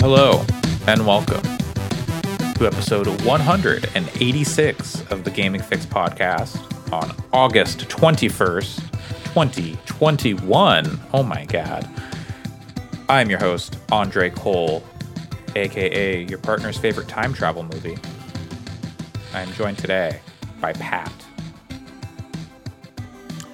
[0.00, 0.42] Hello,
[0.86, 1.42] and welcome
[2.54, 8.76] to episode 186 of the Gaming Fyx podcast on August 21st,
[9.34, 11.00] 2021.
[11.12, 11.86] Oh my god.
[13.10, 14.82] I am your host, Andre Cole,
[15.54, 17.98] aka your partner's favorite time travel movie.
[19.34, 20.22] I am joined today
[20.62, 21.12] by Pat.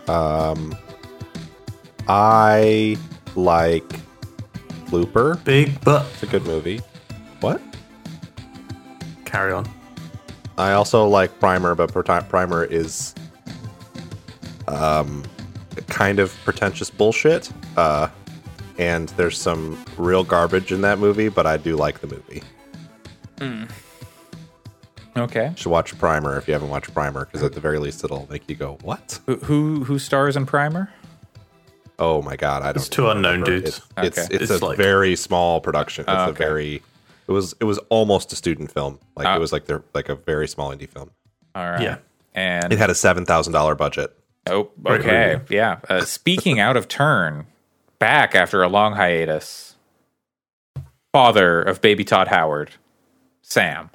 [0.08, 0.76] Um,
[2.06, 2.96] I
[3.34, 4.05] like
[4.92, 5.36] Looper.
[5.44, 6.06] Big butt.
[6.12, 6.80] It's a good movie.
[7.40, 7.60] What?
[9.24, 9.68] Carry on.
[10.58, 13.14] I also like Primer, but Primer is
[14.68, 15.22] um
[15.88, 17.50] kind of pretentious bullshit.
[17.76, 18.08] Uh
[18.78, 22.42] and there's some real garbage in that movie, but I do like the movie.
[25.16, 25.48] Okay.
[25.48, 28.26] You should watch Primer if you haven't watched Primer, because at the very least it'll
[28.30, 29.18] make you go, "What?
[29.26, 30.90] Who who, who stars in Primer?
[31.98, 32.76] Oh my god!" I don't.
[32.76, 33.60] It's two unknown remember.
[33.60, 33.68] dudes.
[33.78, 34.34] It's it's, Okay.
[34.34, 36.02] it's It's a like- very small production.
[36.02, 36.82] It's Oh, a very.
[37.28, 38.98] It was it was almost a student film.
[39.16, 39.34] Like Oh.
[39.34, 41.10] it was like they're like a very small indie film.
[41.54, 41.80] All right.
[41.82, 41.96] Yeah.
[42.34, 44.14] And It had a seven thousand dollar budget.
[44.48, 45.40] Oh, okay.
[45.48, 45.78] Yeah.
[45.88, 47.46] Uh, speaking out of turn,
[47.98, 49.74] back after a long hiatus,
[51.12, 52.70] father of baby Todd Howard,
[53.42, 53.90] Sam.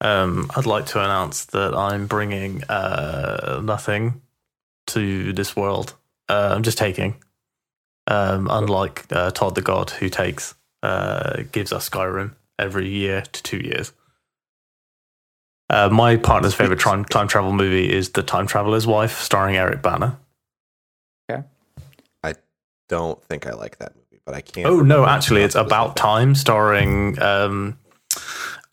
[0.00, 4.22] Um, I'd like to announce that I'm bringing uh, nothing
[4.88, 5.94] to this world.
[6.28, 7.16] Uh, I'm just taking.
[8.06, 13.42] Um, unlike uh, Todd the God, who takes, uh, gives us Skyrim every year to
[13.42, 13.92] two years.
[15.70, 19.80] Uh, my partner's favorite time, time travel movie is The Time Traveler's Wife, starring Eric
[19.80, 20.18] Bana.
[21.30, 21.42] Okay.
[22.22, 22.34] I
[22.88, 24.66] don't think I like that movie, but I can't.
[24.66, 25.94] Oh no, actually, it's about stuff.
[25.94, 27.78] time, starring um,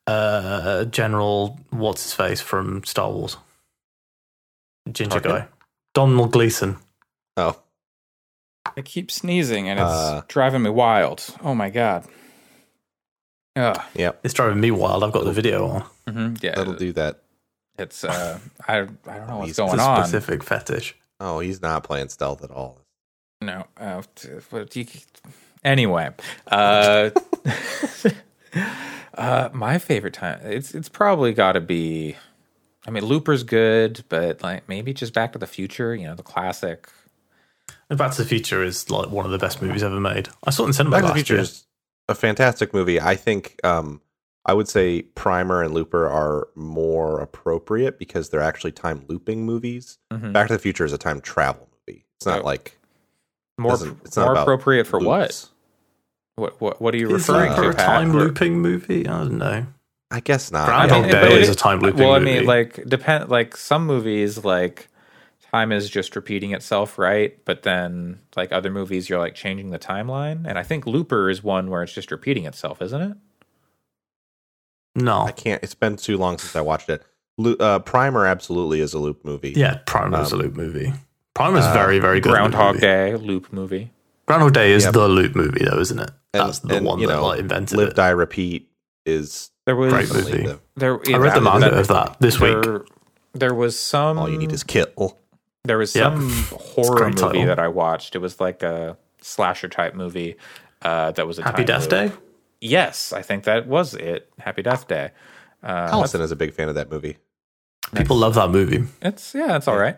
[0.07, 3.37] uh, General what's his face from Star Wars,
[4.91, 5.23] ginger Tarkin?
[5.23, 5.47] guy,
[5.93, 6.77] Donald Gleeson.
[7.39, 7.59] Oh,
[8.77, 10.21] I keep sneezing and it's Uh.
[10.27, 11.25] driving me wild.
[11.43, 12.05] Oh my god.
[13.55, 13.81] Ugh.
[13.95, 15.03] yeah, It's driving me wild.
[15.03, 15.81] I've got the video on.
[16.07, 16.55] hmm Yeah.
[16.55, 17.21] that'll do that.
[17.77, 20.03] It's uh, I I don't know what's He's- going It's a on.
[20.05, 20.95] specific fetish.
[21.19, 22.79] Oh, he's not playing stealth at all.
[23.41, 23.65] No.
[23.77, 24.87] Uh, t- what do you,
[25.63, 26.09] anyway,
[26.47, 27.09] uh,
[29.17, 30.39] uh, my favorite time.
[30.43, 32.15] It's it's probably got to be.
[32.87, 35.95] I mean, Looper's good, but like maybe just Back to the Future.
[35.95, 36.89] You know, the classic.
[37.89, 40.29] And Back to the Future is like one of the best movies ever made.
[40.43, 41.41] I saw it in cinema Back to the last Future year.
[41.43, 41.65] is
[42.07, 42.99] a fantastic movie.
[43.01, 44.01] I think um,
[44.45, 49.97] I would say Primer and Looper are more appropriate because they're actually time looping movies.
[50.13, 50.33] Mhm.
[50.33, 52.05] Back to the Future is a time travel movie.
[52.17, 52.45] It's not Oh.
[52.45, 52.77] like
[53.57, 55.21] More it's not more appropriate for what?
[55.21, 55.49] loops.
[56.35, 57.69] What what what are you Is referring to?
[57.69, 59.07] a time Or- looping movie?
[59.07, 59.65] I don't know.
[60.11, 60.67] I guess not.
[60.67, 62.37] Groundhog mean, Day but is a time looping Well, I movie.
[62.39, 64.88] mean, like depend like some movies like
[65.51, 67.37] time is just repeating itself, right?
[67.45, 71.43] But then like other movies, you're like changing the timeline, and I think Looper is
[71.43, 73.17] one where it's just repeating itself, isn't it?
[74.95, 75.21] no.
[75.21, 75.63] I can't.
[75.63, 77.03] It's been too long since I watched it.
[77.37, 79.53] Lo- uh, Primer absolutely is a loop movie.
[79.55, 80.93] Yeah, Primer is a Um, loop movie.
[81.35, 82.31] Primer is uh, very, very good.
[82.31, 82.81] Groundhog movie.
[82.85, 83.91] Day loop movie.
[84.27, 84.93] Groundhog Day is Yep.
[84.93, 86.11] the loop movie, though, isn't it?
[86.33, 87.95] And- That's the and, one that know, like invented Live, it.
[87.95, 88.69] Die, Repeat
[89.05, 90.43] is There was Great movie.
[90.47, 90.99] the- there.
[91.13, 92.61] I read the manga that- of that this week.
[92.61, 92.85] There,
[93.33, 94.17] there was some.
[94.17, 95.17] all you need is kill.
[95.65, 96.13] There was Yep.
[96.13, 97.45] some It's horror movie title.
[97.45, 98.15] that I watched.
[98.15, 100.35] It was like a slasher type movie.
[100.81, 101.89] Uh, that was a Happy time Death loop.
[101.89, 102.11] Day.
[102.61, 104.29] Yes, I think that was it.
[104.39, 105.11] Happy Death Day.
[105.61, 107.17] Uh, Allison is a big fan of that movie.
[107.95, 108.83] People love that movie.
[109.01, 109.97] It's yeah, it's all right.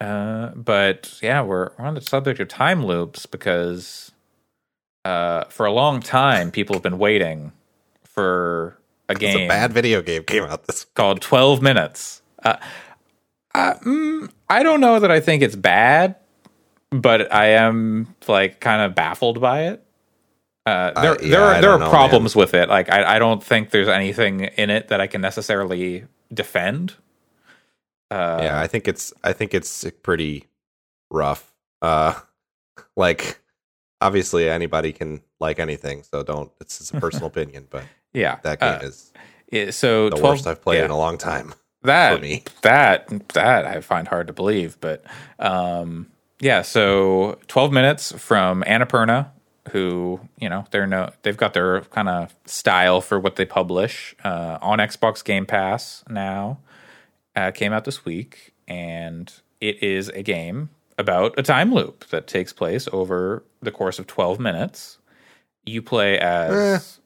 [0.00, 4.12] Uh, but yeah, we're, we're on the subject of time loops because
[5.04, 7.52] uh, for a long time people have been waiting
[8.04, 10.84] for a game a bad video game came out this.
[10.94, 12.22] called Twelve Minutes.
[12.44, 12.56] Uh,
[13.54, 16.16] uh, mm, I don't know that I think it's bad,
[16.90, 19.84] but I am like kind of baffled by it.
[20.66, 22.68] Uh, there, I- yeah, there are there are know, problems with it.
[22.68, 26.94] Like I, I don't think there's anything in it that I can necessarily defend.
[28.10, 30.46] Uh, yeah, I think it's I think it's pretty
[31.10, 31.52] rough.
[31.82, 32.14] Uh,
[32.96, 33.40] like
[34.00, 36.50] obviously anybody can like anything, so don't.
[36.60, 38.38] It's just a personal opinion, but yeah.
[38.42, 39.12] that game Uh, is
[39.48, 42.20] it- so the 12, worst I've played yeah, in a long time that
[42.62, 45.04] that that I find hard to believe, but
[45.38, 46.08] um,
[46.40, 46.62] yeah.
[46.62, 49.28] So twelve minutes from Annapurna,
[49.70, 54.14] who you know they're no they've got their kind of style for what they publish
[54.24, 56.58] uh, on Xbox Game Pass now.
[57.36, 62.26] Uh, came out this week, and it is a game about a time loop that
[62.26, 64.98] takes place over the course of twelve minutes.
[65.64, 66.98] You play as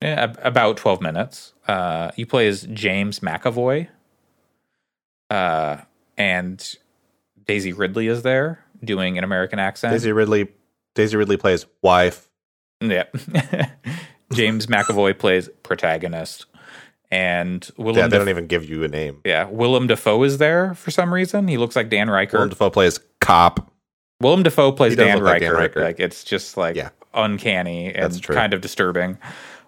[0.00, 1.54] yeah, about twelve minutes.
[1.66, 3.88] Uh, you play as James McAvoy,
[5.32, 5.80] uh,
[6.18, 6.74] and
[7.46, 9.92] Daisy Ridley is there doing an American accent.
[9.92, 10.48] Daisy Ridley
[10.94, 12.28] Daisy Ridley plays wife
[12.80, 13.04] Yeah.
[14.32, 16.46] James McAvoy plays protagonist,
[17.10, 17.96] and Willem.
[17.96, 19.20] Yeah, they Daf- don't even give you a name.
[19.26, 21.48] yeah, Willem Dafoe is there for some reason.
[21.48, 22.38] He looks like Dan Riker.
[22.38, 23.70] Willem Dafoe plays cop.
[24.20, 25.44] Willem Dafoe plays Dan look like Riker.
[25.52, 25.82] Dan Riker.
[25.84, 26.90] Like it's just like Yeah.
[27.12, 28.34] uncanny That's and true.
[28.34, 29.18] kind of disturbing.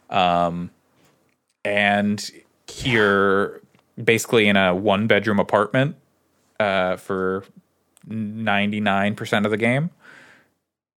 [0.08, 0.70] Um,
[1.64, 2.24] and
[2.82, 3.60] you're
[4.02, 5.96] basically in a one bedroom apartment
[6.60, 7.44] uh, for
[8.06, 9.90] ninety nine percent of the game,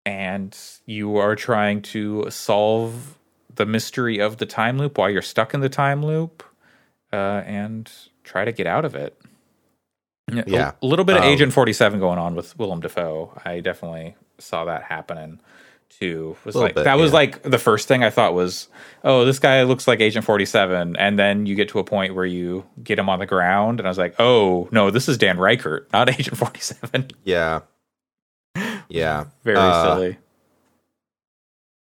[0.05, 3.17] and you are trying to solve
[3.55, 6.43] the mystery of the time loop while you're stuck in the time loop,
[7.11, 7.91] uh, and
[8.23, 9.19] try to get out of it.
[10.29, 10.73] Yeah.
[10.81, 13.39] a, little bit of Um, Agent Forty Seven going on with Willem Dafoe.
[13.45, 15.39] I definitely saw that happening
[15.89, 16.35] too.
[16.45, 18.67] Was like bit, that was like the first thing I thought was,
[19.03, 22.15] oh, this guy looks like Agent Forty Seven, and then you get to a point
[22.15, 25.17] where you get him on the ground, and I was like, oh no, this is
[25.17, 27.09] Dan Reichert, not Agent Forty Seven.
[27.23, 27.61] Yeah.
[28.89, 29.25] Yeah.
[29.43, 30.17] Very Uh, silly.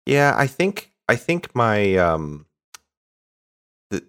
[0.07, 2.47] Yeah, I think I think my um
[3.91, 4.03] the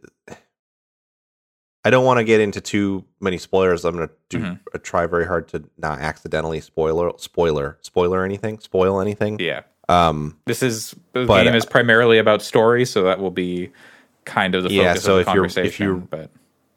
[1.86, 3.84] I don't want to get into too many spoilers.
[3.84, 4.60] I'm going to do Mhm.
[4.74, 9.38] uh, try very hard to not accidentally spoiler spoiler spoiler anything, spoil anything.
[9.40, 13.32] Yeah, Um this is the But, game uh, is primarily about story, so that will
[13.32, 13.72] be
[14.26, 16.30] kind of the Yeah, focus so of the if you're- if you're- but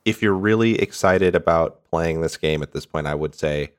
[0.04, 3.72] if you're really excited about playing this game at this point, I would say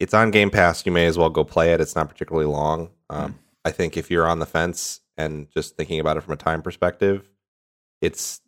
[0.00, 0.84] it's on Game Pass.
[0.86, 1.80] You may as well go play it.
[1.80, 2.90] It's not particularly long.
[3.10, 3.38] Um, Hmm.
[3.64, 6.62] I think if you're on the fence and just thinking about it from a time
[6.62, 7.28] perspective,
[8.00, 8.40] it's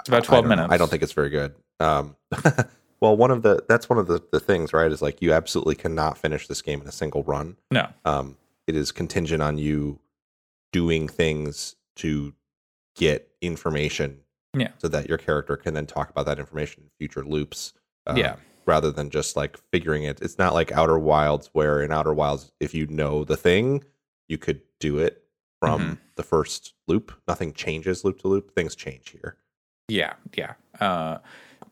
[0.00, 0.50] it's about twelve know.
[0.50, 0.72] minutes.
[0.72, 1.54] I don't think it's very good.
[1.80, 2.16] Um,
[3.00, 4.90] well, one of the that's one of the, the things, right?
[4.90, 7.56] Is like you absolutely cannot finish this game in a single run.
[7.70, 7.88] no.
[8.04, 8.36] Um,
[8.66, 9.98] it is contingent on you
[10.72, 12.34] doing things to
[12.96, 14.20] get information,
[14.54, 14.70] Yeah.
[14.78, 17.72] so that your character can then talk about that information in future loops.
[18.08, 18.36] um, Yeah.
[18.66, 20.20] rather than just like figuring it.
[20.22, 23.82] It's not like Outer Wilds, where in Outer Wilds, if you know the thing,
[24.28, 25.24] you could do it
[25.60, 25.94] from Mm-hmm.
[26.16, 27.12] the first loop.
[27.28, 28.54] Nothing changes loop to loop.
[28.54, 29.36] Things change here.
[29.88, 30.54] Yeah, yeah.
[30.80, 31.18] Uh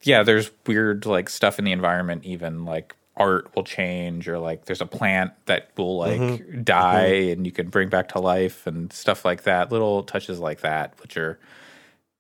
[0.03, 4.67] yeah, there's weird like stuff in the environment even like art will change or like
[4.67, 6.63] there's a plant that will like Mm-hmm.
[6.65, 9.73] die and you can bring back to life and stuff like that.
[9.73, 11.39] Little touches like that which are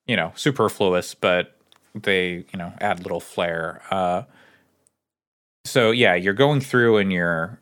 [0.06, 1.56] you know, superfluous but
[1.94, 3.82] they, you know, add little flair.
[3.90, 4.24] Uh
[5.66, 7.58] so yeah, you're going through and you're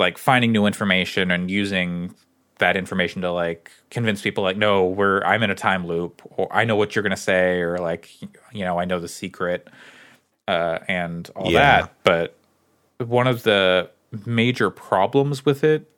[0.00, 2.14] like finding new information and using
[2.58, 6.48] that information to like convince people like no we're i'm in a time loop or
[6.54, 8.10] i know what you're going to say or like
[8.52, 9.68] you know i know the secret
[10.48, 11.52] uh, and all Yeah.
[11.52, 12.37] that but
[12.98, 13.90] one of the
[14.26, 15.90] major problems with it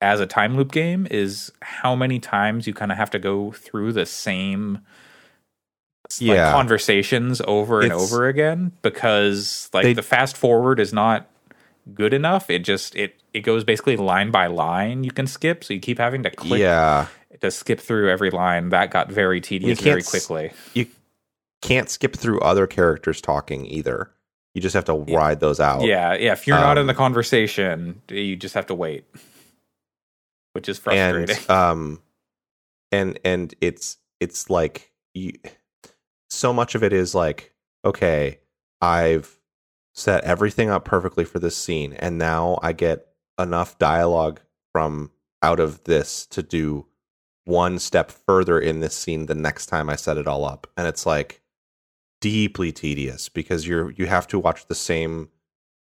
[0.00, 3.52] as a time loop game is how many times you kind of have to go
[3.52, 4.80] through the same
[6.20, 6.52] like, Yeah.
[6.52, 11.28] conversations over and It's- over again because like They- the fast forward is not
[11.94, 15.74] good enough it just it it goes basically line by line you can skip so
[15.74, 17.06] you keep having to click yeah,
[17.40, 20.86] to skip through every line that got very tedious very quickly you
[21.60, 24.10] can't skip through other characters talking either.
[24.54, 25.82] You just have to ride those out.
[25.82, 29.04] yeah yeah if you're not in Um, the conversation you just have to wait.
[30.52, 32.02] Which is and frustrating um
[32.90, 35.32] and and it's it's like you
[36.28, 37.54] so much of it is like
[37.84, 38.38] okay
[38.80, 39.38] i've
[39.94, 43.06] set everything up perfectly for this scene and now i get
[43.38, 44.40] enough dialogue
[44.72, 45.10] from
[45.42, 46.86] out of this to do
[47.44, 50.66] one step further in this scene the next time i set it all up.
[50.76, 51.41] And it's like
[52.22, 55.28] deeply tedious because you're you have to watch the same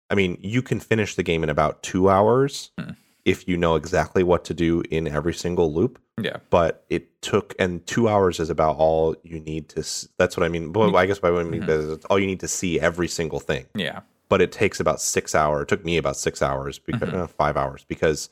[0.09, 2.93] i mean you can finish the game in about 2 hours Hmm.
[3.25, 7.55] if you know exactly what to do in every single loop yeah but it took
[7.59, 9.81] and two hours is about all you need to
[10.19, 11.99] that's what i mean but i guess by what i mean Mhm.
[11.99, 15.35] is all you need to see every single thing yeah but it takes about six
[15.35, 17.15] hours it took me about six hours because Mhm.
[17.23, 18.29] uh, five hours because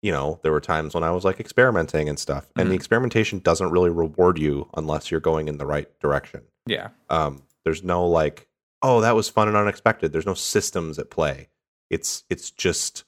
[0.00, 2.80] you know there were times when i was like experimenting and stuff and the Mhm.
[2.80, 6.88] experimentation doesn't really reward you unless you're going in the right direction yeah.
[7.10, 8.48] Um there's no like
[8.82, 10.12] oh that was fun and unexpected.
[10.12, 11.48] There's no systems at play.
[11.90, 13.04] It's it's just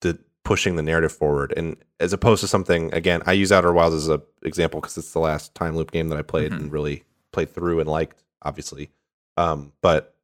[0.00, 1.52] the pushing the narrative forward.
[1.56, 5.12] And as opposed to something again i use outer wilds as a example because it's
[5.12, 6.56] the last time loop game that i played Mhm.
[6.56, 8.90] and really played through and liked obviously.
[9.36, 10.14] Um but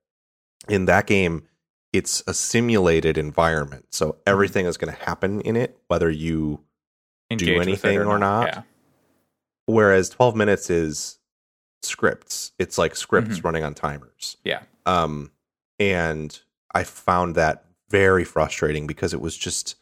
[0.68, 1.44] in that game
[1.92, 6.60] it's a simulated environment so everything is going to happen in it whether you
[7.30, 8.46] Engage it anything or not.
[8.48, 8.62] yeah.
[9.66, 11.18] Whereas 12 minutes is
[11.86, 12.52] scripts.
[12.58, 13.44] It's like scripts Mhm.
[13.44, 14.36] running on timers.
[14.44, 14.62] Yeah.
[14.84, 15.30] Um
[15.78, 16.38] and
[16.74, 19.76] i found that very frustrating because it was just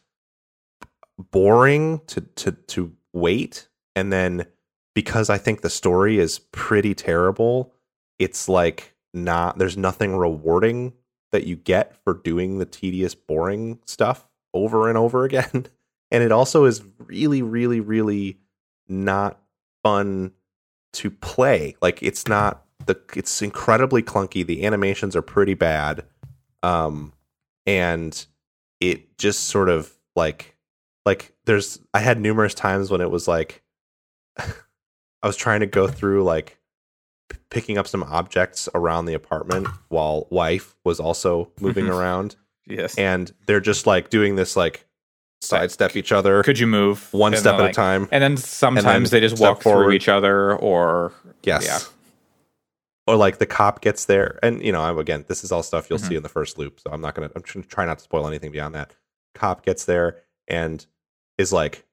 [1.31, 3.67] boring to to to wait.
[3.95, 4.45] And then
[4.93, 7.73] because i think the story is pretty terrible
[8.19, 10.93] it's like not there's nothing rewarding
[11.31, 15.67] that you get for doing the tedious boring stuff over and over again.
[16.11, 18.37] And it also is really really really
[18.87, 19.41] not
[19.83, 20.31] fun
[20.95, 26.03] to play like it's not the it's incredibly clunky the animations are pretty bad
[26.63, 27.13] um
[27.65, 28.25] and
[28.79, 30.55] it just sort of like
[31.05, 33.61] like there's i had numerous times when it was like
[34.37, 34.45] i
[35.27, 36.57] was trying to go through like
[37.29, 41.97] p- picking up some objects around the apartment while wife was also moving Mhm.
[41.97, 42.35] around
[42.67, 42.95] Yes.
[42.97, 44.84] and they're just like doing this like
[45.47, 48.37] sidestep each other Could you move one And step at like- a time And then
[48.37, 51.65] sometimes they just walk through each other, or yes.
[51.65, 51.79] yeah.
[53.07, 55.89] or like the cop gets there and you know I'm- again this is all stuff
[55.89, 56.07] you'll Mhm.
[56.07, 58.03] see in the first loop so i'm not gonna i'm trying to try not to
[58.03, 58.91] spoil anything beyond that.
[59.35, 60.85] Cop gets there and
[61.37, 61.85] is like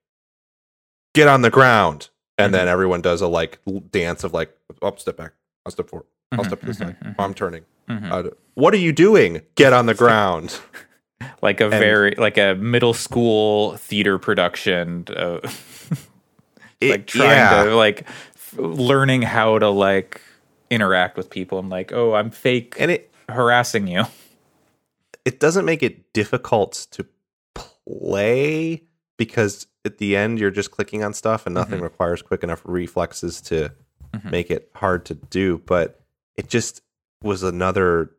[1.15, 2.09] get on the ground!
[2.39, 3.59] And then everyone does a like
[3.91, 5.33] dance of like up step back.
[5.67, 6.07] I'll step forward.
[6.33, 7.15] I'll Mhm, step this mhm, way mhm.
[7.19, 7.65] i'm turning.
[7.89, 9.43] Uh, what are you doing?
[9.55, 10.59] Get on the ground
[11.43, 15.39] like a and- very like a middle school theater production, uh,
[16.81, 17.65] It- like trying yeah.
[17.65, 20.21] to like f- learning how to like
[20.71, 24.05] interact with people and like, oh, I'm fake and it harassing you.
[25.25, 27.07] it doesn't make it difficult to
[27.87, 28.83] play
[29.17, 31.83] because at the end you're just clicking on stuff and nothing Mhm.
[31.85, 33.71] requires quick enough reflexes to
[34.15, 34.31] Mhm.
[34.31, 36.01] make it hard to do but
[36.37, 36.83] it just
[37.23, 38.11] was another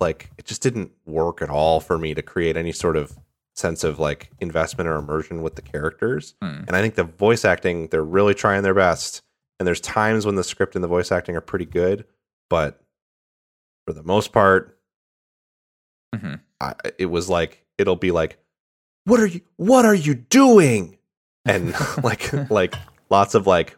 [0.00, 3.18] like it just didn't work at all for me to create any sort of
[3.54, 6.64] sense of like investment or immersion with the characters Hmm.
[6.66, 9.22] and i think the voice acting they're really trying their best
[9.58, 12.04] and there's times when the script and the voice acting are pretty good
[12.48, 12.80] but
[13.86, 14.76] for the most part
[16.14, 16.40] Mhm.
[16.60, 18.38] I, it was like it'll be like
[19.04, 20.98] what are you what are you doing
[21.44, 22.74] and like like
[23.10, 23.76] lots of like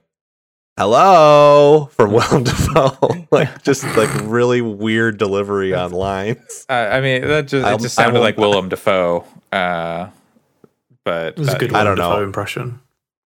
[0.79, 7.23] hello from Willem Dafoe like just like really weird delivery on lines Uh, I mean,
[7.23, 9.25] that just it just sounded like Willem Dafoe.
[9.51, 10.09] Uh,
[11.05, 12.23] but It was a that- good I Willem don't know.
[12.23, 12.81] Impression.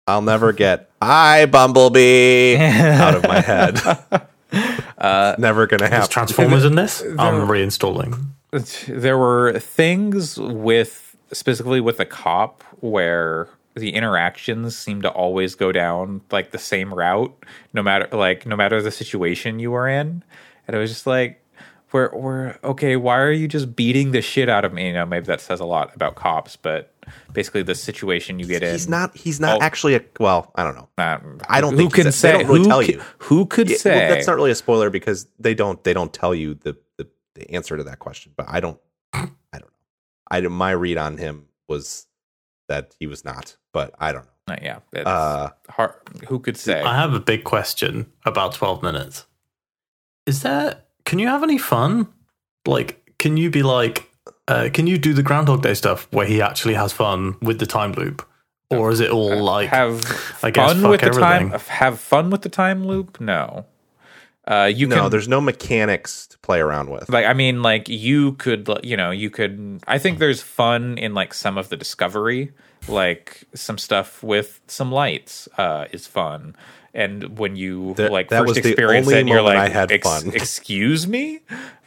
[0.06, 3.80] I'll never get I Bumblebee out of my head
[4.98, 7.00] uh, never gonna There's happen Transformers in this.
[7.00, 8.26] there- I'm reinstalling.
[8.88, 15.72] there were things with specifically with the cop where the interactions seem to always go
[15.72, 17.32] down like the same route
[17.72, 20.22] no matter like no matter the situation you were in
[20.66, 21.38] and it was just like
[21.92, 25.04] we're we're okay why are you just beating the shit out of me you know
[25.06, 26.94] maybe that says a lot about cops but
[27.32, 29.64] basically the situation you get in he's not he's not Oh.
[29.64, 32.38] actually a well I don't know uh, I don't who think can he's- they say
[32.38, 33.02] don't really who tell ca- you.
[33.18, 36.12] who could Yeah, say well, that's not really a spoiler because they don't they don't
[36.12, 38.32] tell you the, the the answer to that question.
[38.36, 38.78] But I don't
[39.14, 39.66] I don't know.
[40.30, 42.06] I my read on him was
[42.72, 44.54] that he was not, but I don't know.
[44.54, 45.92] Uh, yeah it's Uh, hard
[46.28, 47.92] who could say I have a big question
[48.24, 49.26] about 12 minutes.
[50.26, 50.88] Is that?
[51.04, 52.08] can you have any fun?
[52.66, 54.08] Like, can you be like,
[54.48, 57.66] uh, can you do the Groundhog Day stuff where he actually has fun with the
[57.66, 58.26] time loop?
[58.70, 59.96] Or is it all like, have
[60.42, 61.76] I guess, fun fuck with the time everything.
[61.76, 63.66] have fun with the time loop no
[64.48, 67.08] uh you no, can there's no mechanics to play around with.
[67.08, 71.14] like i mean like you could you know you could i think there's fun in
[71.14, 72.50] like some of the discovery
[72.88, 76.56] like some stuff with some lights uh is fun
[76.92, 80.28] and when you That- like that first experience it you're like I had "Ex- fun."
[80.34, 81.40] excuse me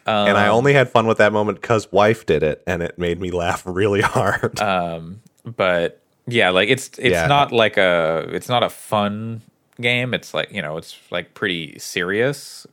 [0.08, 3.00] um, and I only had fun with that moment because wife did it, and it
[3.00, 4.60] made me laugh really hard.
[4.62, 7.28] um but yeah like it's it's Yeah.
[7.28, 9.42] not like a it's not a fun
[9.82, 12.66] game it's like you know it's like pretty serious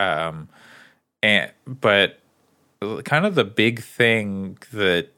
[0.00, 0.48] um
[1.22, 2.18] and but
[3.04, 5.08] kind of the big thing that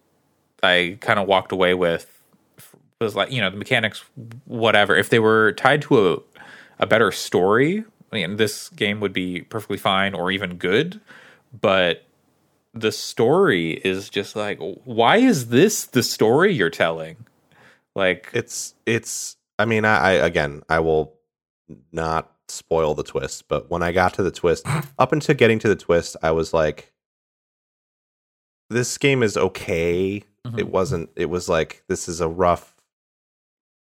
[0.63, 2.21] i kind of walked away with
[3.01, 4.05] was like you know the mechanics
[4.47, 6.19] whatever if they were tied to a
[6.81, 11.01] a better story I mean, this game would be perfectly fine or even good
[11.61, 12.05] but
[12.73, 17.17] the story is just like why is this the story you're telling
[17.95, 19.37] like it's it's.
[19.59, 21.15] I mean, I, I again, I will
[21.93, 24.67] not spoil the twist, but when I got to the twist,
[24.99, 26.93] up until getting to the twist, I was like,
[28.71, 30.23] this game is okay.
[30.47, 30.59] Mhm.
[30.59, 31.11] It wasn't.
[31.17, 32.75] It was like this is a rough.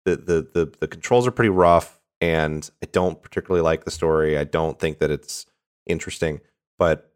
[0.06, 4.38] The, the the the controls are pretty rough, and I don't particularly like the story.
[4.38, 5.46] I don't think that it's
[5.88, 6.42] interesting,
[6.78, 7.12] but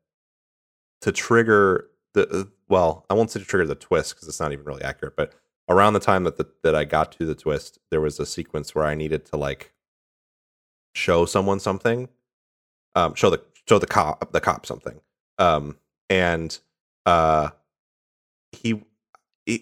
[1.01, 4.65] to trigger the well, I won't say to trigger the twist because it's not even
[4.65, 5.15] really accurate.
[5.15, 5.33] But
[5.69, 8.73] around the time that the, that I got to the twist, there was a sequence
[8.73, 9.71] where I needed to like
[10.95, 12.09] show someone something,
[12.95, 14.99] um, show the show the cop the cop something,
[15.37, 15.77] um,
[16.09, 16.57] and
[17.05, 17.49] uh,
[18.51, 18.83] he
[19.45, 19.61] it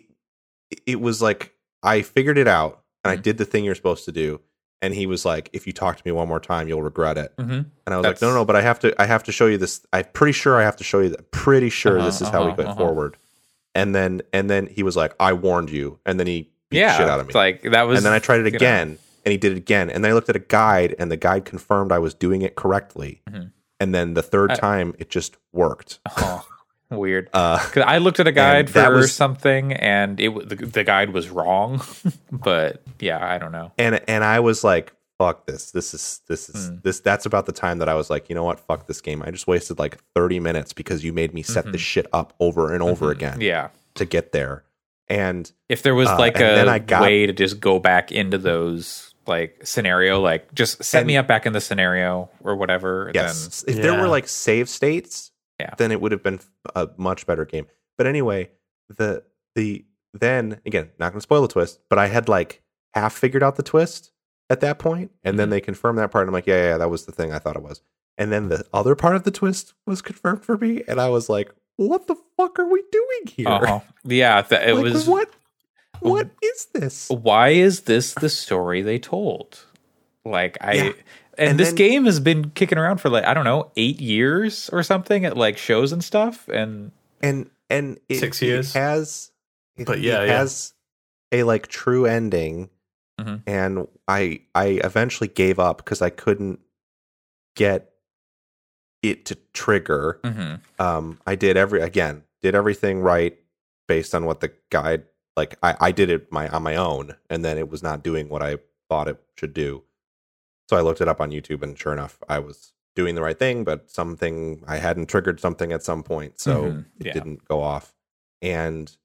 [0.85, 3.21] it was like I figured it out and I Mhm.
[3.23, 4.39] did the thing you're supposed to do,
[4.81, 7.35] and he was like, "If you talk to me one more time, you'll regret it."
[7.37, 7.65] mhm.
[7.85, 9.45] And I was That's- like, no, no, but I have to, I have to show
[9.47, 9.85] you this.
[9.93, 11.31] I'm pretty sure I have to show you that.
[11.31, 12.75] Pretty sure Uh-huh, this is how we uh-huh, go uh-huh.
[12.75, 13.17] forward.
[13.77, 15.99] And then, and then he was like, I warned you.
[16.05, 17.33] And then he beat yeah, shit out of me.
[17.33, 17.97] like that was.
[17.99, 19.89] and then I tried it you know, again, and he did it again.
[19.89, 22.55] And then I looked at a guide, and the guide confirmed I was doing it
[22.55, 23.21] correctly.
[23.29, 23.51] Mhm.
[23.79, 25.99] And then the third I- time, it just worked.
[26.17, 26.43] oh,
[26.89, 27.29] weird.
[27.31, 31.29] Uh, I looked at a guide for was- something, and it the, the guide was
[31.29, 31.81] wrong.
[32.31, 33.71] but yeah, I don't know.
[33.77, 35.71] and and I was like, "Fuck this!
[35.71, 36.75] This is this is Hmm.
[36.83, 38.59] this." That's about the time that I was like, "You know what?
[38.59, 41.71] Fuck this game." I just wasted like thirty minutes because you made me set Mhm.
[41.73, 43.11] this shit up over and over Mhm.
[43.11, 43.69] again Yeah.
[43.95, 44.63] to get there.
[45.09, 47.79] And If there was Uh, like and a then I got- way to just go
[47.79, 52.29] back into those like scenario, like just set And- me up back in the scenario
[52.41, 53.11] or whatever.
[53.13, 55.73] yes, if there were like save states, Yeah.
[55.77, 56.39] then it would have been
[56.75, 57.67] a much better game.
[57.97, 58.49] But anyway,
[58.95, 59.23] the
[59.55, 62.61] the then again, not going to spoil the twist, but I had like
[62.93, 64.11] half figured out the twist
[64.49, 65.51] at that point, and then Mhm.
[65.51, 66.23] they confirmed that part.
[66.23, 67.81] And I'm like, yeah, yeah, that was the thing I thought it was.
[68.17, 71.29] And then the other part of the twist was confirmed for me, and I was
[71.29, 73.47] like, what the fuck are we doing here?
[73.49, 73.79] uh-huh.
[74.03, 75.07] yeah, th- it Like, was.
[75.07, 75.29] what?
[75.99, 77.09] What is this?
[77.09, 79.59] Why is this the story they told?
[80.25, 80.73] Like I.
[80.73, 80.91] Yeah.
[81.39, 83.99] And, And this then- game has been kicking around for like I don't know eight
[84.01, 88.73] years or something at like shows and stuff, and And and it, Six it years.
[88.73, 89.31] has,
[89.75, 90.37] it, But yeah, it yeah.
[90.39, 90.73] has
[91.31, 92.69] a like true ending,
[93.19, 93.41] Mhm.
[93.47, 96.59] and I I eventually gave up because I couldn't
[97.55, 97.91] get
[99.01, 100.19] it to trigger.
[100.23, 100.61] Mhm.
[100.79, 103.37] Um, I did every again did everything right
[103.87, 105.05] based on what the guide
[105.35, 105.57] like.
[105.63, 108.43] I I did it my on my own, and then it was not doing what
[108.43, 108.57] I
[108.89, 109.83] thought it should do.
[110.69, 113.37] So I looked it up on YouTube, and sure enough, I was doing the right
[113.37, 116.85] thing, but something I hadn't triggered something at some point, so Mhm.
[116.99, 117.13] it Yeah.
[117.13, 117.95] didn't go off.
[118.41, 118.95] And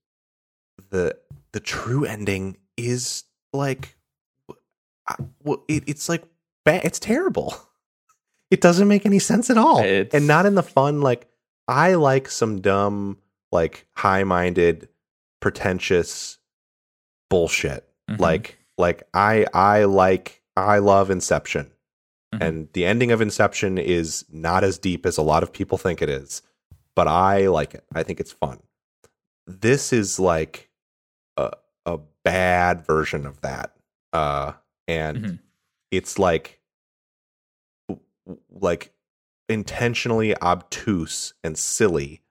[0.91, 1.19] the
[1.53, 3.97] the true ending is like,
[5.69, 6.25] it, it's like.
[6.67, 7.55] It's terrible.
[8.53, 11.01] It doesn't make any sense at all, It's- and not in the fun.
[11.01, 11.27] Like
[11.67, 13.19] I like some dumb,
[13.51, 14.89] like high minded,
[15.41, 16.39] pretentious
[17.31, 17.89] bullshit.
[18.11, 18.21] Mhm.
[18.21, 21.73] Like like I I like I love Inception.
[22.35, 22.41] Mhm.
[22.47, 26.01] And the ending of Inception is not as deep as a lot of people think
[26.03, 26.43] it is,
[26.95, 27.85] but I like it.
[27.95, 28.61] I think it's fun.
[29.47, 30.71] This is like
[31.37, 31.53] a
[31.87, 33.75] a bad version of that.
[34.13, 34.53] Uh
[34.93, 35.39] and Mhm.
[35.91, 36.61] it's like
[38.51, 38.93] like
[39.49, 42.23] intentionally obtuse and silly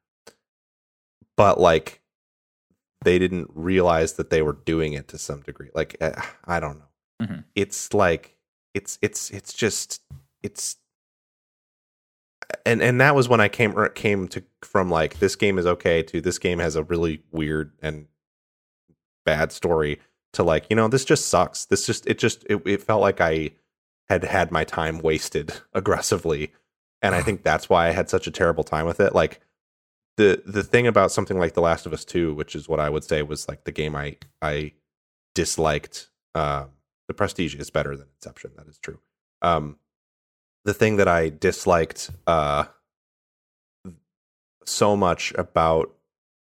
[1.36, 2.02] but like
[3.04, 6.14] they didn't realize that they were doing it to some degree like eh,
[6.46, 6.88] i don't know
[7.26, 7.44] Mhm.
[7.56, 8.38] it's like
[8.74, 10.02] it's it's it's just
[10.42, 10.78] it's
[12.66, 16.02] and and that was when i came came to from like this game is okay
[16.04, 18.08] to this game has a really weird and
[19.26, 20.00] bad story
[20.34, 21.66] to like you know this just sucks.
[21.66, 23.52] This just it just it, it felt like i
[24.10, 26.52] had had my time wasted aggressively.
[27.02, 29.16] And i think that's why i had such a terrible time with it.
[29.16, 29.42] Like
[30.18, 32.90] the the thing about something like the last of us 2 which is what i
[32.90, 34.72] would say was like the game i i
[35.34, 36.70] disliked um
[37.08, 39.00] the prestige is better than inception that is true.
[39.42, 39.78] Um
[40.64, 42.66] the thing that i disliked uh
[44.66, 45.94] so much about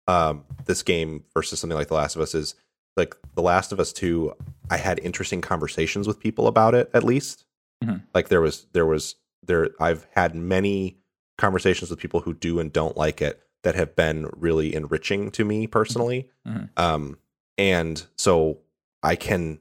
[0.07, 2.55] um this game versus something like the last of us is
[2.97, 4.33] like the last of us 2
[4.71, 7.45] i had interesting conversations with people about it at least
[7.85, 8.03] Mhm.
[8.15, 10.97] like there was there was there i've had many
[11.39, 15.45] conversations with people who do and don't like it that have been really enriching to
[15.45, 16.71] me personally Mhm.
[16.77, 17.19] um
[17.59, 18.59] and so
[19.03, 19.61] i can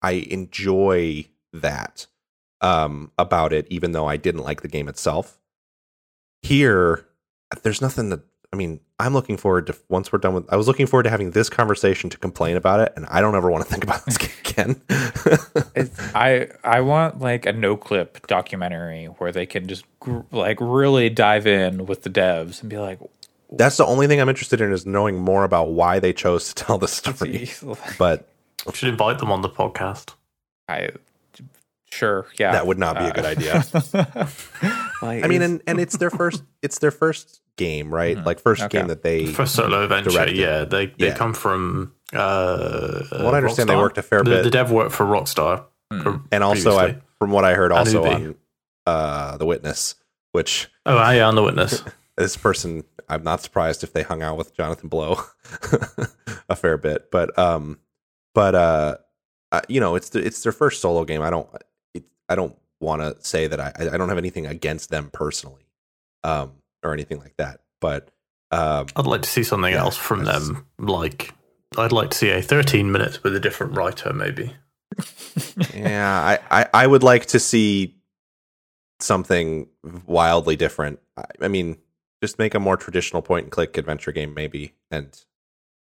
[0.00, 2.06] i enjoy that
[2.62, 5.38] um about it even though i didn't like the game itself
[6.42, 7.06] here
[7.62, 8.20] there's nothing that
[8.52, 11.10] i mean i'm looking forward to once we're done with i was looking forward to
[11.10, 14.04] having this conversation to complain about it and i don't ever want to think about
[14.04, 14.16] this
[14.52, 14.80] again.
[15.74, 20.58] It's, I I want like a no clip documentary where they can just gr- like
[20.60, 22.98] really dive in with the devs and be like,
[23.50, 26.64] that's the only thing i'm interested in is knowing more about why they chose to
[26.64, 27.50] tell the story.
[27.98, 28.28] but
[28.66, 30.14] We should invite them on the podcast.
[30.68, 30.90] I
[31.92, 33.62] sure yeah That would not be a good idea.
[35.02, 38.24] i mean and, and it's their first it's their first game right Mhm.
[38.24, 38.78] like first Okay.
[38.78, 40.36] game that they First solo venture, Directed.
[40.36, 40.64] yeah.
[40.64, 41.14] They they Yeah.
[41.16, 41.92] come from.
[42.14, 44.44] Uh, From what I understand, they worked a fair the, bit.
[44.44, 46.22] The dev worked for Rockstar, Mm.
[46.32, 48.34] and also I, from what i heard also on
[48.86, 49.94] uh the witness
[50.32, 51.82] which oh, I am the witness.
[52.16, 55.20] this person i'm not surprised if they hung out with jonathan blow
[56.48, 57.78] a fair bit but um
[58.34, 58.96] but uh,
[59.52, 61.62] uh you know it's the, it's their first solo game i don't it,
[62.32, 65.66] i don't want to say that I, I don't have anything against them personally
[66.24, 68.08] um or anything like that but
[68.50, 70.66] um I'd like to see something Yeah, else from that's- them.
[70.78, 71.32] Like,
[71.78, 74.52] I'd like to see a 13 minutes with a different writer, maybe.
[75.74, 77.94] yeah I, I i would like to see
[79.00, 79.68] something
[80.06, 81.78] wildly different I, I mean
[82.22, 85.08] just make a more traditional point and click adventure game maybe and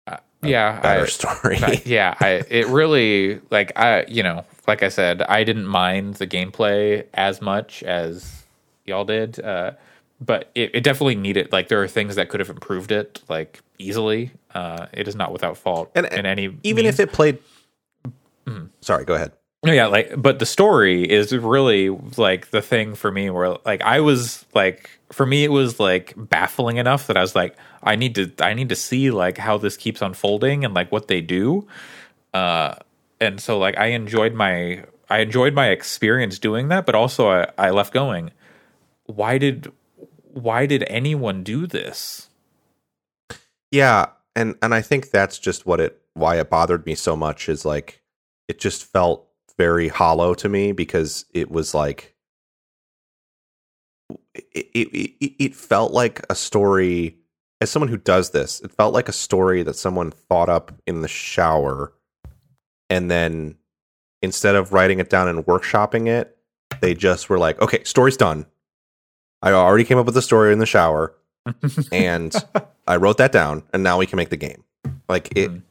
[0.06, 1.58] a Yeah, better I- story.
[1.62, 6.14] I- yeah, I it really like I you know like I said I didn't mind
[6.14, 8.44] the gameplay as much as
[8.86, 9.72] y'all did, uh,
[10.20, 13.60] but it, it definitely needed like there are things that could have improved it like
[13.78, 14.30] easily.
[14.54, 16.98] Uh, it is not without fault And- in any Even means.
[16.98, 17.38] if it played.
[18.46, 18.66] Mm-hmm.
[18.80, 19.32] Sorry, go ahead.
[19.62, 23.82] No, yeah, like, but the story is really like the thing for me where, like,
[23.82, 27.94] I was like, for me, it was like baffling enough that I was like, I
[27.96, 31.20] need to, I need to see like how this keeps unfolding and like what they
[31.20, 31.68] do.
[32.32, 32.76] Uh,
[33.20, 37.48] and so like I enjoyed my, I enjoyed my experience doing that, but also I,
[37.58, 38.30] I left going,
[39.04, 39.70] why did,
[40.32, 42.28] why did anyone do this?
[43.70, 47.48] Yeah, and and I think that's just what it why it bothered me so much
[47.48, 48.02] is like
[48.48, 52.14] it just felt very hollow to me because it was like
[54.34, 54.88] it it,
[55.20, 57.16] it, it felt like a story
[57.60, 61.02] as someone who does this it felt like a story that someone thought up in
[61.02, 61.92] the shower
[62.90, 63.56] and then
[64.20, 66.36] instead of writing it down and workshopping it
[66.80, 68.44] they just were like okay story's done
[69.42, 71.14] i already came up with the story in the shower
[71.92, 72.34] and
[72.86, 74.62] I wrote that down, and now we can make the game.
[75.08, 75.62] Like it, Mhm.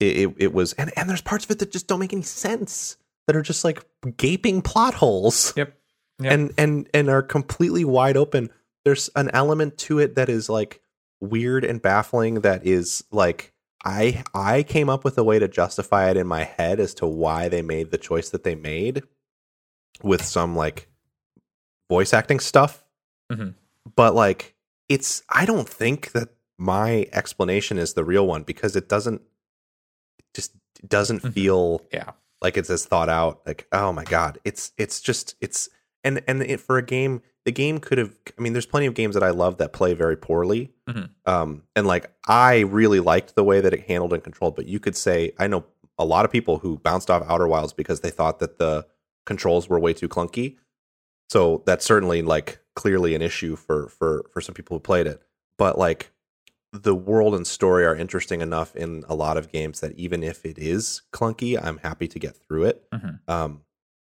[0.00, 2.22] it, it, it was, and and there's parts of it that just don't make any
[2.22, 2.96] sense.
[3.26, 3.84] That are just like
[4.16, 5.52] gaping plot holes.
[5.56, 5.76] Yep.
[6.22, 6.32] Yep.
[6.32, 8.48] and and and are completely wide open.
[8.86, 10.80] There's an element to it that is like
[11.20, 12.36] weird and baffling.
[12.40, 13.52] That is like
[13.86, 17.06] I I came up with a way to justify it in my head as to
[17.06, 19.04] why they made the choice that they made
[20.02, 20.88] with some like
[21.88, 22.84] voice acting stuff.
[23.32, 23.54] Mhm.
[23.94, 24.54] But like
[24.88, 29.22] it's I don't think that my explanation is the real one because it doesn't
[30.18, 30.52] it just
[30.86, 31.32] doesn't Mhm.
[31.32, 32.12] feel Yeah.
[32.42, 35.68] like it's as thought out like oh my god it's it's just it's
[36.02, 38.92] and and it, for a game the game could have i mean there's plenty of
[38.94, 41.08] games that i love that play very poorly Mhm.
[41.24, 44.78] um and like i really liked the way that it handled and controlled but you
[44.78, 45.64] could say i know
[45.98, 48.86] a lot of people who bounced off outer wilds because they thought that the
[49.24, 50.56] controls were way too clunky
[51.30, 55.22] so that's certainly like clearly an issue for for for some people who played it
[55.56, 56.10] but like
[56.72, 60.44] the world and story are interesting enough in a lot of games that even if
[60.44, 62.84] it is clunky, I'm happy to get through it.
[62.92, 63.20] Mhm.
[63.28, 63.62] Um,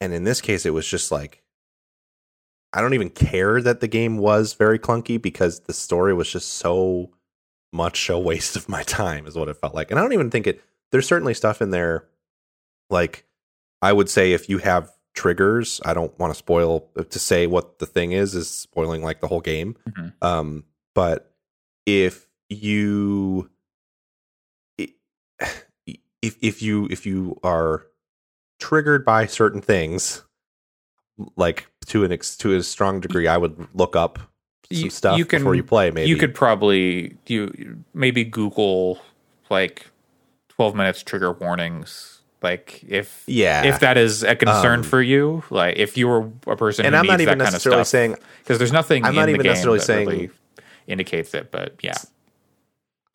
[0.02, 1.44] and in this case, it was just like
[2.78, 6.54] I don't even care that the game was very clunky because the story was just
[6.54, 7.10] so
[7.74, 9.90] much a waste of my time, is what it felt like.
[9.90, 10.62] And I don't even think it.
[10.92, 12.06] There's certainly stuff in there,
[12.92, 13.26] like
[13.82, 17.80] I would say, if you have triggers, I don't want to spoil to say what
[17.80, 19.76] the thing is is spoiling like the whole game.
[19.90, 20.14] Mhm.
[20.22, 20.64] Um,
[20.94, 21.34] but
[21.88, 23.50] if you
[24.80, 27.88] if if you if you are
[28.60, 30.24] triggered by certain things
[31.36, 34.20] like to an ex, to a strong degree i would look up
[34.72, 39.00] some You- stuff you can- before you play maybe You could probably you maybe Google
[39.50, 39.88] like
[40.50, 42.14] twelve minutes trigger warnings.
[42.42, 46.30] Like if yeah if that is a concern Um, for you, like if you were
[46.48, 48.72] a person and who i'm not even that kind of necessarily stuff, saying because there's
[48.74, 50.30] nothing I'm in not the even game necessarily that saying- really
[50.86, 51.50] indicates it.
[51.52, 51.96] But yeah,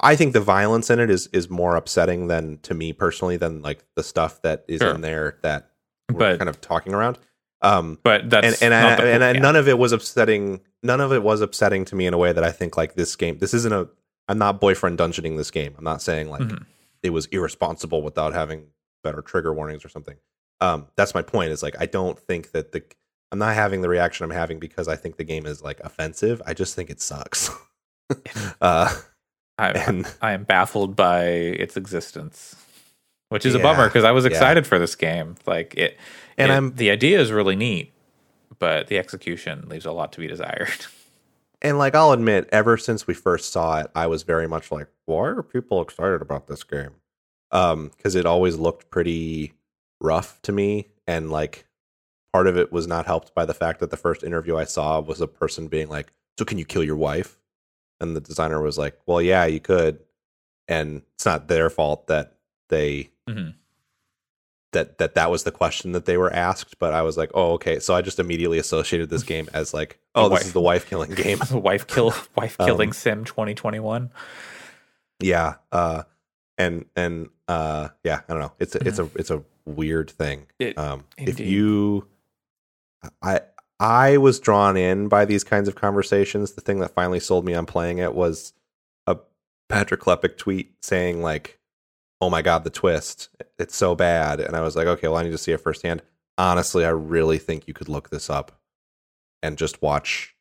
[0.01, 3.63] i think the violence in it is is more upsetting than to me personally than
[3.63, 4.95] like the stuff that is Sure.
[4.95, 5.69] in there that
[6.11, 7.19] we're But- kind of talking around
[7.63, 9.41] um but that's and and, I, the- and I, yeah.
[9.41, 10.61] none of it was upsetting.
[10.83, 13.17] None of it was upsetting to me in a way that I think like this
[13.17, 13.39] game.
[13.39, 13.89] This isn't a.
[14.29, 15.75] I'm not boyfriend dungeoning this game.
[15.79, 16.65] I'm not saying like Mhm.
[17.03, 18.67] it was irresponsible without having
[19.03, 20.17] better trigger warnings or something.
[20.61, 21.51] Um, that's my point.
[21.51, 22.83] Is like I don't think that the.
[23.31, 26.43] I'm not having the reaction I'm having because I think the game is like offensive.
[26.45, 27.51] I just think it sucks.
[28.61, 28.95] uh,
[29.59, 32.55] I, and I am baffled by its existence,
[33.31, 34.33] which is a bummer because I was yeah.
[34.33, 35.37] excited for this game.
[35.47, 35.99] Like it,
[36.37, 37.93] And it- I'm- the idea is really neat,
[38.59, 40.87] but the execution leaves a lot to be desired.
[41.63, 44.89] and like I'll admit, ever since we first saw it, I was very much like,
[45.07, 46.93] why are people excited about this game?
[47.51, 49.53] Um, because it always looked pretty
[50.01, 51.67] rough to me, and like
[52.33, 55.01] part of it was not helped by the fact that the first interview I saw
[55.01, 57.39] was a person being like, "So can you kill your wife?"
[58.01, 59.99] And the designer was like, "Well, yeah, you could,"
[60.67, 62.39] and it's not their fault that
[62.71, 63.55] they Mhm.
[64.73, 66.79] That that that was the question that they were asked.
[66.79, 69.99] But I was like, "Oh, okay." So I just immediately associated this game as like,
[70.15, 74.11] "Oh, this is the wife killing game." The wife kill, wife killing Um, sim 2021.
[75.21, 76.03] yeah uh
[76.59, 80.47] and and uh yeah i don't know it's a it's a it's a weird thing
[80.59, 82.09] It- um if you
[83.23, 83.41] i
[83.79, 87.55] i was drawn in by these kinds of conversations the thing that finally sold me
[87.55, 88.53] on playing it was
[89.07, 89.17] a
[89.69, 91.59] patrick klepek tweet saying like
[92.23, 95.23] oh my god the twist it's so bad and i was like okay well i
[95.23, 96.01] need to see it firsthand
[96.39, 98.59] honestly i really think you could look this up
[99.43, 100.35] and just watch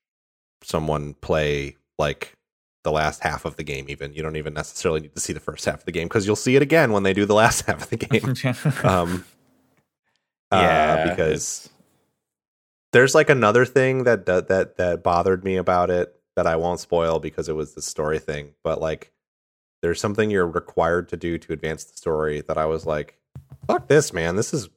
[0.64, 2.38] someone play like
[2.84, 3.86] the last half of the game.
[3.90, 6.26] Even you don't even necessarily need to see the first half of the game because
[6.26, 8.36] you'll see it again when they do the last half of the game.
[8.84, 9.26] um,
[10.52, 11.70] Yeah, uh, because
[12.94, 16.80] there's like another thing that that that that bothered me about it that I won't
[16.80, 18.54] spoil because it was the story thing.
[18.64, 19.12] But like,
[19.82, 23.18] there's something you're required to do to advance the story that I was like,
[23.68, 24.36] "Fuck this, man!
[24.36, 24.70] This is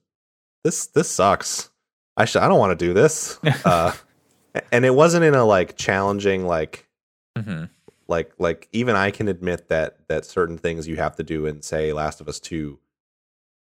[0.62, 1.70] this this sucks.
[2.16, 3.92] I should I don't want to do this." uh,
[4.72, 6.88] and it wasn't in a like challenging like
[7.36, 7.64] mm-hmm.
[8.08, 11.62] like like even I can admit that that certain things you have to do in
[11.62, 12.78] say Last of Us 2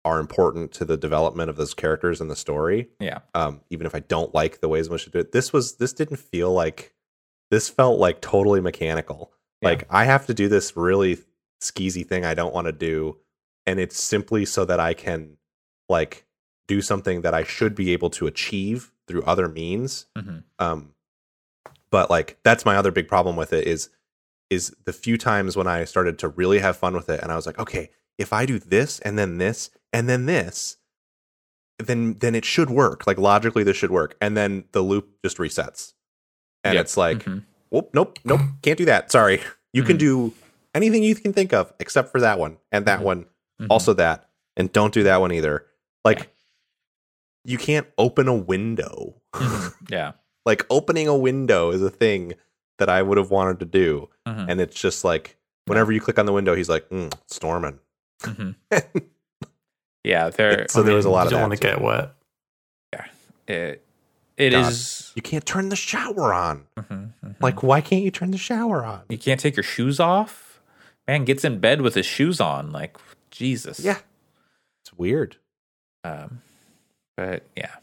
[0.05, 2.89] are important to the development of those characters and the story.
[2.99, 5.31] yeah, Um, even if I don't like the ways in which to do it.
[5.31, 6.93] This was this didn't feel like
[7.49, 9.31] this felt like totally mechanical.
[9.61, 9.69] Yeah.
[9.69, 11.19] Like I have to do this really
[11.61, 13.17] skeezy thing I don't want to do,
[13.65, 15.37] and it's simply so that I can
[15.89, 16.25] like
[16.67, 20.43] do something that I should be able to achieve through other means Mhm.
[20.57, 20.95] um
[21.91, 23.89] but like that's my other big problem with it is
[24.49, 27.35] is the few times when i started to really have fun with it and i
[27.35, 30.77] was like okay if i do this and then this and then this
[31.77, 35.37] then then it should work like logically this should work and then the loop just
[35.37, 35.93] resets
[36.63, 36.81] and Yep.
[36.85, 37.43] it's like Mhm.
[37.75, 39.41] Whoop nope nope can't do that sorry
[39.73, 39.99] you can Mhm.
[39.99, 40.33] do
[40.73, 43.03] anything you can think of except for that one and that Mhm.
[43.03, 43.25] one
[43.61, 43.67] Mhm.
[43.69, 45.65] also that and don't do that one either
[46.05, 46.29] like
[47.43, 49.73] you can't open a window Mhm.
[49.89, 50.13] yeah,
[50.45, 52.33] like opening a window is a thing
[52.79, 54.45] that I would have wanted to do, Mhm.
[54.49, 57.79] and it's just like whenever you click on the window, he's like mm, storming.
[60.03, 60.29] Yeah.
[60.29, 62.11] There, So there was a lot you of don't want to get wet.
[63.47, 63.84] it,
[64.37, 64.71] it God.
[64.71, 65.11] is.
[65.15, 66.65] You can't turn the shower on.
[66.77, 67.13] Mhm.
[67.23, 67.35] Mhm.
[67.41, 69.01] Like, why can't you turn the shower on?
[69.09, 70.59] you can't take your shoes off.
[71.07, 72.71] Man gets in bed with his shoes on.
[72.71, 72.97] Like
[73.31, 73.79] Jesus.
[73.79, 73.99] Yeah,
[74.83, 75.37] it's weird.
[76.03, 76.41] Um,
[77.15, 77.75] but yeah.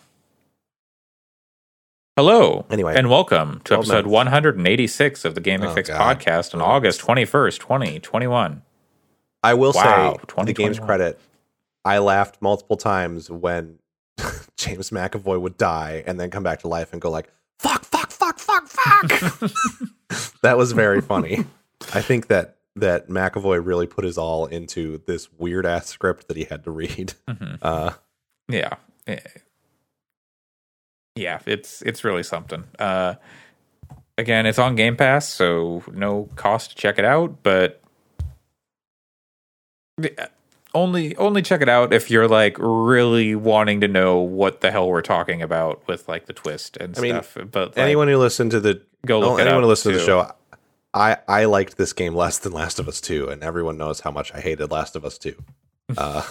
[2.17, 2.67] Hello.
[2.71, 4.09] Anyway, and welcome to episode minutes.
[4.09, 6.19] 186 of the Gaming Oh, Fyx God.
[6.21, 6.65] podcast on Oh.
[6.67, 8.63] August 21st, 2021.
[9.43, 11.19] I will Wow, say, to the game's credit,
[11.85, 13.79] I laughed multiple times when
[14.57, 18.11] James McAvoy would die and then come back to life and go like, "Fuck, fuck,
[18.11, 19.51] fuck, fuck, fuck."
[20.43, 21.45] that was very funny.
[21.95, 26.37] I think that that McAvoy really put his all into this weird ass script that
[26.37, 27.15] he had to read.
[27.29, 27.59] Mhm.
[27.61, 27.93] Uh,
[28.49, 28.75] Yeah.
[29.07, 29.19] Eh,
[31.17, 32.65] Yeah, it's it's really something.
[32.79, 33.15] Uh
[34.17, 37.83] again, it's on Game Pass, so no cost to check it out, but
[40.01, 40.29] Yeah,
[40.75, 44.89] only only check it out if you're like really wanting to know what the hell
[44.89, 47.37] we're talking about with like the twist and I mean, stuff.
[47.51, 50.07] But like, anyone who listened to the go look anyone up, who listened to the
[50.07, 50.33] show,
[50.95, 54.11] I I liked this game less than Last of Us Two, and everyone knows how
[54.11, 55.37] much I hated Last of Us Two.
[55.95, 56.23] Uh,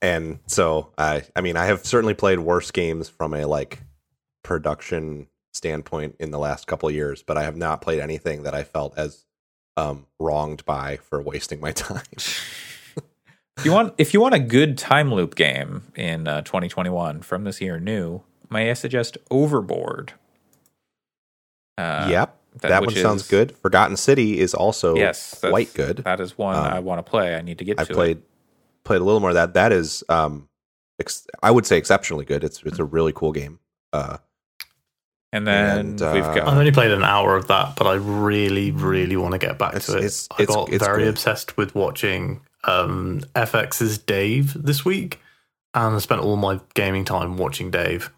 [0.00, 3.80] and so I I mean I have certainly played worse games from a like
[4.44, 8.54] production standpoint in the last couple of years, but I have not played anything that
[8.54, 9.24] I felt as
[9.76, 12.02] um, wronged by for wasting my time.
[13.58, 17.44] If you want if you want a good time loop game in uh, 2021 from
[17.44, 20.14] this year new, may I suggest Overboard?
[21.76, 23.54] Uh, yep, that- that, which one sounds good.
[23.56, 25.98] Forgotten City is also Yes, quite good.
[25.98, 27.34] That is one Um, I want to play.
[27.34, 27.94] I need to get I to.
[27.94, 28.22] played it.
[28.84, 29.54] played a little more of that.
[29.54, 30.48] That is, um,
[30.98, 32.44] ex- I would say exceptionally good.
[32.44, 33.58] It's it's a really cool game.
[33.92, 34.18] Uh,
[35.32, 38.70] and then and, we've uh, I've only played an hour of that, but I really,
[38.72, 39.96] really want to get back to it.
[39.98, 41.08] it's- I it's- got it's very good.
[41.10, 45.20] obsessed with watching um, FX's Dave this week,
[45.74, 48.10] and I spent all my gaming time watching Dave.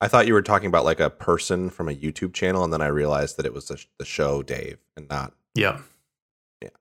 [0.00, 2.80] I thought you were talking about like a person from a YouTube channel, and then
[2.80, 5.34] I realized that it was the, sh- the show Dave and not.
[5.54, 5.78] Yeah,
[6.62, 6.72] it's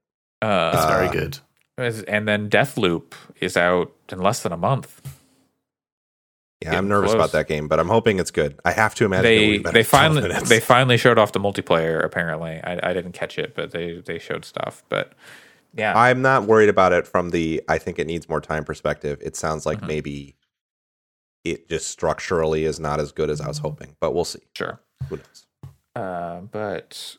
[0.41, 1.39] uh, very Uh, good.
[2.07, 5.01] and then Deathloop is out in less than a month.
[6.61, 7.15] Yeah, Getting I'm nervous close.
[7.15, 8.59] about that game, but I'm hoping it's good.
[8.65, 9.23] I have to imagine.
[9.23, 12.03] They be they finally they finally showed off the multiplayer.
[12.03, 14.83] Apparently, I, I didn't catch it, but they they showed stuff.
[14.89, 15.13] But
[15.75, 19.19] yeah, I'm not worried about it from the I think it needs more time perspective.
[19.21, 19.87] It sounds like Mhm.
[19.87, 20.35] maybe
[21.43, 24.41] it just structurally is not as good as I was hoping, but we'll see.
[24.55, 24.79] sure.
[25.09, 25.45] Who knows?
[25.95, 27.17] Uh, but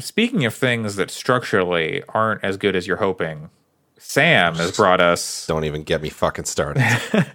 [0.00, 3.50] speaking of things that structurally aren't as good as you're hoping,
[3.98, 5.46] Sam has brought us.
[5.46, 6.82] Don't even get me fucking started.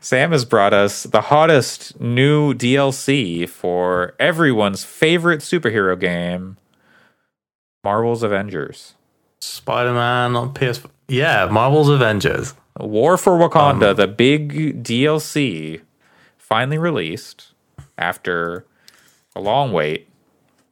[0.00, 6.56] Sam has brought us the hottest new DLC for everyone's favorite superhero game,
[7.82, 8.94] Marvel's Avengers.
[9.44, 10.80] Spider Man on PS.
[11.08, 12.54] Yeah, Marvel's Avengers.
[12.80, 15.80] War for Wakanda, Um, the big DLC,
[16.38, 17.52] finally released
[17.98, 18.64] after
[19.36, 20.08] a long wait.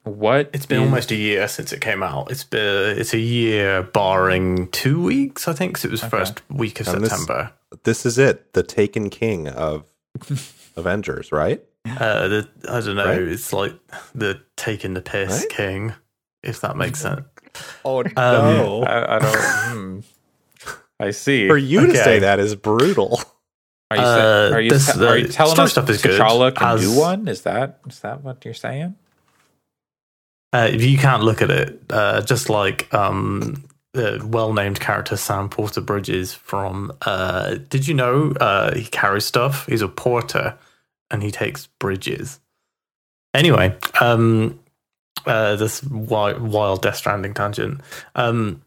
[0.04, 2.30] What It's been is- almost a year since it came out.
[2.30, 5.74] It's been it's a year barring two weeks, I think.
[5.76, 7.52] 'cause it was first week of And this- September.
[7.84, 9.84] this is it, the Taken King of
[10.76, 11.62] Avengers, right?
[11.86, 13.04] Uh, the, I don't know.
[13.06, 13.18] Right?
[13.22, 13.74] It's like
[14.14, 15.48] the taking the piss Right?
[15.50, 15.94] king.
[16.42, 17.22] If that makes sense.
[17.84, 18.82] Oh Um, no!
[18.84, 19.76] I, I don't.
[19.76, 20.00] hmm.
[21.00, 21.48] I see.
[21.48, 23.20] For you to say that is brutal.
[23.90, 26.18] Are you, Uh, sa- are you, this- te- are you telling us stuff is good,
[26.20, 27.28] T'Challa can do as- one?
[27.28, 28.94] Is that is that what you're saying?
[30.54, 35.80] Uh, you can't look at it, uh, just like um, the well-named character Sam Porter
[35.80, 36.92] Bridges from.
[37.02, 39.66] Uh, did you know uh, he carries stuff?
[39.66, 40.58] He's a porter,
[41.10, 42.38] and he takes bridges.
[43.34, 44.60] Anyway, um,
[45.26, 47.80] uh, this wild, wild Death Stranding tangent.
[48.14, 48.62] Um,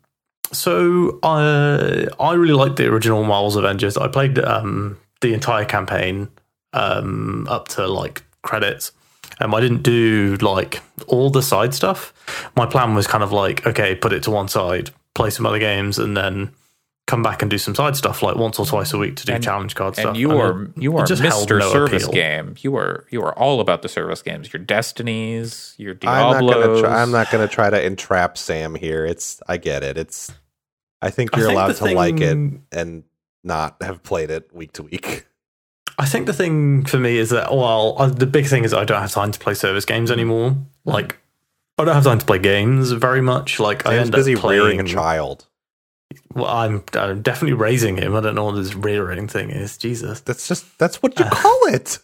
[0.52, 3.98] so I I really liked the original Marvel's Avengers.
[3.98, 6.30] I played um, the entire campaign
[6.74, 8.92] um, up to like credits.
[9.40, 12.14] Um, I didn't do like all the side stuff.
[12.56, 15.60] My plan was kind of like, okay, put it to one side, play some other
[15.60, 16.52] games, and then
[17.08, 19.34] come back and do some side stuff like once or twice a week to do
[19.34, 20.18] And- challenge card And stuff.
[20.18, 21.60] you it- are you it are just Mr.
[21.60, 22.14] no Service appeal.
[22.14, 22.56] Game.
[22.62, 24.52] You are you are all about the service games.
[24.52, 26.54] Your destinies, your I'm not gonna.
[26.64, 26.82] Diablos.
[26.82, 29.06] Try, I'm not gonna try to entrap Sam here.
[29.06, 29.42] It's.
[29.48, 29.98] I get it.
[29.98, 30.32] It's.
[31.02, 32.38] I think you're think allowed the to like it
[32.72, 33.04] and
[33.44, 35.28] not have played it week to week.
[36.00, 38.84] I think the thing for me is that well, uh, the big thing is I
[38.84, 40.58] don't have time to play service games anymore.
[40.84, 41.18] Like,
[41.78, 43.60] I don't have time to play games very much.
[43.60, 44.62] Like, I Sam's end busy up playing.
[44.62, 45.46] rearing a child.
[46.34, 48.16] Well, I'm, I'm definitely raising him.
[48.16, 49.78] I don't know what this rearing thing is.
[49.78, 50.22] Jesus.
[50.22, 50.78] That's just.
[50.78, 52.00] That's what you Uh, call it.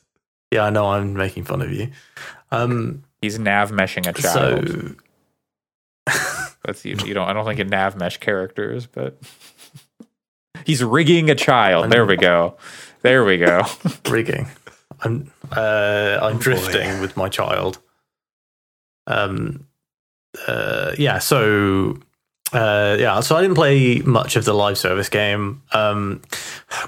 [0.52, 0.88] Yeah, I know.
[0.88, 1.90] I'm making fun of you.
[2.52, 3.04] Um.
[3.22, 4.68] He's nav meshing a child.
[4.70, 4.96] So
[6.66, 7.28] That's you, you don't.
[7.28, 9.18] I don't think in nav mesh characters, but
[10.66, 11.92] he's rigging a child.
[11.92, 12.58] There we go.
[13.02, 13.64] There we go.
[14.10, 14.48] rigging.
[15.02, 17.80] I'm uh, I'm drifting with my child.
[19.08, 19.68] Um,
[20.48, 21.20] uh, yeah.
[21.20, 21.98] So,
[22.54, 23.20] uh, yeah.
[23.22, 25.62] So I didn't play much of the live service game.
[25.72, 26.22] Um,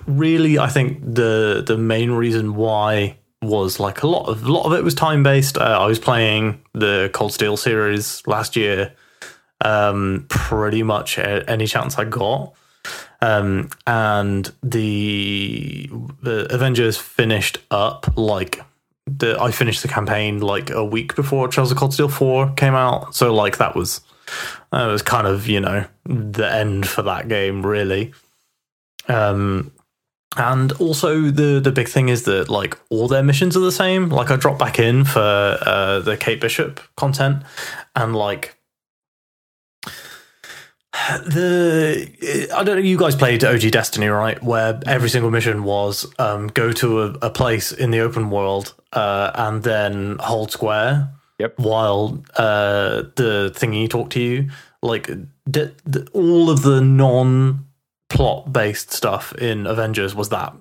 [0.06, 4.66] really, I think the the main reason why was like a lot of a lot
[4.66, 5.58] of it was time based.
[5.58, 8.94] Uh, I was playing the Cold Steel series last year.
[9.62, 12.54] Um, pretty much any chance I got.
[13.22, 15.90] Um, and the,
[16.22, 18.62] the Avengers finished up like
[19.08, 22.74] the I finished the campaign like a week before Trails of Cold Steel Four came
[22.74, 24.02] out, so like that was
[24.72, 28.14] that was kind of you know the end for that game really.
[29.08, 29.72] Um,
[30.36, 34.10] and also the the big thing is that like all their missions are the same.
[34.10, 37.44] Like I dropped back in for uh, the Kate Bishop content,
[37.96, 38.58] and like
[41.26, 42.82] the I don't know.
[42.82, 44.42] You guys played OG Destiny, right?
[44.42, 48.74] Where every single mission was um, go to a, a place in the open world
[48.92, 51.10] uh, and then hold square.
[51.40, 51.56] Yep.
[51.58, 54.50] While uh, the thingy talk to you,
[54.82, 55.10] like
[55.50, 60.54] d- d- all of the non-plot based stuff in Avengers was that,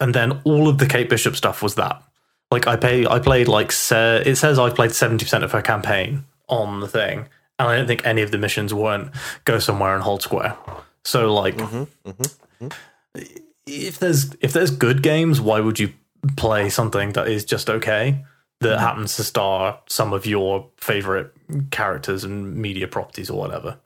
[0.00, 2.02] and then all of the Kate Bishop stuff was that.
[2.50, 5.62] Like I pay, I played like se- it says I played seventy percent of her
[5.62, 9.12] campaign on the thing, and I don't think any of the missions weren't
[9.44, 10.56] go somewhere and hold square.
[11.04, 13.22] So like, mm-hmm, mm-hmm, mm-hmm.
[13.66, 15.92] if there's if there's good games, why would you
[16.36, 18.24] play something that is just okay
[18.62, 21.32] that happens to star some of your favorite
[21.70, 23.78] characters and media properties or whatever?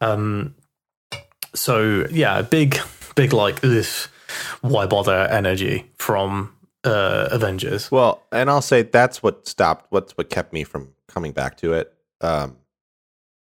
[0.00, 0.54] Um,
[1.54, 2.78] so yeah, big
[3.14, 4.08] big like this
[4.62, 7.90] why bother energy from uh, Avengers.
[7.90, 9.86] Well, and I'll say that's what stopped.
[9.90, 11.92] What's what kept me from coming back to it.
[12.20, 12.56] Um,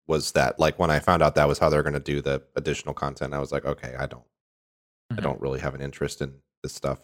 [0.07, 2.43] was that like when I found out that was how they're going to do the
[2.57, 4.23] additional content, I was like, okay, I don't,
[5.11, 5.23] I Mhm.
[5.23, 6.99] don't really have an interest in this stuff.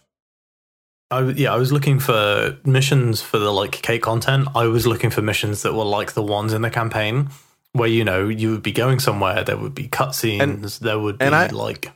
[1.11, 4.49] I, yeah, I was looking for missions for the like K content.
[4.55, 7.31] I was looking for missions that were like the ones in the campaign,
[7.73, 9.43] where you know you would be going somewhere.
[9.45, 10.79] There would be cutscenes.
[10.79, 11.91] there would be and I- like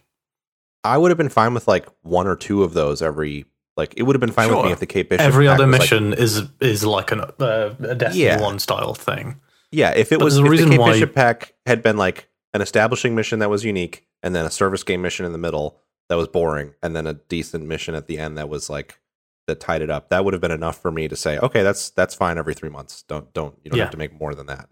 [0.83, 3.46] I would have been fine with like one or two of those every.
[3.77, 5.72] Like it would have been fine with me if the Kate Bishop every other was,
[5.72, 8.40] like- mission is is like an, uh, a Destiny Yeah.
[8.40, 9.40] One style thing.
[9.72, 11.96] yeah, if it But was a if reason the Kate why- Bishop pack had been
[11.96, 15.38] like an establishing mission that was unique, and then a service game mission in the
[15.38, 19.00] middle that was boring, and then a decent mission at the end that was like
[19.46, 21.90] that tied it up, that would have been enough for me to say, okay, that's
[21.90, 23.02] that's fine every three months.
[23.09, 23.85] Don't don't you don't Yeah.
[23.85, 24.68] have to make more than that.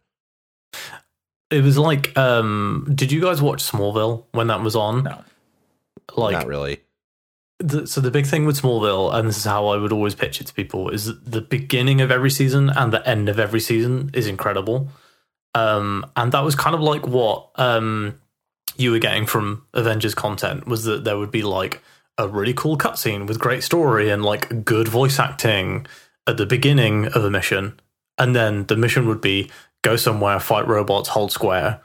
[1.50, 5.04] It was like, um, did you guys watch Smallville when that was on?
[5.04, 5.22] No.
[6.16, 6.80] Like, Not really.
[7.58, 10.40] the, so the big thing with Smallville, and this is how I would always pitch
[10.40, 13.60] it to people, is that the beginning of every season and the end of every
[13.60, 14.88] season is incredible.
[15.54, 18.18] Um, and that was kind of like what um,
[18.78, 21.82] you were getting from Avengers content was that there would be like
[22.22, 25.86] a really cool cutscene with great story and like good voice acting
[26.26, 27.78] at the beginning of a mission,
[28.18, 29.50] and then the mission would be
[29.82, 31.80] go somewhere, fight robots, hold square,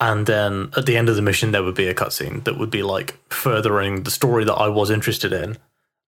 [0.00, 2.70] and then at the end of the mission there would be a cutscene that would
[2.70, 5.58] be like furthering the story that I was interested in,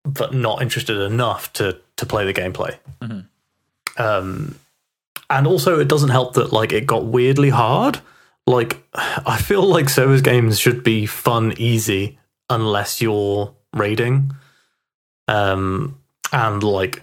[0.04, 2.76] but not interested enough to to play the gameplay.
[3.02, 3.26] Mhm.
[3.98, 4.58] Um,
[5.30, 7.98] and also it doesn't help that like it got weirdly hard.
[8.46, 12.18] Like I feel like service games should be fun, easy,
[12.50, 14.32] unless you're raiding.
[15.28, 16.00] Um,
[16.32, 17.02] and like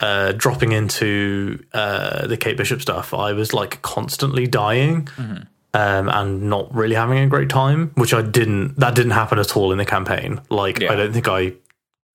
[0.00, 5.42] uh, dropping into uh, the Kate Bishop stuff, I was like constantly dying Mm-hmm.
[5.74, 8.78] um, and not really having a great time, which I didn't.
[8.78, 10.40] That didn't happen at all in the campaign.
[10.50, 10.92] Like Yeah.
[10.92, 11.52] I don't think I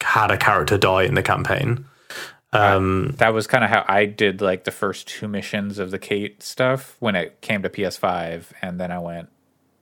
[0.02, 1.86] had a character die in the campaign.
[2.54, 6.00] Um, that was kind of how I did like the first two missions of the
[6.00, 9.28] Kate stuff when it came to PS5, and then I went,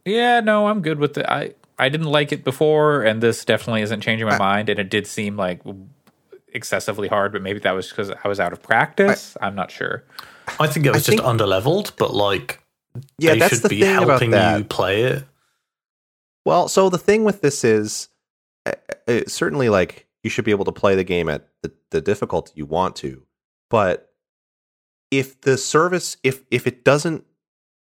[0.06, 1.26] yeah, no, I'm good with it.
[1.28, 4.70] I I didn't like it before, and this definitely isn't changing my mind.
[4.70, 5.62] And it did seem like
[6.54, 9.36] excessively hard, but maybe that was because I was out of practice.
[9.42, 10.04] I, am not sure.
[10.60, 12.62] I think it was I just think- underleveled, but like
[13.18, 14.58] Yeah, they that's should the be thing about helping that.
[14.60, 15.24] you play it.
[16.46, 18.10] Well, so the thing with this is
[18.66, 18.74] uh,
[19.08, 22.52] uh, certainly like you should be able to play the game at the, the difficulty
[22.56, 23.24] you want to,
[23.70, 24.12] but
[25.10, 27.24] if the service if if it doesn't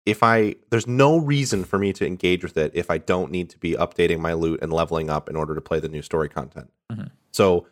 [0.06, 3.50] if I there's no reason for me to engage with it if I don't need
[3.52, 6.30] to be updating my loot and leveling up in order to play the new story
[6.30, 6.72] content.
[6.92, 7.10] Mhm.
[7.32, 7.68] So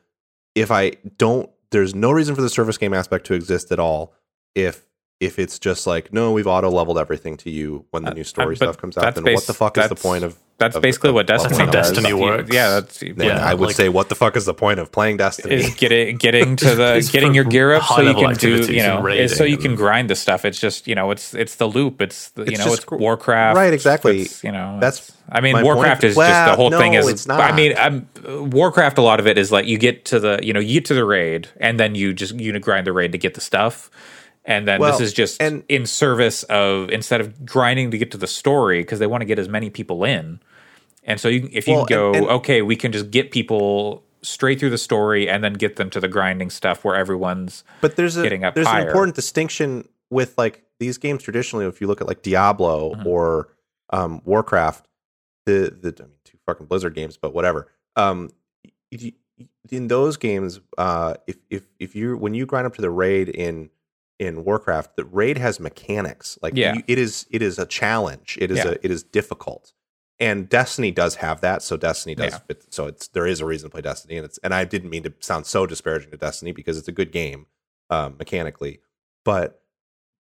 [0.55, 4.13] if I don't there's no reason for the service game aspect to exist at all
[4.55, 4.88] if
[5.26, 8.24] if it's just like no we've auto leveled everything to you when the Uh, new
[8.24, 10.76] story uh, stuff comes out then bas- what the fuck is the point of That's
[10.76, 11.89] of- basically of- what Destiny think does.
[11.91, 12.49] Destiny works.
[12.53, 14.91] Yeah, that's then Yeah, I would like- say, what the fuck is the point of
[14.91, 15.55] playing Destiny?
[15.55, 19.05] is getting getting to the getting your gear up so you can do you know
[19.07, 20.45] it's so you can grind the stuff.
[20.45, 22.01] It's just you know it's it's the loop.
[22.01, 23.57] It's the, you It's know just it's Warcraft.
[23.57, 24.21] Right, exactly.
[24.21, 25.76] It's, you know That's I mean my point.
[25.76, 27.07] Warcraft is just the whole no, thing is.
[27.09, 28.07] it's I mean I'm,
[28.51, 28.97] Warcraft.
[28.99, 30.93] A lot of it is like you get to the you know you get to
[30.93, 33.89] the raid and then you just you grind the raid to get the stuff.
[34.45, 38.11] And then Well, this is just and- in service of instead of grinding to get
[38.11, 40.39] to the story because they want to get as many people in.
[41.05, 44.03] And so you, if you Well, go, and- and- okay, we can just get people
[44.21, 47.95] straight through the story and then get them to the grinding stuff where everyone's but
[47.97, 48.81] there's a getting up there's higher.
[48.83, 51.65] an important distinction with like these games traditionally.
[51.65, 53.05] If you look at like Diablo Mhm.
[53.05, 53.49] or
[53.91, 54.87] um, Warcraft,
[55.45, 57.67] the the I mean two fucking Blizzard games, but whatever.
[57.95, 58.29] Um,
[59.71, 63.29] in those games, uh, if if if you when you grind up to the raid
[63.29, 63.69] in
[64.20, 66.38] in Warcraft, the raid has mechanics.
[66.41, 66.76] Like Yeah.
[66.76, 68.38] you, it is it is a challenge.
[68.41, 68.70] It is Yeah.
[68.70, 69.74] a it is difficult.
[70.20, 72.38] And Destiny does have that, so Destiny does Yeah.
[72.39, 72.74] fit.
[72.74, 75.03] So it's there is a reason to play Destiny, and it's and I didn't mean
[75.03, 77.47] to sound so disparaging to Destiny because it's a good game
[77.89, 78.80] um, mechanically,
[79.26, 79.61] but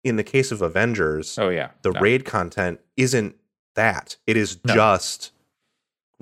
[0.02, 2.00] in the case of Avengers, oh yeah, the no.
[2.00, 3.36] raid content isn't
[3.74, 4.16] that.
[4.26, 4.74] It is No.
[4.74, 5.32] just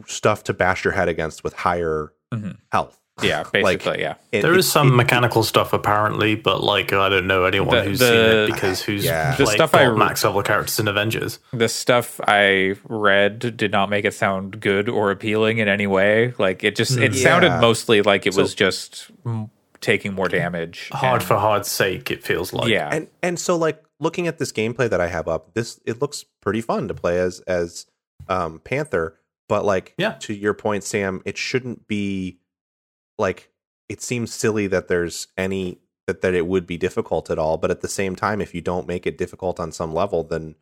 [0.06, 2.58] stuff to bash your head against with higher Mhm.
[2.72, 3.00] health.
[3.22, 4.14] Yeah, like, basically yeah.
[4.32, 7.74] It- There it- is some it- mechanical stuff apparently, but like I don't know anyone
[7.76, 9.34] The- who's the- seen it because who's Yeah.
[9.36, 11.38] The played- stuff got I- max level characters in Avengers.
[11.52, 16.34] The stuff I read did not make it sound good or appealing in any way.
[16.38, 17.22] Like it just it Yeah.
[17.22, 19.50] sounded mostly like it So- was just mm,
[19.80, 20.88] taking more damage.
[20.92, 22.68] Hard and- for hard's sake, it feels like.
[22.68, 26.00] yeah, and and so like looking at this gameplay that I have up, this it
[26.00, 27.86] looks pretty fun to play as as
[28.28, 29.14] um, Panther.
[29.48, 30.12] But like Yeah.
[30.20, 32.36] to your point, Sam, it shouldn't be
[33.18, 33.50] like
[33.88, 37.58] it seems silly that there's any that that it would be difficult at all.
[37.58, 40.54] But at the same time, if you don't make it difficult on some level, then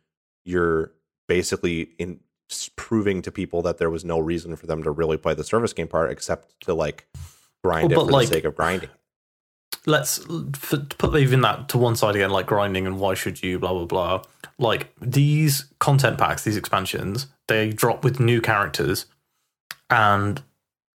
[0.43, 0.91] you're
[1.27, 2.19] basically in
[2.77, 5.73] proving to people that there was no reason for them to really play the service
[5.73, 7.05] game part except to like
[7.63, 8.89] grind Well, it for like, the sake of grinding.
[9.85, 13.43] let's f- to put even that to one side again, like grinding and why should
[13.43, 14.21] you, blah blah blah.
[14.57, 19.05] Like these content packs, these expansions, they drop with new characters,
[19.89, 20.41] and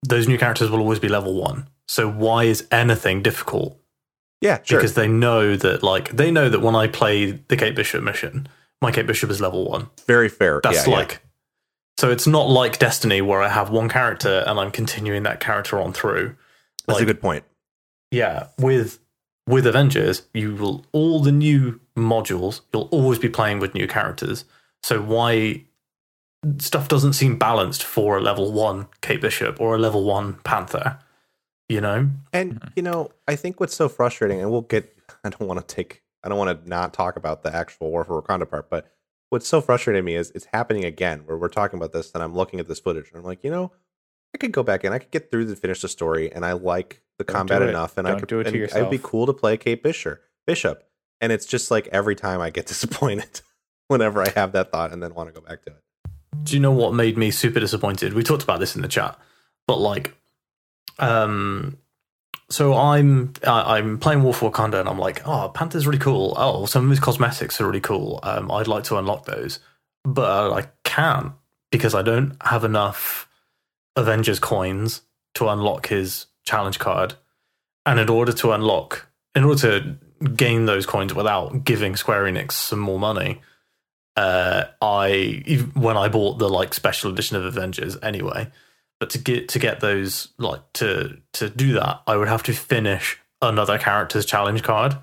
[0.03, 1.69] those new characters will always be level one.
[1.87, 3.79] So why is anything difficult?
[4.41, 4.79] Yeah, sure.
[4.79, 8.49] Because they know that, like, they know that when I play the Kate Bishop mission,
[8.81, 9.89] my Kate Bishop is level one.
[10.07, 10.61] Very fair.
[10.63, 10.97] That's Yeah, yeah.
[10.99, 11.21] like,
[11.99, 15.81] so it's not like Destiny where I have one character and I'm continuing that character
[15.81, 16.37] on through.
[16.87, 17.45] That's like- a good point.
[18.11, 19.01] yeah with
[19.47, 24.45] with avengers you will all the new modules you'll always be playing with new characters
[24.83, 25.63] so why
[26.59, 30.99] stuff doesn't seem balanced for a level 1 kate bishop or a level 1 panther
[31.69, 32.69] you know And mm-hmm.
[32.77, 34.95] you know, I think what's so frustrating, and we'll get.
[35.25, 36.03] I don't want to take.
[36.23, 38.91] I don't want to not talk about the actual War for Wakanda part, but
[39.31, 42.23] what's so frustrating to me is it's happening again, where we're talking about this, and
[42.23, 43.73] I'm looking at this footage, and I'm like, you know,
[44.35, 46.53] I could go back in, I could get through to finish the story, and I
[46.53, 48.29] like the Don't combat enough, and I Don't could.
[48.29, 50.83] do it to and It'd be cool to play Kate Bishop, Bishop,
[51.21, 53.43] and it's just like every time I get disappointed
[53.87, 55.83] whenever I have that thought, and then want to go back to it.
[56.43, 58.13] Do you know what made me super disappointed?
[58.13, 59.19] We talked about this in the chat
[59.69, 60.17] but like
[60.99, 61.79] um
[62.51, 66.35] so i'm i'm playing war for wakanda and i'm like oh panther's really cool.
[66.37, 68.19] Oh some of his cosmetics are really cool.
[68.25, 69.61] Um i'd like to unlock those.
[70.05, 71.33] But i can't
[71.71, 73.29] because i don't have enough
[73.95, 75.03] avengers coins
[75.35, 77.15] to unlock his challenge card.
[77.87, 82.53] And in order to unlock in order to gain those coins without giving Square Enix
[82.53, 83.41] some more money,
[84.19, 85.45] uh, I
[85.75, 88.51] when I bought the like special edition of Avengers anyway.
[88.99, 92.53] But to get to get those like to to do that, I would have to
[92.53, 94.97] finish another character's challenge card,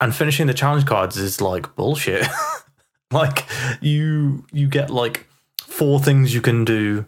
[0.00, 2.26] and finishing the challenge cards is like bullshit.
[3.10, 3.44] like
[3.82, 5.26] you you get like
[5.58, 7.04] four things you can do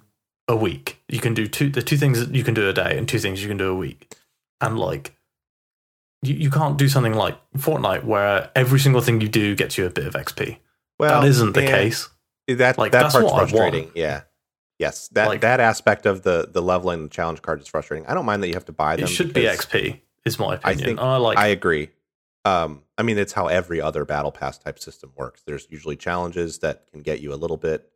[0.49, 0.99] a week.
[1.09, 3.19] You can do two the two things that you can do a day and two
[3.19, 4.15] things you can do a week.
[4.61, 5.17] And like
[6.21, 9.87] you, you can't do something like Fortnite where every single thing you do gets you
[9.87, 10.59] a bit of XP.
[10.99, 12.09] Well, that isn't the case.
[12.49, 13.91] That Like, that that's part's I frustrating.
[13.95, 14.23] Yeah.
[14.79, 18.07] Yes, that Like- that aspect of the the leveling the challenge card is frustrating.
[18.07, 19.05] I don't mind that you have to buy them.
[19.05, 20.85] It should be XP, is my opinion.
[20.85, 21.91] think- I like I agree.
[22.45, 25.43] Um, I mean, it's how every other battle pass type system works.
[25.45, 27.91] There's usually challenges that can get you a little bit.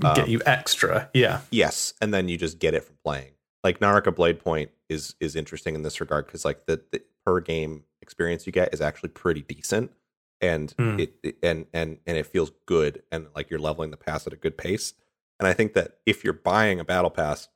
[0.00, 1.08] get um, you extra.
[1.14, 1.42] Yeah.
[1.50, 3.32] Yes, and then you just get it from playing.
[3.62, 7.38] Like Naraka Blade Point is is interesting in this regard because like the, the per
[7.40, 9.92] game experience you get is actually pretty decent,
[10.40, 10.98] and Hmm.
[11.00, 14.32] it, it- and and and it feels good, and like you're leveling the pass at
[14.32, 14.94] a good pace.
[15.40, 17.48] And I think that if you're buying a battle pass,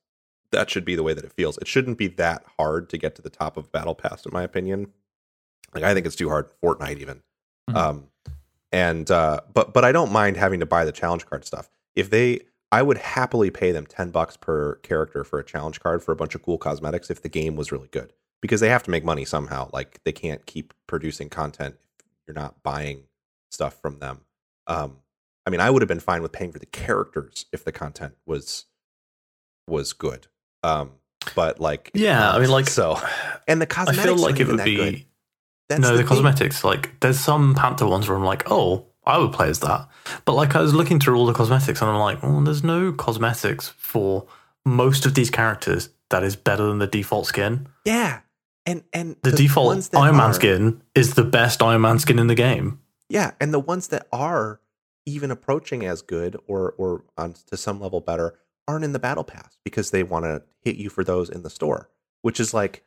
[0.51, 1.59] that should be the way that it feels.
[1.59, 4.43] It shouldn't be that hard to get to the top of battle pass, in my
[4.43, 4.93] opinion.
[5.75, 7.23] Like I think it's too hard in Fortnite even.
[7.71, 7.77] Mhm.
[7.77, 8.09] Um,
[8.73, 11.69] and uh, but but I don't mind having to buy the challenge card stuff.
[11.95, 12.41] If they,
[12.73, 16.17] I would happily pay them ten bucks per character for a challenge card for a
[16.17, 19.05] bunch of cool cosmetics if the game was really good because they have to make
[19.05, 19.69] money somehow.
[19.73, 21.77] Like they can't keep producing content
[22.29, 23.05] you're not buying
[23.51, 24.21] stuff from them.
[24.69, 24.99] Um,
[25.47, 28.15] I mean, I would have been fine with paying for the characters if the content
[28.27, 28.67] was
[29.67, 30.27] was good.
[30.63, 30.93] Um,
[31.35, 33.01] but like, Yeah, I mean, like, so,
[33.47, 34.05] and the cosmetics.
[34.05, 35.07] I feel like it would be.
[35.71, 36.07] No, the, thing.
[36.07, 36.65] cosmetics.
[36.65, 39.87] Like, there's some Panther ones where I'm like, oh, I would play as that.
[40.25, 42.93] But like, I was looking through all the cosmetics, and I'm like, oh, there's no
[42.93, 44.27] cosmetics for
[44.65, 47.69] most of these characters that is better than the default skin.
[47.85, 48.21] Yeah,
[48.69, 52.19] and and The, default ones Iron Man are- skin is the best Iron Man skin
[52.19, 52.81] in the game.
[53.09, 54.61] Yeah, and the ones that are
[55.07, 58.39] even approaching as good or or on to some level better
[58.69, 61.51] aren't in the battle pass because they want to hit you for those in the
[61.51, 61.89] store,
[62.23, 62.85] which is like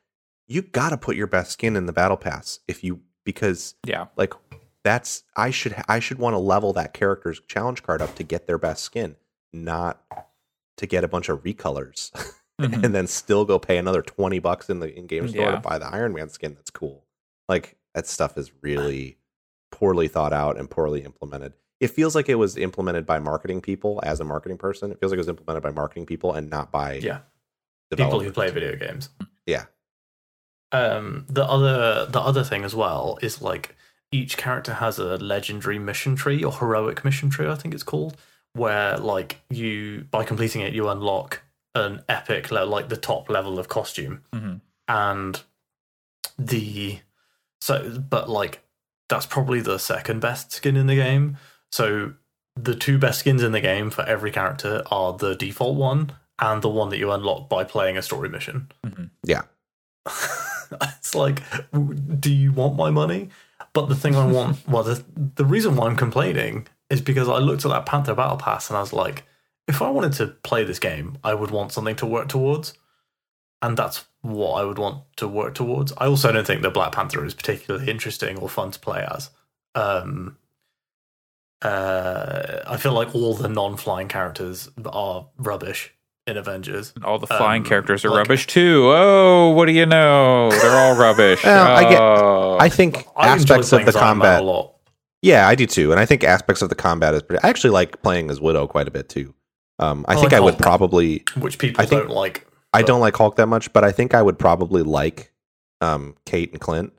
[0.48, 4.08] you got to put your best skin in the battle pass if you because Yeah.
[4.16, 4.34] like
[4.84, 8.46] that's I should I should want to level that character's challenge card up to get
[8.48, 9.16] their best skin,
[9.52, 10.02] not
[10.78, 12.12] to get a bunch of recolors
[12.64, 12.84] Mhm.
[12.86, 15.51] and then still go pay another 20 bucks in the in-game store Yeah.
[15.51, 17.05] to buy the Iron Man skin that's cool.
[17.49, 19.18] Like that stuff is really
[19.72, 21.53] poorly thought out and poorly implemented.
[21.80, 24.91] It feels like it was implemented by marketing people as a marketing person.
[24.91, 27.20] It feels like it was implemented by marketing people and not by Yeah,
[27.95, 29.09] people who play video games.
[29.45, 29.66] Yeah.
[30.72, 33.76] Um, the other the other thing as well is like
[34.12, 38.16] each character has a legendary mission tree or heroic mission tree, I think it's called,
[38.53, 41.41] where like you by completing it you unlock
[41.76, 44.61] an epic le- like the top level of costume Mhm.
[44.88, 45.41] and
[46.38, 46.99] the
[47.59, 48.63] so but like
[49.09, 51.38] that's probably the second best skin in the game.
[51.72, 52.13] So
[52.55, 56.61] the two best skins in the game for every character are the default one and
[56.61, 58.72] the one that you unlock by playing a story mission.
[59.24, 59.41] Yeah.
[60.82, 61.41] it's like,
[62.19, 63.30] do you want my money?
[63.74, 65.03] But the thing I want, well, the,
[65.36, 68.78] the reason why I'm complaining is because I looked at that Panther Battle Pass and
[68.78, 69.24] I was like,
[69.72, 72.74] if I wanted to play this game, I would want something to work towards.
[73.63, 75.93] And that's what I would want to work towards.
[75.97, 79.30] I also don't think that Black Panther is particularly interesting or fun to play as.
[79.76, 80.38] Um,
[81.61, 85.93] uh, I feel like all the non-flying characters are rubbish
[86.26, 86.93] in Avengers.
[87.03, 88.89] All the flying Um, characters are like- rubbish too.
[88.93, 90.49] Oh, what do you know?
[90.51, 91.43] They're all rubbish.
[91.45, 92.57] Well, I get- Oh.
[92.59, 94.74] I think I aspects of the as combat a lot.
[95.22, 95.91] Yeah, I do too.
[95.91, 98.65] And I think aspects of the combat is pretty I actually like playing as Widow
[98.67, 99.36] quite a bit too.
[99.82, 100.62] Um I I think like I would Hulk.
[100.62, 102.48] probably which people I think- don't like.
[102.74, 105.34] I don't like Hulk that much, but I think I would probably like
[105.82, 106.94] um, Kate and Clint.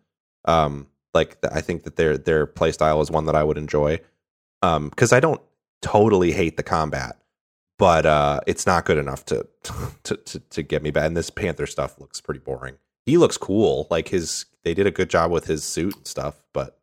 [0.45, 3.99] Um, like I think that their their play style is one that I would enjoy.
[4.62, 5.41] Um, because I don't
[5.80, 7.16] totally hate the combat,
[7.78, 9.47] but uh, it's not good enough to
[10.03, 11.07] to, to to get me back.
[11.07, 12.74] And this Panther stuff looks pretty boring.
[13.07, 14.45] He looks cool, like his.
[14.64, 16.78] They did a good job with his suit and stuff, but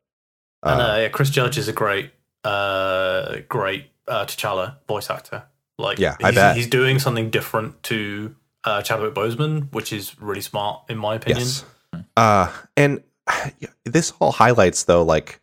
[0.64, 2.12] uh, and uh, yeah, Chris Judge is a great,
[2.44, 5.44] uh, great uh, T'Challa voice actor.
[5.80, 6.56] Like, Yeah, I he's, bet.
[6.58, 11.40] he's doing something different to uh, Chadwick Boseman, which is really smart in my opinion.
[11.40, 11.66] Yes.
[12.18, 13.02] Uh, and
[13.86, 15.40] this all highlights though, like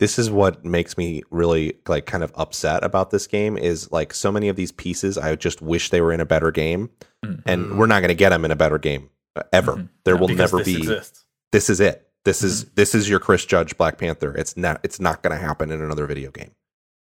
[0.00, 4.12] this is what makes me really like kind of upset about this game is like
[4.14, 5.18] so many of these pieces.
[5.18, 6.90] I just wish they were in a better game,
[7.24, 7.42] Mhm.
[7.46, 9.74] and we're not going to get them in a better game uh, ever.
[9.76, 9.88] Mhm.
[10.04, 10.76] There Yeah, will never this be.
[10.76, 11.24] exists.
[11.52, 12.08] This is it.
[12.24, 14.34] This is this is your Chris Judge Black Panther.
[14.36, 14.80] It's not.
[14.84, 16.50] It's not going to happen in another video game.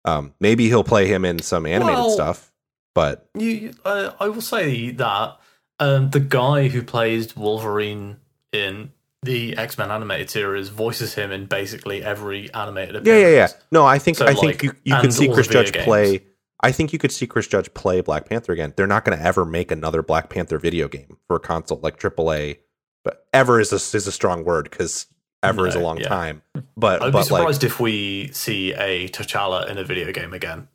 [0.06, 2.52] Um, maybe he'll play him in some animated Well- stuff,
[2.96, 5.38] but You, uh, I will say that
[5.80, 8.18] um, the guy who plays Wolverine
[8.52, 8.92] in
[9.22, 13.06] the X Men animated series voices him in basically every animated.
[13.06, 13.48] Yeah, yeah, yeah.
[13.72, 15.86] No, I think So, I think you you can see Chris Judge games.
[15.86, 16.24] play.
[16.62, 18.74] I think you could see Chris Judge play Black Panther again.
[18.78, 22.00] They're not going to ever make another Black Panther video game for a console like
[22.00, 22.60] AAA,
[23.04, 25.08] but ever is a, is a strong word because
[25.44, 26.08] ever is a long yeah.
[26.08, 26.42] time.
[26.78, 30.34] But I'd be but like surprised if we see a T'Challa in a video game
[30.34, 30.70] again.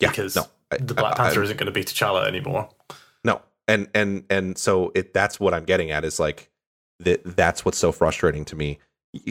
[0.00, 0.46] Yeah, because no,
[0.78, 2.68] the Black I- I- Panther isn't going to be T'Challa anymore.
[3.24, 6.50] No, and and and so it that's what I'm getting at is like
[7.00, 8.78] that that's what's so frustrating to me.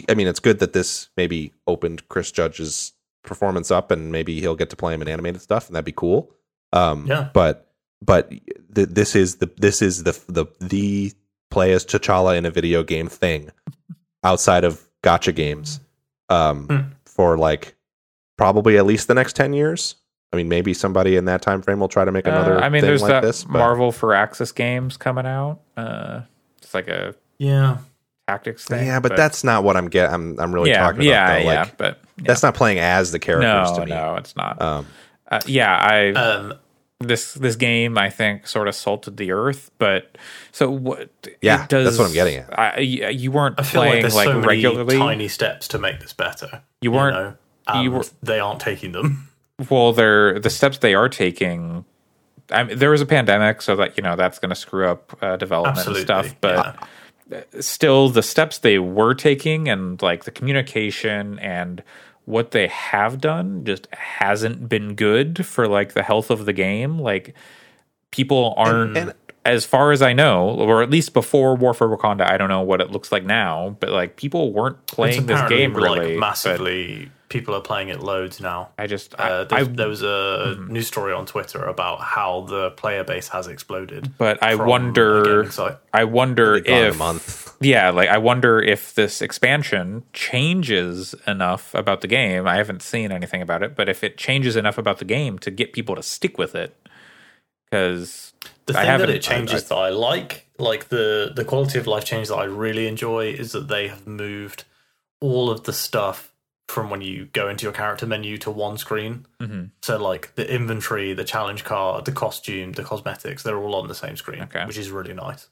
[0.10, 2.92] I mean, it's good that this maybe opened Chris Judge's
[3.24, 5.92] performance up, and maybe he'll get to play him in animated stuff, and that'd be
[5.94, 6.32] cool.
[6.74, 7.30] Um, Yeah.
[7.34, 7.72] but
[8.02, 11.14] but th- this is the this is the the the
[11.52, 13.50] play as T'Challa in a video game thing
[14.24, 15.80] outside of gacha games
[16.30, 16.78] um, Hmm.
[17.06, 17.76] for like
[18.38, 19.96] probably at least the next ten years.
[20.32, 22.58] I mean, maybe somebody in that time frame will try to make another.
[22.58, 25.60] Uh, I mean, thing there's like that this, Marvel for Axis games coming out.
[25.76, 26.22] Uh,
[26.62, 27.78] it's like a Yeah,
[28.28, 28.86] tactics thing.
[28.86, 30.14] Yeah, but, that's not what I'm getting.
[30.14, 31.06] I'm I'm really yeah, talking about.
[31.10, 31.50] yeah, though.
[31.52, 31.60] yeah.
[31.62, 32.24] Like but yeah.
[32.28, 33.92] that's not playing as the characters no, to me.
[33.92, 34.62] no, it's not.
[34.62, 34.86] Um,
[35.32, 36.54] uh, yeah, I um,
[37.00, 40.16] this this game I think sort of salted the earth, but
[40.52, 41.10] so what?
[41.42, 42.60] Yeah, it does, that's what I'm getting at.
[42.60, 44.98] I, you weren't I feel like playing there's like, so many regularly.
[44.98, 46.62] tiny steps to make this better.
[46.82, 47.38] You weren't-
[47.74, 49.29] know, you were- they aren't taking them.
[49.70, 51.86] Well, they're the steps they are taking.
[52.52, 55.18] I mean, there was a pandemic, so that you know that's going to screw up
[55.22, 56.36] uh, development Absolutely, and stuff.
[56.42, 56.78] But
[57.30, 57.44] yeah.
[57.60, 61.84] still, the steps they were taking and like the communication and
[62.26, 67.00] what they have done just hasn't been good for like the health of the game.
[67.00, 67.36] Like
[68.12, 68.98] people aren't.
[68.98, 69.14] and-
[69.46, 72.62] as far as I know, or at least before War for Wakanda, I don't know
[72.62, 77.10] what it looks like now, but like people weren't playing this game really like massively.
[77.30, 78.70] People are playing it loads now.
[78.80, 80.06] I just Uh, I, there's- I there was a
[80.58, 80.74] Mm-hmm.
[80.74, 84.12] news story on Twitter about how the player base has exploded.
[84.18, 85.48] but I wonder.
[85.94, 87.56] I wonder gone a if month.
[87.62, 92.48] yeah, like I wonder if this expansion changes enough about the game.
[92.48, 95.52] I haven't seen anything about it, but if it changes enough about the game to
[95.52, 96.76] get people to stick with it,
[97.70, 98.34] because
[98.66, 102.06] The thing that haven't- it changes that I like, like the the quality of life
[102.06, 104.64] change that I really enjoy, is that they have moved
[105.22, 106.29] all of the stuff
[106.70, 109.26] from when you go into your character menu to one screen.
[109.42, 109.72] Mhm.
[109.82, 113.96] So like the inventory, the challenge card, the costume, the cosmetics, they're all on the
[113.96, 114.64] same screen, Okay.
[114.66, 115.50] which is really nice.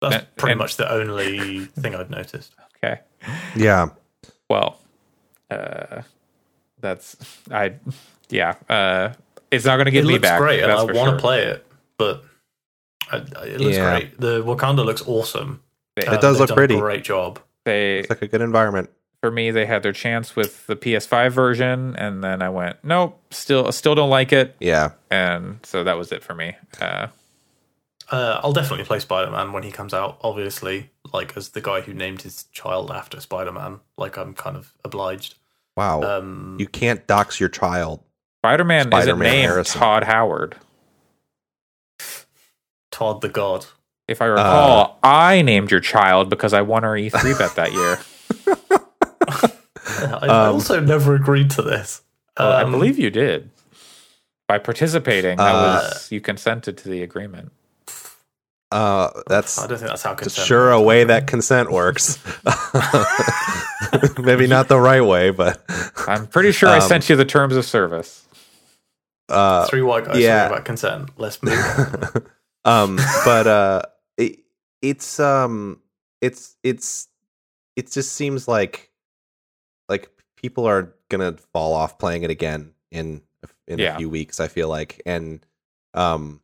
[0.00, 2.54] That's And- pretty and- much the only thing I've noticed.
[2.76, 3.00] okay,
[3.54, 3.90] Yeah,
[4.48, 4.80] well,
[5.50, 6.02] uh,
[6.80, 7.16] that's
[7.50, 7.74] I
[8.30, 9.12] yeah, uh,
[9.50, 10.38] it's not going to get it me back.
[10.40, 11.18] great, and I want to sure.
[11.18, 11.66] play it,
[11.98, 12.24] but
[13.10, 13.90] I, I- it looks Yeah.
[13.98, 14.18] great.
[14.20, 15.62] The Wakanda looks awesome.
[15.96, 16.76] It Uh, does look done pretty.
[16.76, 17.40] A great job.
[17.64, 18.88] they it's like a good environment.
[19.20, 23.20] For me they had their chance with the PS5 version, and then I went nope,
[23.30, 26.56] still still don't like it, Yeah, and so that was it for me.
[26.80, 27.08] Uh,
[28.10, 30.18] Uh, I'll definitely play Spider Man when he comes out.
[30.22, 34.56] Obviously, like as the guy who named his child after Spider Man, like I'm kind
[34.56, 35.34] of obliged.
[35.76, 36.00] wow.
[36.02, 38.02] Um, you can't dox your child.
[38.42, 39.78] Spider Man isn't Spider-Man named Harrison.
[39.80, 40.56] Todd Howard.
[42.90, 43.66] Todd the God.
[44.06, 47.72] If I Uh, recall, I named your child because I won our E3 bet that
[47.72, 47.98] year.
[50.14, 52.02] I, I Um, also never agreed to this.
[52.36, 53.50] Oh, I Um, believe you did.
[54.48, 57.52] By participating, that Uh, was you consented to the agreement.
[58.70, 60.46] Uh, that's I don't think that's how consent.
[60.46, 62.18] sure a way that consent works.
[64.18, 65.62] Maybe not the right way, but
[66.06, 68.24] I'm pretty sure I Um, sent you the terms of service.
[69.30, 70.42] uh, Three white guys yeah.
[70.44, 71.10] talking about consent.
[71.16, 71.54] Let's move.
[71.54, 72.26] on.
[72.64, 73.82] um but uh
[74.18, 74.40] it,
[74.82, 75.80] it's um
[76.20, 77.08] it's it's
[77.76, 78.87] it just seems like
[79.88, 83.22] like people are gonna fall off playing it again in
[83.66, 83.94] in Yeah.
[83.94, 85.44] a few weeks i feel like and
[85.94, 86.40] um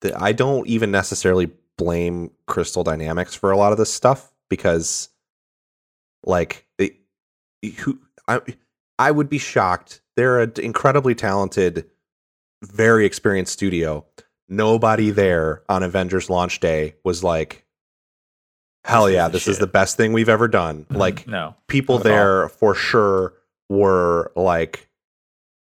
[0.00, 5.08] the, i don't even necessarily blame crystal dynamics for a lot of this stuff because
[6.24, 6.96] like it,
[7.78, 7.98] who
[8.28, 8.40] i
[8.98, 10.00] i would be shocked.
[10.16, 11.90] They're an incredibly talented
[12.62, 14.06] very experienced studio.
[14.48, 17.63] Nobody there on Avengers launch day was like,
[18.84, 20.86] hell This yeah, this is the best thing we've ever done.
[20.90, 21.54] Like, No.
[21.68, 23.34] people there for sure
[23.68, 24.88] were like,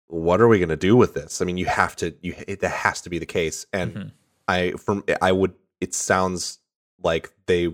[0.07, 1.43] what are we going to do with this?
[1.43, 3.67] I mean, you have to, you, it, that has to be the case.
[3.73, 4.11] And Mhm.
[4.47, 6.59] I, from, I would, it sounds
[7.03, 7.73] like they,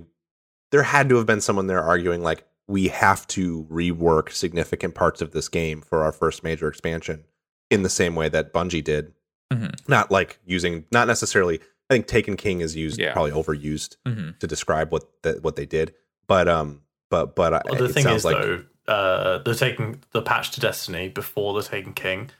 [0.72, 5.20] there had to have been someone there arguing, like, we have to rework significant parts
[5.20, 7.24] of this game for our first major expansion
[7.70, 9.12] in the same way that Bungie did
[9.52, 9.74] Mhm.
[9.88, 11.60] not like using not necessarily
[11.94, 13.12] think taken king is used Yeah.
[13.12, 14.38] probably overused Mhm.
[14.38, 15.94] to describe what the, what they did
[16.26, 20.02] but um but but Well, the it thing sounds is, like though, uh, the taking
[20.12, 22.30] the patch to Destiny before the Taken King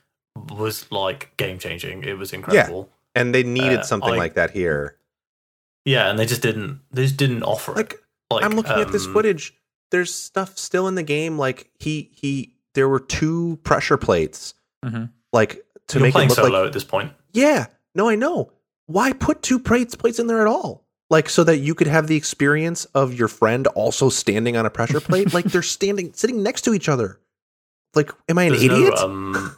[0.50, 2.02] was like game changing.
[2.02, 2.90] It was incredible.
[3.14, 4.96] and they needed uh, something I- like that here
[5.84, 6.10] Yeah.
[6.10, 6.80] and they just didn't.
[6.90, 7.76] They just didn't offer it.
[7.76, 8.00] like
[8.30, 9.54] Like I'm looking at this um, footage.
[9.90, 11.38] There's stuff still in the game.
[11.38, 14.54] Like he he, there were two pressure plates.
[14.84, 15.10] Mhm.
[15.32, 17.12] Like to You're make it playing look solo like at this point.
[17.32, 17.66] yeah.
[17.94, 18.50] No, I know.
[18.86, 20.84] Why put two plates plates in there at all?
[21.10, 24.70] Like so that you could have the experience of your friend also standing on a
[24.70, 25.32] pressure plate.
[25.34, 27.20] like they're standing sitting next to each other.
[27.94, 28.94] Like, am I an There's idiot?
[28.96, 29.56] No, um,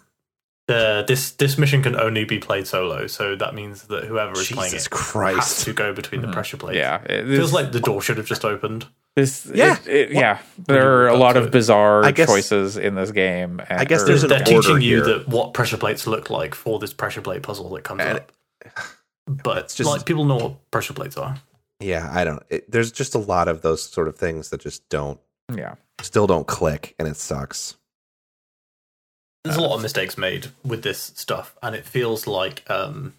[0.68, 4.48] the, this this mission can only be played solo, so that means that whoever is
[4.50, 5.36] playing Jesus it Christ.
[5.58, 6.32] has to go between the Mhm.
[6.32, 6.76] pressure plates.
[6.76, 8.86] Yeah, it, feels like the door should have just opened.
[9.14, 9.46] this.
[9.54, 9.78] Yeah.
[9.86, 10.38] it- it- yeah.
[10.66, 13.62] There are a lot of bizarre guess- choices in this game.
[13.70, 15.04] and- I guess or- there's an They're order teaching you here.
[15.04, 18.32] that what pressure plates look like for this pressure plate puzzle that comes And- up.
[19.26, 21.36] But It's just- like people know what pressure plates are.
[21.80, 22.42] yeah, I don't.
[22.48, 25.18] It, there's just a lot of those sort of things that just don't,
[25.52, 25.74] yeah.
[26.00, 27.76] still don't click, and it sucks.
[29.44, 33.14] There's a lot of mistakes made with this stuff, and it feels like um,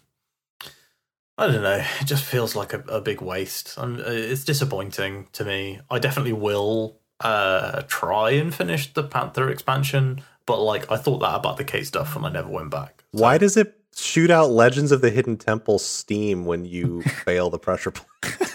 [1.38, 1.82] I don't know.
[2.00, 3.76] It just feels like a, a big waste.
[3.78, 5.80] And it's disappointing to me.
[5.90, 11.34] I definitely will uh, try and finish the Panther expansion, but like I thought that
[11.34, 13.04] about the K stuff, and I never went back.
[13.14, 17.50] So- Why does it shoot out Legends of the Hidden Temple steam when you fail
[17.50, 18.06] the pressure plate?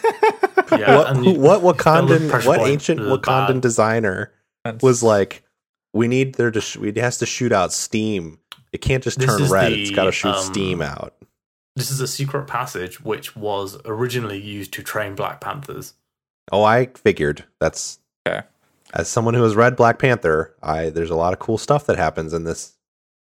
[0.72, 3.62] Yeah, what, you- what Wakandan, what point ancient is Wakandan bad.
[3.62, 4.32] designer
[4.64, 5.44] That's- was like,
[5.94, 8.40] we need there to, sh- it has to shoot out steam.
[8.72, 9.72] It can't just turn red.
[9.72, 11.14] the, it's got to shoot um, steam out.
[11.76, 15.94] This is a secret passage which was originally used to train Black Panthers.
[16.52, 18.42] Oh, I figured that's Okay.
[18.96, 20.56] as someone who has read Black Panther.
[20.64, 22.74] I there's a lot of cool stuff that happens in this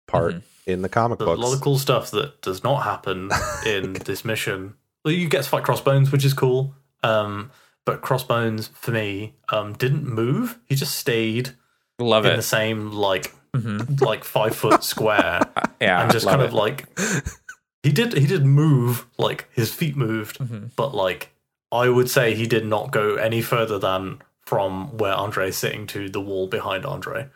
[0.08, 0.42] part Mhm.
[0.66, 3.30] In the comic There's a lot of cool stuff that does not happen
[3.66, 4.74] in this mission.
[5.04, 6.74] Well, you get to fight Crossbones, which is cool.
[7.02, 7.50] Um,
[7.84, 10.58] but Crossbones, for me, um, didn't move.
[10.66, 11.50] He just stayed
[11.98, 14.00] Love in the same like Mhm.
[14.00, 15.40] like five foot square,
[15.80, 16.02] Yeah.
[16.02, 16.86] and just love kind of like
[17.82, 20.70] he did he did move like his feet moved, Mhm.
[20.74, 21.34] but like
[21.70, 25.86] I would say he did not go any further than from where Andre is sitting
[25.88, 27.28] to the wall behind Andre.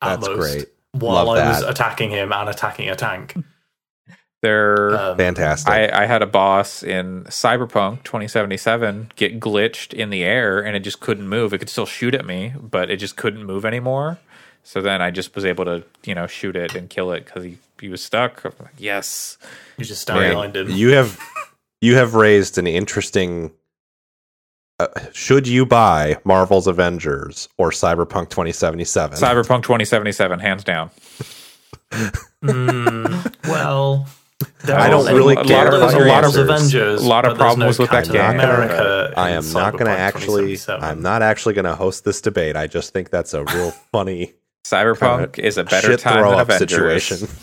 [0.00, 0.68] At That's most, great.
[0.92, 3.36] While Love I was attacking him and attacking a tank.
[4.40, 4.96] There.
[4.96, 5.68] Um, Fantastic.
[5.68, 10.80] I, I had a boss in Cyberpunk 2077 get glitched in the air and it
[10.80, 11.52] just couldn't move.
[11.52, 14.18] It could still shoot at me, but it just couldn't move anymore.
[14.62, 17.42] So then I just was able to, you know, shoot it and kill it because
[17.42, 18.44] he, he was stuck.
[18.44, 19.38] I'm like, yes.
[19.76, 20.70] You just stand behind him.
[20.70, 21.18] You have
[21.80, 23.52] you have raised an interesting.
[24.80, 29.18] Uh, should you buy Marvel's Avengers or Cyberpunk 2077?
[29.18, 30.90] Cyberpunk 2077, hands down.
[32.42, 34.06] Mm, well,
[34.64, 36.48] there I don't really a really lot of about your Marvel's answers.
[36.48, 37.02] Avengers.
[37.02, 38.20] A lot of problems no with that game.
[38.20, 40.56] America I am not going to actually.
[40.68, 42.54] I'm not actually going to host this debate.
[42.54, 44.34] I just think that's a real funny
[44.64, 47.04] Cyberpunk kinda is a better shit time throw than up Avengers.
[47.04, 47.28] situation.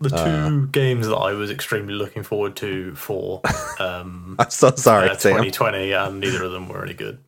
[0.00, 0.50] The two Uh.
[0.72, 3.40] games that I was extremely looking forward to for
[3.78, 5.32] um, I'm so sorry, uh, Sam.
[5.34, 7.18] 2020, and neither of them were any good.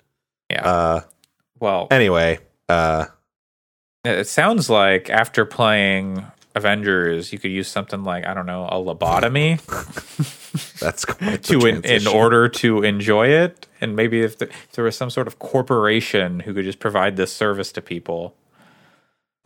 [0.50, 0.68] Yeah.
[0.68, 1.00] Uh,
[1.60, 3.06] well, anyway, uh,
[4.04, 6.24] it sounds like after playing
[6.56, 9.60] Avengers, you could use something like, I don't know, a lobotomy.
[10.80, 14.84] that's quite to in, in order to enjoy it and maybe if, the, if there
[14.84, 18.34] was some sort of corporation who could just provide this service to people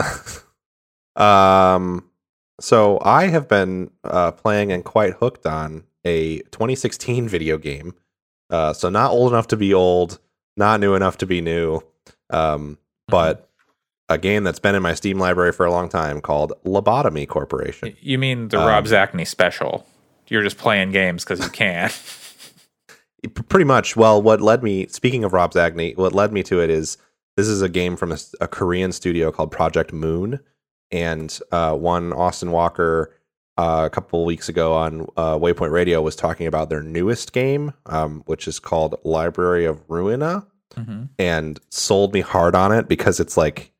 [1.14, 2.08] Um,
[2.58, 7.92] so I have been uh, playing and quite hooked on a 2016 video game.
[8.48, 10.18] Uh, so not old enough to be old,
[10.56, 11.82] not new enough to be new,
[12.30, 12.78] um,
[13.08, 13.50] but
[14.08, 17.94] a game that's been in my Steam library for a long time called Lobotomy Corporation.
[18.00, 19.86] you mean the Um, rob Zacny special
[20.32, 21.90] you're just playing games because you can
[23.48, 23.94] Pretty much.
[23.94, 26.98] Well, what led me, speaking of Rob Zacny, what led me to it is
[27.36, 30.40] this is a game from a Korean studio called Project Moon,
[30.90, 33.14] and uh, one Austin Walker
[33.58, 37.72] uh, a couple weeks ago on uh, Waypoint Radio was talking about their newest game,
[37.86, 41.10] um, which is called Library of Ruina, Mhm.
[41.18, 43.72] and sold me hard on it because it's like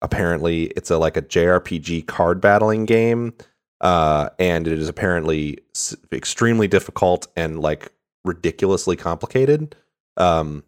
[0.00, 3.34] apparently it's a like a JRPG card battling game,
[3.82, 7.92] uh, and it is apparently s- extremely difficult and like
[8.24, 9.76] ridiculously complicated.
[10.16, 10.64] Um,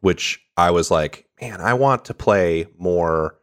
[0.00, 3.38] which I was like, man, I want to play more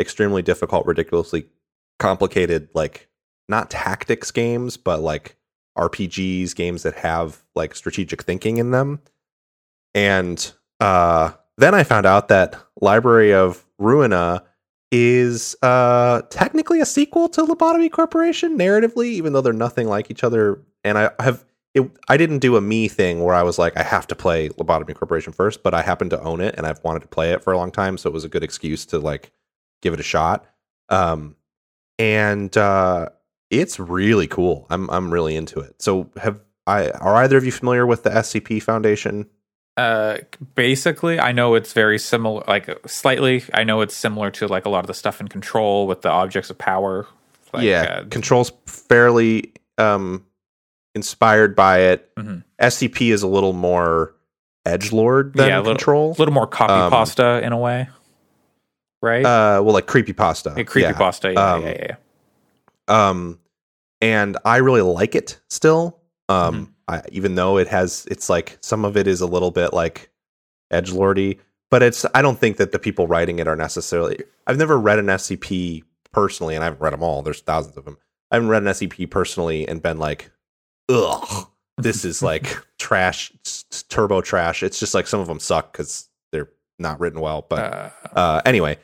[0.00, 1.46] extremely difficult, ridiculously
[1.98, 3.08] complicated, like
[3.48, 5.36] not tactics games, but like
[5.78, 9.00] RPGs, games that have like strategic thinking in them.
[9.94, 14.42] And uh, then I found out that Library of Ruina
[14.90, 20.24] is uh, technically a sequel to Lobotomy Corporation narratively, even though they're nothing like each
[20.24, 20.62] other.
[20.82, 21.44] And I have
[21.74, 24.48] it, I didn't do a me thing where I was like, I have to play
[24.50, 27.42] Lobotomy Corporation first, but I happen to own it and I've wanted to play it
[27.42, 29.32] for a long time, so it was a good excuse to like
[29.82, 30.46] give it a shot.
[30.88, 31.36] Um,
[31.98, 33.08] and uh,
[33.50, 34.66] it's really cool.
[34.70, 35.82] I'm I'm really into it.
[35.82, 36.90] So have I?
[36.90, 39.28] Are either of you familiar with the SCP Foundation
[39.76, 40.18] Uh,
[40.54, 42.44] basically, I know it's very similar.
[42.46, 45.86] Like slightly, I know it's similar to like a lot of the stuff in Control
[45.86, 47.06] with the objects of power.
[47.52, 50.24] Like, yeah, uh, controls fairly um
[50.94, 52.14] inspired by it.
[52.16, 52.44] Mhm.
[52.58, 54.14] SCP is a little more
[54.66, 56.10] edge lord than Yeah, a little- control.
[56.12, 57.88] a little more copy Um, pasta in a way,
[59.02, 59.24] right?
[59.24, 60.54] uh, well, like creepy pasta.
[60.56, 61.32] yeah, creepy pasta.
[61.32, 61.96] Yeah, Um, yeah, yeah, yeah.
[63.10, 63.38] um
[64.02, 66.70] and i really like it still um Mm-hmm.
[66.86, 70.10] I, even though it has it's like some of it is a little bit like
[70.70, 71.38] edge lordy
[71.70, 74.98] but it's i don't think that the people writing it are necessarily i've never read
[74.98, 75.82] an scp
[76.12, 77.96] personally and i haven't read them all there's thousands of them
[78.30, 80.30] i haven't read an scp personally and been like
[80.88, 83.32] ugh this is like trash
[83.88, 87.58] turbo trash it's just like some of them suck because they're not written well but
[87.58, 88.78] Uh, uh anyway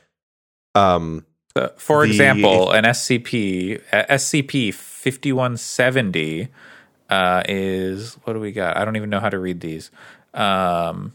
[0.75, 1.25] um
[1.57, 6.49] Uh, for The- example, an SCP SCP fifty one seventy
[7.11, 8.77] uh, is what do we got?
[8.77, 9.91] I don't even know how to read these.
[10.33, 11.13] Um,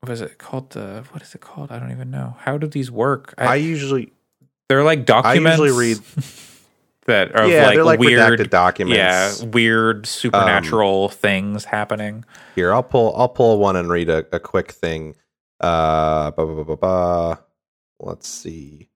[0.00, 0.70] what is it called?
[0.70, 1.70] The what is it called?
[1.70, 2.34] I don't even know.
[2.40, 3.34] How do these work?
[3.36, 4.10] i usually
[4.70, 5.60] they're like documents.
[5.60, 6.00] I usually read-
[7.06, 12.24] that are yeah like, like weird documents Yeah, weird supernatural things happening.
[12.54, 13.14] Here, I'll pull.
[13.16, 15.14] I'll pull one and read a, a quick thing.
[15.60, 17.40] Uh, ba, ba, ba, ba, ba.
[18.00, 18.88] Let's see.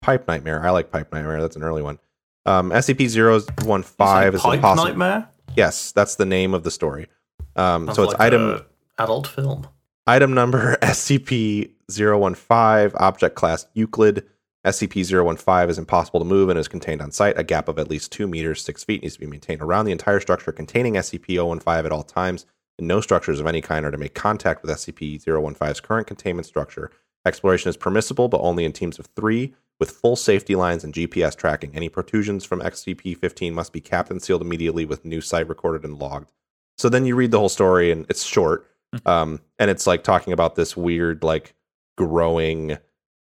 [0.00, 0.64] Pipe Nightmare.
[0.64, 1.40] I like Pipe Nightmare.
[1.40, 1.98] That's an early one.
[2.46, 4.84] Um, SCP 015 is say Pipe impossible.
[4.88, 5.28] Nightmare.
[5.56, 7.08] Yes, that's the name of the story.
[7.56, 8.64] Um, Sounds so it's like item
[8.98, 9.66] adult film.
[10.06, 14.24] item number SCP 015, object class Euclid.
[14.66, 17.38] SCP 015 is impossible to move and is contained on site.
[17.38, 19.92] A gap of at least 2 meters, 6 feet needs to be maintained around the
[19.92, 22.44] entire structure containing SCP 015 at all times.
[22.78, 26.46] And no structures of any kind are to make contact with SCP 015's current containment
[26.46, 26.90] structure.
[27.24, 31.36] Exploration is permissible, but only in teams of three, with full safety lines and GPS
[31.36, 31.74] tracking.
[31.74, 35.84] Any protrusions from SCP 15 must be capped and sealed immediately with new site recorded
[35.84, 36.32] and logged.
[36.76, 38.66] So then you read the whole story, and it's short.
[39.04, 41.54] Um, and it's like talking about this weird, like,
[41.96, 42.78] growing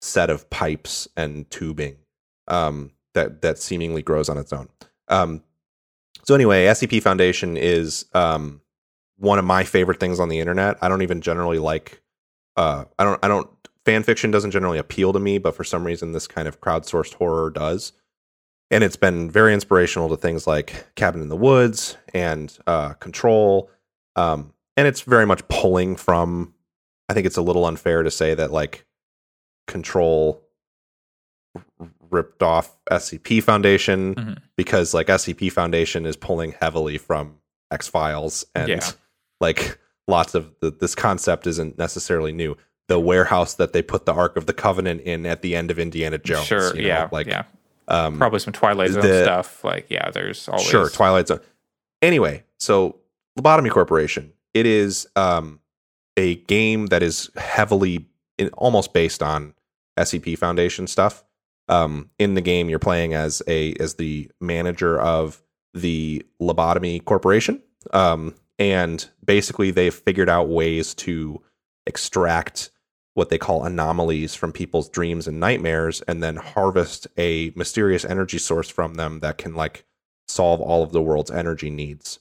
[0.07, 1.97] set of pipes and tubing
[2.49, 4.69] um, that that seemingly grows on its own.
[5.09, 5.43] Um,
[6.25, 8.61] so anyway, SCP Foundation is um,
[9.19, 10.77] one of my favorite things on the internet.
[10.83, 12.03] I don't even generally like.
[12.57, 13.25] Uh, I don't.
[13.25, 13.49] I don't.
[13.85, 17.15] Fan fiction doesn't generally appeal to me, but for some reason, this kind of crowdsourced
[17.15, 17.93] horror does.
[18.71, 23.71] And it's been very inspirational to things like Cabin in the Woods and uh, Control.
[24.17, 26.55] Um, and it's very much pulling from.
[27.09, 28.86] I think it's a little unfair to say that like
[29.67, 30.43] Control
[32.11, 34.39] ripped off SCP Foundation Mhm.
[34.57, 37.39] because like SCP Foundation is pulling heavily from
[37.71, 38.91] X Files and Yeah.
[39.41, 42.57] like lots of the, this concept isn't necessarily new.
[42.89, 45.79] The warehouse that they put the Ark of the Covenant in at the end of
[45.79, 46.47] Indiana Jones.
[46.47, 47.43] sure, you know, yeah, like yeah,
[47.89, 49.65] um, probably some Twilight Zone the- stuff.
[49.65, 51.41] Like, yeah, there's always Sure, Twilight Zone.
[52.03, 52.97] Anyway, so
[53.39, 54.33] Lobotomy Corporation.
[54.55, 55.59] It is um,
[56.17, 58.07] a game that is heavily,
[58.39, 59.55] in, almost based on
[59.97, 61.25] SCP Foundation stuff.
[61.69, 65.43] Um, in the game, you're playing as a as the manager of
[65.75, 71.43] the Lobotomy Corporation, um, and basically they've figured out ways to
[71.87, 72.71] extract
[73.15, 78.39] what they call anomalies from people's dreams and nightmares, and then harvest a mysterious energy
[78.39, 79.85] source from them that can like
[80.29, 82.21] solve all of the world's energy needs.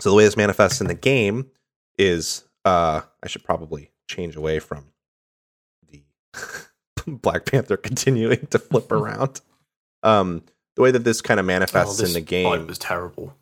[0.00, 1.50] So the way this manifests in the game
[1.98, 4.92] is uh I should probably change away from
[7.06, 9.40] Black Panther continuing to flip around.
[10.02, 10.42] Um
[10.76, 13.34] the way that this kind of manifests Oh, in the game was terrible.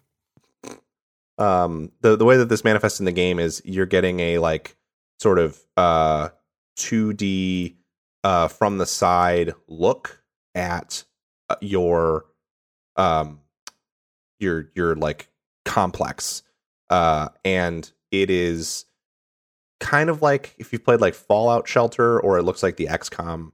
[1.39, 4.77] um the the way that this manifests in the game is you're getting a like
[5.21, 6.29] sort of uh
[6.79, 7.75] 2D
[8.23, 10.23] uh from the side look
[10.55, 11.05] at
[11.51, 12.27] uh, your
[12.97, 13.41] um
[14.39, 15.29] your your like
[15.65, 16.43] complex
[16.91, 18.85] uh and it is
[19.85, 23.53] kind of like if you've played like Fallout Shelter or it looks like the XCOM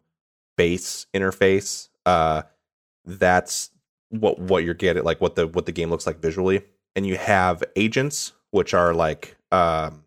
[0.57, 2.43] base interface uh
[3.05, 3.71] that's
[4.11, 6.63] what what you're getting like what the what the game looks like visually.
[6.95, 10.05] And you have agents which are like um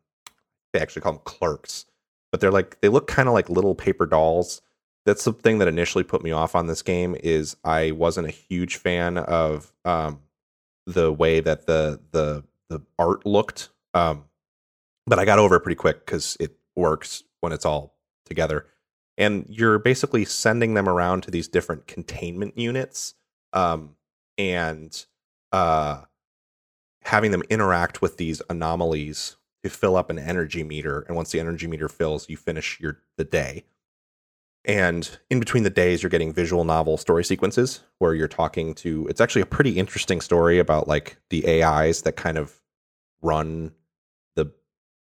[0.71, 1.85] they actually call them clerks
[2.31, 4.61] but they're like they look kind of like little paper dolls.
[5.05, 8.31] That's the thing that initially put me off on this game is i wasn't a
[8.31, 10.21] huge fan of um
[10.85, 13.71] the way that the the the art looked.
[13.93, 14.23] Um
[15.05, 17.95] but i got over it pretty quick because it works when it's all
[18.25, 18.65] together.
[19.17, 23.13] And you're basically sending them around to these different containment units
[23.51, 23.95] um
[24.37, 25.05] and
[25.51, 26.01] uh
[27.03, 31.39] having them interact with these anomalies to fill up an energy meter and once the
[31.39, 33.65] energy meter fills you finish your the day.
[34.65, 39.05] And in between the days you're getting visual novel story sequences where you're talking to
[39.07, 42.61] it's actually a pretty interesting story about like the ais that kind of
[43.21, 43.73] run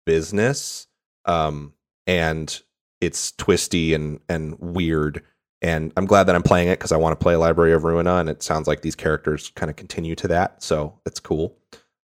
[0.06, 0.88] business.
[1.26, 1.74] Um,
[2.08, 2.62] and
[3.00, 5.24] it's twisty and and weird.
[5.62, 8.20] And I'm glad that I'm playing it because I want to play Library of Ruina,
[8.20, 11.56] and it sounds like these characters kind of continue to that, so it's cool.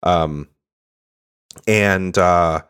[0.03, 0.49] Um,
[1.67, 2.61] and uh,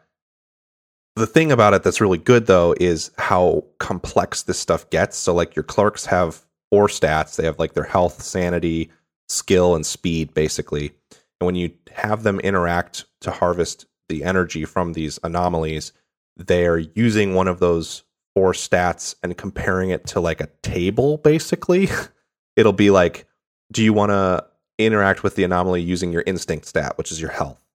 [1.16, 5.18] the thing about it that's really good though is how complex this stuff gets.
[5.18, 7.36] So like your clerks have four stats.
[7.36, 8.92] They have like their health, sanity,
[9.30, 10.94] skill, and speed basically.
[11.40, 15.92] And when you have them interact to harvest the energy from these anomalies,
[16.38, 18.04] they are using one of those
[18.34, 21.90] four stats and comparing it to like a table basically.
[22.56, 23.28] It'll be like,
[23.72, 24.46] do you want to
[24.78, 27.66] interact with the anomaly using your instinct stat, which is your health?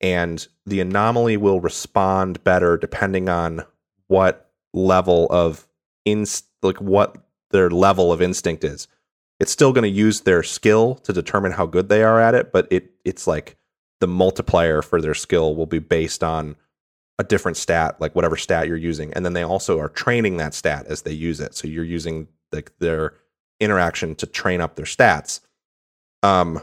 [0.00, 3.62] and the anomaly will respond better depending on
[4.08, 5.68] what level of
[6.04, 7.16] inst like what
[7.50, 8.88] their level of instinct is.
[9.38, 12.52] It's still going to use their skill to determine how good they are at it,
[12.52, 13.56] but it it's like
[14.00, 16.56] the multiplier for their skill will be based on
[17.18, 20.54] a different stat, like whatever stat you're using, and then they also are training that
[20.54, 21.54] stat as they use it.
[21.54, 23.14] So you're using like their
[23.60, 25.40] interaction to train up their stats.
[26.22, 26.62] Um,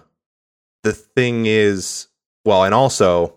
[0.84, 2.08] the thing is,
[2.44, 3.36] well, and also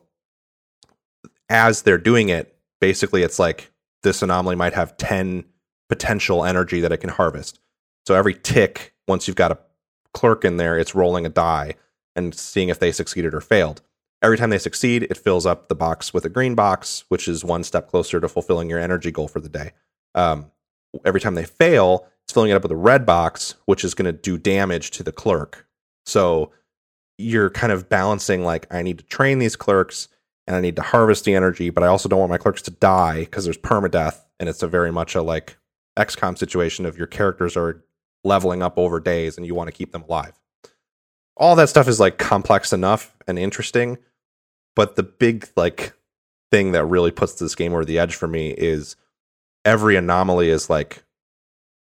[1.50, 3.70] as they're doing it, basically it's like
[4.02, 5.44] this anomaly might have 10
[5.88, 7.60] potential energy that it can harvest.
[8.06, 9.58] So every tick, once you've got a
[10.14, 11.74] clerk in there, it's rolling a die
[12.16, 13.82] and seeing if they succeeded or failed.
[14.22, 17.44] Every time they succeed, it fills up the box with a green box, which is
[17.44, 19.72] one step closer to fulfilling your energy goal for the day.
[20.14, 20.50] Um,
[21.04, 24.06] every time they fail, it's filling it up with a red box, which is going
[24.06, 25.66] to do damage to the clerk.
[26.04, 26.52] So
[27.18, 30.08] you're kind of balancing like I need to train these clerks
[30.46, 32.70] and I need to harvest the energy, but I also don't want my clerks to
[32.70, 35.56] die because there's permadeath and it's a very much a like
[35.98, 37.84] XCOM situation of your characters are
[38.24, 40.38] leveling up over days and you want to keep them alive.
[41.36, 43.98] All that stuff is like complex enough and interesting,
[44.76, 45.94] but the big like
[46.50, 48.96] thing that really puts this game over the edge for me is
[49.64, 51.04] every anomaly is like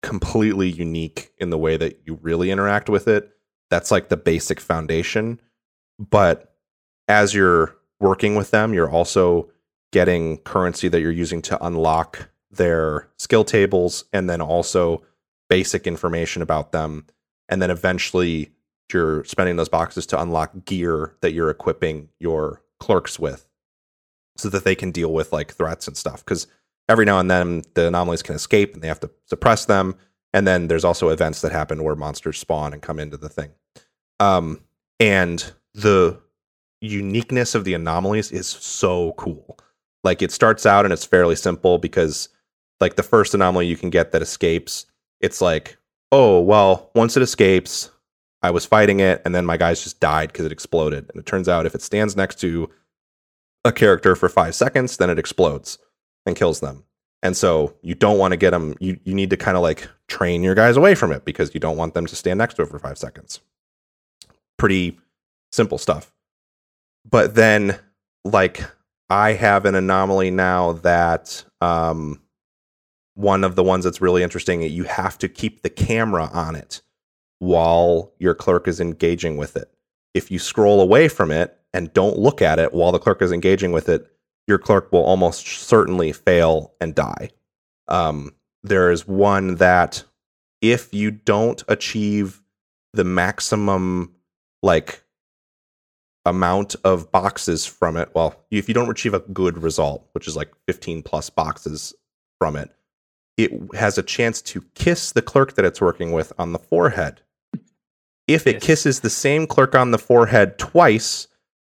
[0.04, 3.32] completely unique in the way that you really interact with it
[3.72, 5.40] that's like the basic foundation.
[5.98, 6.54] But
[7.08, 9.50] as you're working with them, you're also
[9.92, 15.02] getting currency that you're using to unlock their skill tables and then also
[15.50, 17.08] basic information about them.
[17.50, 18.52] And then eventually
[18.92, 23.48] you're spending those boxes to unlock gear that you're equipping your clerks with
[24.36, 26.26] so that they can deal with like threats and stuff.
[26.26, 26.48] Because
[26.90, 29.96] every now and then the anomalies can escape and they have to suppress them.
[30.34, 33.52] And then there's also events that happen where monsters spawn and come into the thing.
[34.20, 34.62] Um,
[35.00, 36.20] and the
[36.82, 39.60] uniqueness of the anomalies is so cool.
[40.04, 42.30] Like it starts out and it's fairly simple because
[42.80, 44.88] like the first anomaly you can get that escapes,
[45.20, 45.78] it's like,
[46.12, 47.91] oh, well, once it escapes,
[48.44, 51.10] I was fighting it and then my guys just died because it exploded.
[51.10, 52.70] And it turns out if it stands next to
[53.64, 55.78] a character for five seconds, then it explodes
[56.26, 56.84] and kills them.
[57.24, 59.88] And so you don't want to get them, you, you need to kind of like
[60.08, 62.64] train your guys away from it because you don't want them to stand next to
[62.64, 63.42] it for five seconds
[64.62, 64.96] pretty
[65.52, 66.14] simple stuff.
[67.10, 67.80] But then,
[68.24, 68.64] like,
[69.10, 72.22] I have an anomaly now that um,
[73.16, 76.84] one of the ones that's really interesting, you have to keep the camera on it
[77.42, 79.68] while your clerk is engaging with it.
[80.14, 83.32] If you scroll away from it and don't look at it while the clerk is
[83.32, 84.06] engaging with it,
[84.48, 87.30] your clerk will almost certainly fail and die.
[87.88, 90.04] Um, there is one that
[90.62, 92.44] if you don't achieve
[92.94, 94.14] the maximum
[94.62, 95.04] like
[96.28, 98.10] amount of boxes from it.
[98.14, 101.96] Well, if you don't achieve a good result, which is like 15 plus boxes
[102.38, 102.70] from it,
[103.36, 107.22] it has a chance to kiss the clerk that it's working with on the forehead.
[108.34, 108.64] If it yes.
[108.64, 111.28] kisses the same clerk on the forehead twice,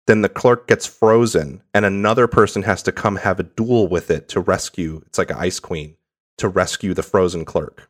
[0.07, 4.09] then the clerk gets frozen and another person has to come have a duel with
[4.09, 5.01] it to rescue.
[5.05, 5.95] It's like an ice queen
[6.37, 7.89] to rescue the frozen clerk.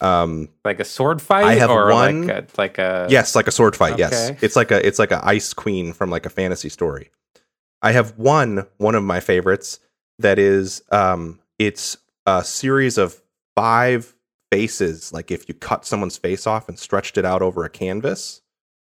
[0.00, 1.44] Um, like a sword fight.
[1.44, 3.92] I have or one, like a, like a yes, like a sword fight.
[3.94, 4.00] Okay.
[4.00, 7.10] Yes, it's like a it's like a ice queen from like a fantasy story.
[7.80, 9.78] I have one one of my favorites
[10.18, 13.22] that is um, it's a series of
[13.54, 14.15] five
[14.50, 15.12] faces.
[15.12, 18.42] Like if you cut someone's face off and stretched it out over a canvas,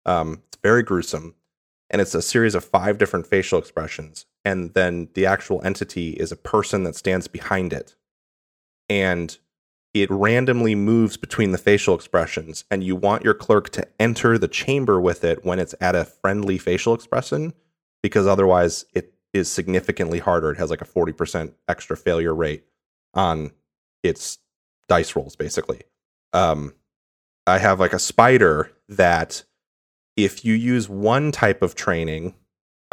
[0.06, 1.36] um, it's very gruesome,
[1.90, 6.32] and it's a series of five different facial expressions, and then the actual entity is
[6.32, 7.96] a person that stands behind it,
[8.90, 9.38] and
[9.94, 12.66] it randomly moves between the facial expressions.
[12.72, 16.04] And you want your clerk to enter the chamber with it when it's at a
[16.04, 17.54] friendly facial expression
[18.02, 20.52] because otherwise it is significantly harder.
[20.52, 22.64] It has like a 40% extra failure rate
[23.14, 23.52] on
[24.02, 24.40] its
[24.88, 25.82] dice rolls basically
[26.34, 26.74] um,
[27.48, 29.44] i have like a spider that
[30.16, 32.36] if you use one type of training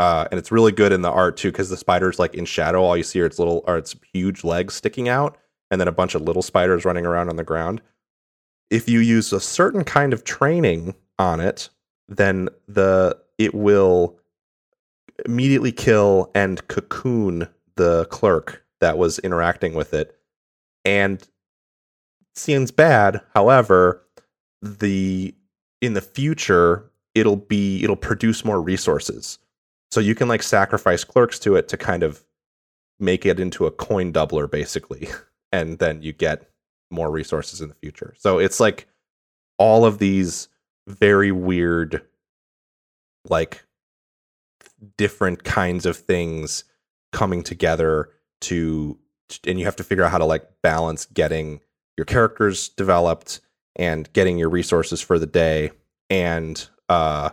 [0.01, 2.83] uh, and it's really good in the art too because the spider's like in shadow.
[2.83, 5.37] All you see are its little or its huge legs sticking out,
[5.71, 7.83] and then a bunch of little spiders running around on the ground.
[8.71, 11.69] If you use a certain kind of training on it,
[12.09, 14.19] then the it will
[15.27, 20.19] immediately kill and cocoon the clerk that was interacting with it.
[20.83, 21.23] And
[22.35, 24.03] seems bad, however,
[24.63, 25.35] the
[25.81, 29.39] in the future it'll be it'll produce more resources.
[29.91, 32.25] So you can like sacrifice clerks to it to kind of
[33.01, 35.09] make it into a coin doubler basically.
[35.53, 36.49] And then you get
[36.93, 38.15] more resources in the future.
[38.17, 38.87] So it's like
[39.59, 40.47] all of these
[40.87, 42.07] very weird
[43.29, 43.65] like
[44.97, 46.63] different kinds of things
[47.13, 48.11] coming together
[48.43, 48.97] to
[49.45, 51.61] and you have to figure out how to like balance getting
[52.01, 53.41] your characters developed
[53.77, 55.71] and getting your resources for the day
[56.09, 57.29] and uh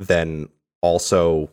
[0.00, 0.48] then
[0.80, 1.50] also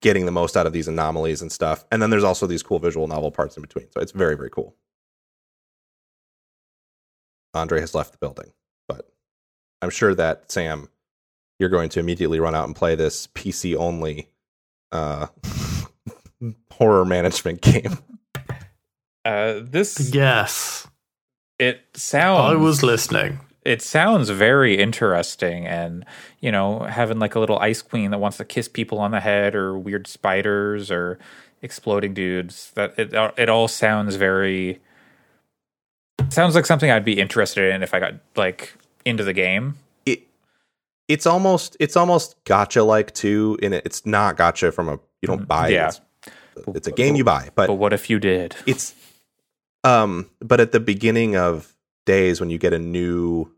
[0.00, 1.84] getting the most out of these anomalies and stuff.
[1.90, 3.90] And then there's also these cool visual novel parts in between.
[3.90, 4.76] So it's very very cool.
[7.54, 8.52] Andre has left the building
[8.86, 9.12] but
[9.82, 10.88] i'm sure that sam
[11.58, 14.28] you're going to immediately run out and play this pc only
[14.92, 15.26] uh
[16.70, 17.98] horror management game.
[19.24, 20.88] Uh, this Yes,
[21.58, 22.52] it sounds.
[22.52, 23.40] I was listening.
[23.64, 26.04] It sounds very interesting, and
[26.40, 29.20] you know, having like a little ice queen that wants to kiss people on the
[29.20, 31.18] head, or weird spiders, or
[31.62, 32.72] exploding dudes.
[32.74, 34.80] That it it all sounds very.
[36.30, 38.74] Sounds like something I'd be interested in if I got like
[39.04, 39.76] into the game.
[40.06, 40.22] it
[41.08, 45.26] it's almost it's almost gacha like too in it it's not gacha from a you
[45.26, 45.74] don't buy Mm-hmm.
[45.74, 45.88] Yeah.
[45.88, 46.00] it
[46.56, 48.54] it's, it's a game you buy but But what if you did?
[48.66, 48.94] it's
[49.84, 51.74] um but at the beginning of
[52.06, 53.50] days when you get a new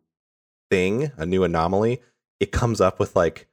[0.71, 2.01] thing a new anomaly
[2.41, 3.49] it comes up with like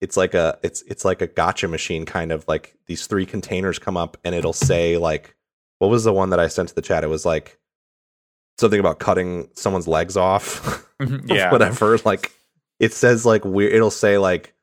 [0.00, 3.78] it's like a it's it's like a gacha machine kind of like these three containers
[3.78, 5.34] come up and it'll say like
[5.78, 7.04] what was the one that i sent to the chat?
[7.04, 7.58] It was like
[8.58, 10.86] something about cutting someone's legs off
[11.26, 12.32] yeah, whatever like
[12.78, 14.54] it says like weird it'll say like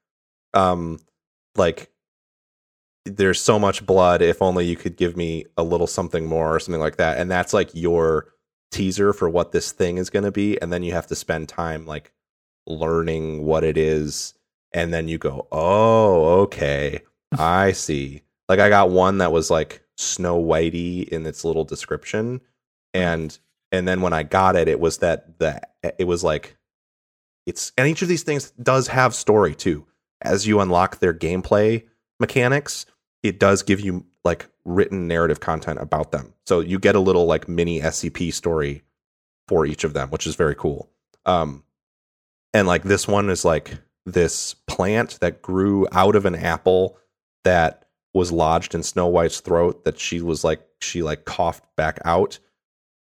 [0.54, 1.00] um
[1.56, 1.91] like
[3.06, 6.60] there's so much blood if only you could give me a little something more or
[6.60, 7.18] something like that.
[7.18, 8.28] And that's like your
[8.72, 10.62] teaser for what this thing is going to be.
[10.62, 12.14] And then you have to spend time like
[12.68, 14.34] learning what it is.
[14.74, 17.02] And then you go oh okay.
[17.38, 18.22] I see.
[18.48, 22.42] Like i got one that was like snow whitey in its little description.
[22.94, 23.38] And
[23.72, 26.58] and then when i got it it was that that it was like
[27.46, 29.88] it's and each of these things does have story too.
[30.22, 31.88] As you unlock their gameplay
[32.22, 32.86] mechanics
[33.24, 36.34] it does give you like written narrative content about them.
[36.46, 38.84] So you get a little like mini scp story
[39.48, 40.90] for each of them which is very cool.
[41.26, 41.64] Um
[42.54, 46.98] and like this one is like this plant that grew out of an apple
[47.44, 52.00] that was lodged in snow white's throat that she was like she like coughed back
[52.06, 52.40] out.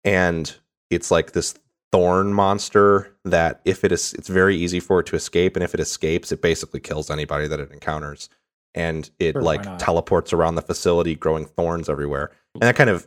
[0.04, 0.54] And
[0.90, 1.54] it's like this
[1.90, 5.56] thorn monster that if it is it's very easy for it to escape.
[5.56, 8.28] And if it escapes it basically kills anybody that it encounters
[8.74, 12.30] and it Sure, like teleports around the facility growing thorns everywhere.
[12.54, 13.06] And that kind of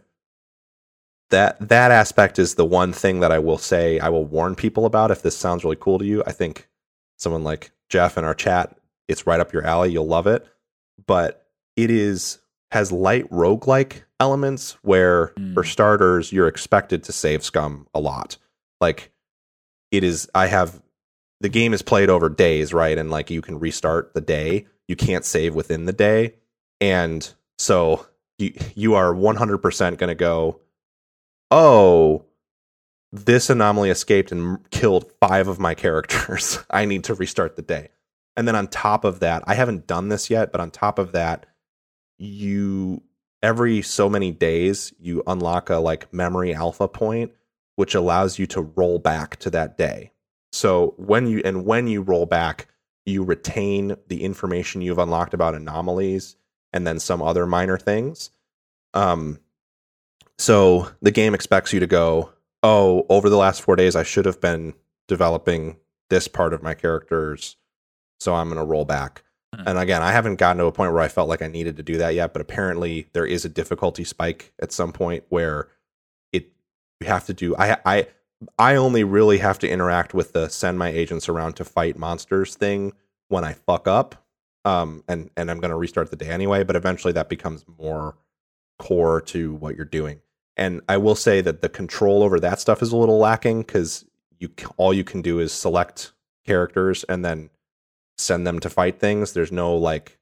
[1.32, 4.86] that that aspect is the one thing that I will say I will warn people
[4.86, 6.24] about if this sounds really cool to you.
[6.28, 6.70] I think
[7.18, 9.92] someone like Jeff in our chat it's right up your alley.
[9.92, 10.48] You'll love it.
[11.06, 11.46] But
[11.76, 12.40] it is
[12.72, 15.66] has light roguelike elements where for Mm.
[15.68, 18.38] starters you're expected to save scum a lot.
[18.82, 19.12] Like
[19.92, 20.82] it is i have
[21.42, 22.98] the game is played over days right?
[22.98, 26.36] And like you can restart the day you can't save within the day.
[26.82, 28.06] And so
[28.38, 30.60] you you are 100% going to go
[31.52, 32.26] oh
[33.12, 36.60] this anomaly escaped and killed five of my characters.
[36.70, 37.90] I need to restart the day.
[38.36, 41.14] And then on top of that i haven't done this yet but on top of
[41.14, 41.46] that
[42.18, 43.02] you
[43.42, 47.32] every so many days you unlock a like memory alpha point
[47.76, 50.12] which allows you to roll back to that day.
[50.52, 52.68] So when you and when you roll back
[53.06, 56.36] you retain the information you've unlocked about anomalies
[56.74, 58.32] and then some other minor things
[58.94, 59.40] um
[60.38, 62.32] so the game expects you to go
[62.64, 64.74] oh over the last 4 days I should have been
[65.08, 65.78] developing
[66.10, 67.56] this part of my characters
[68.20, 69.24] so I'm going to roll back
[69.56, 69.68] Hmm.
[69.68, 71.84] and again, I haven't gotten to a point where I felt like I needed to
[71.84, 75.70] do that yet, but apparently there is a difficulty spike at some point where
[76.34, 76.52] it
[77.00, 78.08] you have to do I I
[78.58, 82.56] I only really have to interact with the send my agents around to fight monsters
[82.56, 82.94] thing
[83.30, 84.24] when I fuck up.
[84.66, 88.16] Um and and I'm going to restart the day anyway, but eventually that becomes more
[88.80, 90.22] core to what you're doing.
[90.58, 94.06] And I will say that the control over that stuff is a little lacking cuz
[94.40, 96.14] you all you can do is select
[96.46, 97.50] characters and then
[98.18, 99.34] send them to fight things.
[99.34, 100.18] There's no like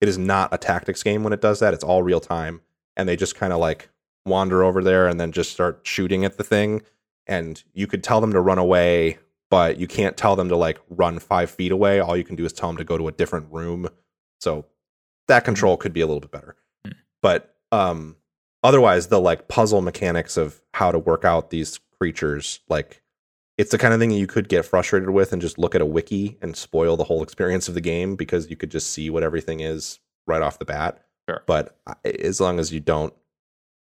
[0.00, 1.74] it is not a tactics game when it does that.
[1.74, 2.60] It's all real time,
[2.96, 3.90] and they just kind of like
[4.24, 6.82] wander over there and then just start shooting at the thing.
[7.28, 9.18] And you could tell them to run away,
[9.50, 12.00] but you can't tell them to like run five feet away.
[12.00, 13.88] All you can do is tell them to go to a different room.
[14.40, 14.64] So
[15.28, 16.56] that control could be a little bit better.
[16.86, 16.94] Mm.
[17.22, 18.16] But um
[18.62, 23.02] otherwise the like puzzle mechanics of how to work out these creatures like
[23.58, 25.86] it's the kind of thing you could get frustrated with and just look at a
[25.86, 29.24] wiki and spoil the whole experience of the game because you could just see what
[29.24, 29.98] everything is
[30.28, 31.04] right off the bat.
[31.28, 31.42] Sure.
[31.44, 33.12] But as long as you don't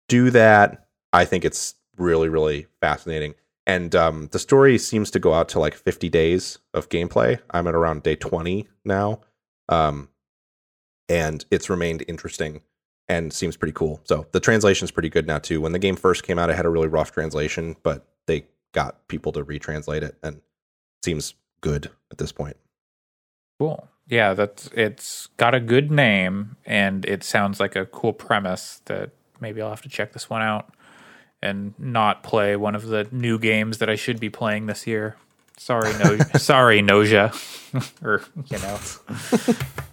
[0.08, 3.34] do that, I think it's really, really fascinating.
[3.66, 7.40] And um, the story seems to go out to like 50 days of gameplay.
[7.50, 9.20] I'm at around day 20 now.
[9.68, 10.08] Um,
[11.08, 12.60] and it's remained interesting
[13.08, 14.00] and seems pretty cool.
[14.04, 15.60] So the translation's pretty good now too.
[15.60, 19.06] When the game first came out, it had a really rough translation, but they got
[19.08, 20.40] people to retranslate it and
[21.04, 22.56] seems good at this point.
[23.58, 23.88] Cool.
[24.08, 29.10] Yeah, that's it's got a good name and it sounds like a cool premise that
[29.40, 30.72] maybe I'll have to check this one out
[31.42, 35.16] and not play one of the new games that I should be playing this year.
[35.58, 37.32] Sorry, no, sorry, Noja,
[38.04, 38.78] or you know,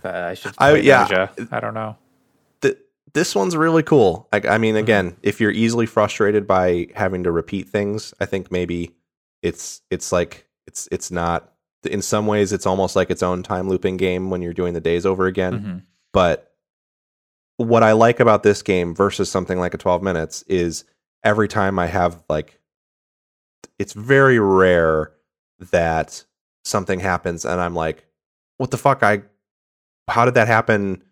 [0.10, 0.54] uh, I should.
[0.58, 1.08] I- yeah.
[1.08, 1.48] Noja.
[1.54, 1.96] I don't know.
[2.62, 2.78] Th-
[3.14, 4.28] this one's really cool.
[4.34, 8.52] Like, I mean, again, if you're easily frustrated by having to repeat things, I think
[8.52, 8.92] maybe
[9.42, 11.50] it's it's like it's it's not.
[11.86, 14.80] In some ways, it's almost like its own time looping game when you're doing the
[14.82, 15.54] days over again.
[15.60, 15.82] Mhm.
[16.14, 16.54] But
[17.58, 20.86] what I like about this game versus something like a 12 minutes is
[21.24, 22.60] every time I have like
[23.80, 25.12] it's very rare
[25.72, 26.26] that
[26.66, 28.06] something happens and I'm like,
[28.58, 29.04] what the fuck?
[29.04, 29.24] I
[30.08, 31.04] how did that happen?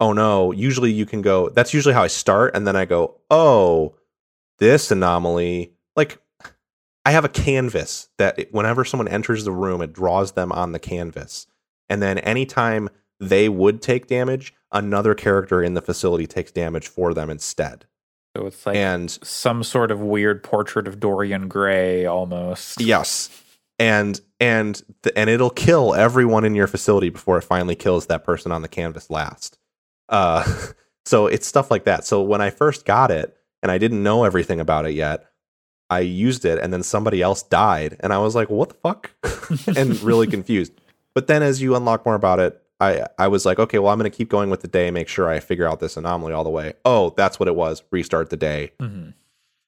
[0.00, 0.52] Oh no.
[0.52, 3.96] Usually you can go that's usually how I start, and then I go, oh,
[4.58, 5.72] this anomaly.
[5.94, 6.20] Like
[7.04, 10.78] I have a canvas that whenever someone enters the room, it draws them on the
[10.78, 11.46] canvas.
[11.88, 12.88] And then anytime
[13.20, 17.86] they would take damage, another character in the facility takes damage for them instead.
[18.36, 22.80] So it's like and some sort of weird portrait of Dorian Gray, almost.
[22.80, 23.30] yes.
[23.78, 28.24] And and the, and it'll kill everyone in your facility before it finally kills that
[28.24, 29.58] person on the canvas last.
[30.08, 30.44] Uh
[31.06, 32.04] so it's stuff like that.
[32.04, 35.26] So when I first got it and I didn't know everything about it yet,
[35.88, 39.10] I used it and then somebody else died and I was like, "What the fuck?"
[39.76, 40.72] and really confused.
[41.14, 43.98] But then as you unlock more about it, I I was like, "Okay, well, I'm
[43.98, 46.44] going to keep going with the day, make sure I figure out this anomaly all
[46.44, 47.82] the way." Oh, that's what it was.
[47.90, 49.14] Restart the day Mhm.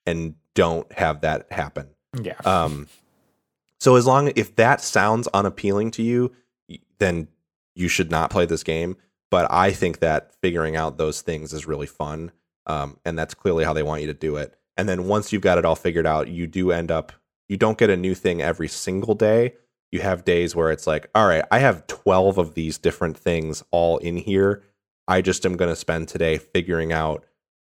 [0.05, 1.87] and don't have that happen.
[2.21, 2.37] Yeah.
[2.45, 2.87] Um,
[3.79, 6.31] so as long if that sounds unappealing to you,
[6.99, 7.27] then
[7.75, 8.97] you should not play this game.
[9.31, 12.31] But I think that figuring out those things is really fun,
[12.65, 14.55] um, and that's clearly how they want you to do it.
[14.75, 17.11] And then once you've got it all figured out, you do end up
[17.47, 19.53] you don't get a new thing every single day.
[19.91, 23.63] You have days where it's like, all right, I have twelve of these different things
[23.71, 24.63] all in here.
[25.07, 27.25] I just am going to spend today figuring out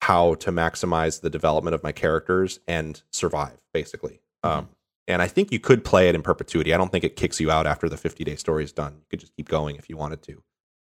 [0.01, 4.19] how to maximize the development of my characters and survive, basically.
[4.43, 4.69] Um,
[5.07, 6.73] and I think you could play it in perpetuity.
[6.73, 8.93] I don't think it kicks you out after the 50 day story is done.
[8.93, 10.43] You could just keep going if you wanted to.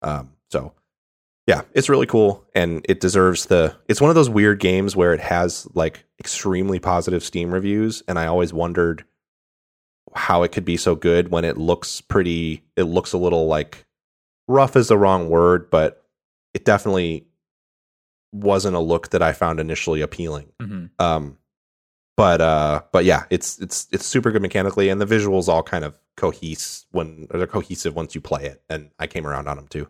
[0.03, 0.75] Um, so,
[1.47, 3.77] yeah, it's really cool, and it deserves the.
[3.89, 8.19] It's one of those weird games where it has like extremely positive Steam reviews, and
[8.19, 9.05] I always wondered
[10.17, 12.63] how it could be so good when it looks pretty.
[12.77, 13.85] It looks a little like
[14.49, 16.05] rough is the wrong word, but
[16.55, 17.27] it definitely
[18.33, 20.53] wasn't a look that I found initially appealing.
[20.61, 20.91] Mhm.
[20.99, 21.39] Um,
[22.17, 25.85] but uh, but yeah, it's it's it's super good mechanically, and the visuals all kind
[25.85, 28.63] of cohesive when or they're cohesive once you play it.
[28.71, 29.89] And I came around on them too.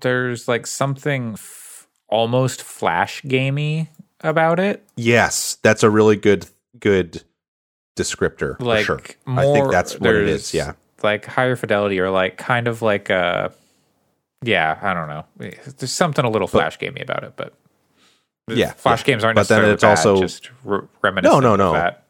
[0.00, 4.82] There's like something f- almost flash gamey about it.
[4.96, 6.46] Yes, that's a really good
[6.80, 7.22] good
[7.96, 9.16] descriptor Like for sure.
[9.26, 10.54] more, I think that's what it is.
[10.54, 13.52] Yeah, like higher fidelity or like kind of like a
[14.44, 15.24] yeah i don't know
[15.78, 17.54] there's something a little flash gamey about it but
[18.48, 19.06] Yeah, flash yeah.
[19.06, 21.72] games aren't But then it's bad, also- just re- reminiscent no, of no.
[21.74, 22.04] that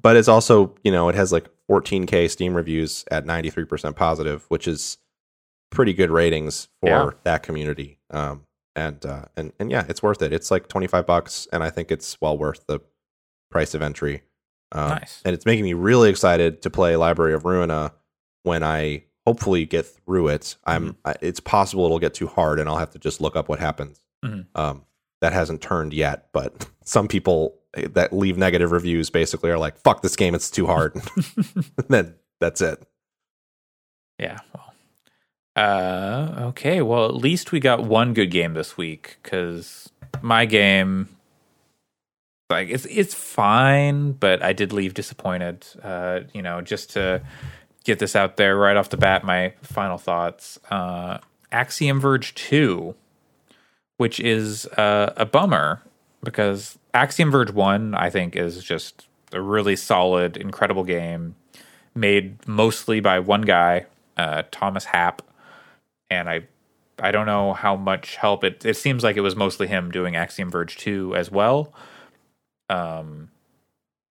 [0.00, 4.44] but it's also you know it has like 14k Steam reviews at 93 percent positive,
[4.48, 4.98] which is
[5.70, 7.10] pretty good ratings for Yeah.
[7.24, 7.98] that community.
[8.10, 8.42] Um,
[8.76, 10.32] and uh, and and yeah, it's worth it.
[10.32, 12.78] It's like 25 bucks, and I think it's well worth the
[13.50, 14.22] price of entry.
[14.76, 15.22] Um, Nice.
[15.24, 17.92] And it's making me really excited to play Library of Ruina
[18.42, 20.56] when I hopefully get through it.
[20.64, 20.88] I'm.
[20.90, 21.08] Mm-hmm.
[21.08, 23.58] I, it's possible it'll get too hard, and I'll have to just look up what
[23.58, 24.00] happens.
[24.24, 24.46] Mhm.
[24.54, 24.84] Um,
[25.20, 30.02] that hasn't turned yet, but some people that leave negative reviews basically are like, "Fuck
[30.02, 30.94] this game, it's too hard."
[31.56, 32.82] and then that's it.
[34.18, 34.72] yeah well
[35.56, 39.90] uh okay well at least we got one good game this week because
[40.20, 41.08] my game
[42.50, 47.20] like it's it's fine but i did leave disappointed uh you know just to
[47.84, 51.18] get this out there right off the bat my final thoughts uh
[51.52, 52.94] Axiom Verge 2,
[53.96, 55.82] which is uh, a bummer
[56.22, 61.34] because Axiom Verge 1, I think, is just a really solid, incredible game
[61.94, 63.86] made mostly by one guy,
[64.16, 65.22] uh, Thomas Happ.
[66.10, 66.46] And I
[66.98, 70.14] I don't know how much help it it seems like it was mostly him doing
[70.14, 71.72] Axiom Verge 2 as well.
[72.68, 73.30] Um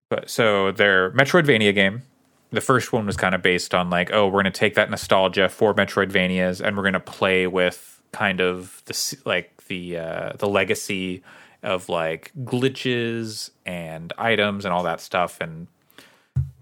[0.10, 2.03] but so their Metroidvania game
[2.52, 4.90] the first one was kind of based on like, oh, we're going to take that
[4.90, 10.34] nostalgia for Metroidvanias and we're going to play with kind of the like the uh,
[10.38, 11.22] the legacy
[11.64, 15.68] of like glitches and items and all that stuff and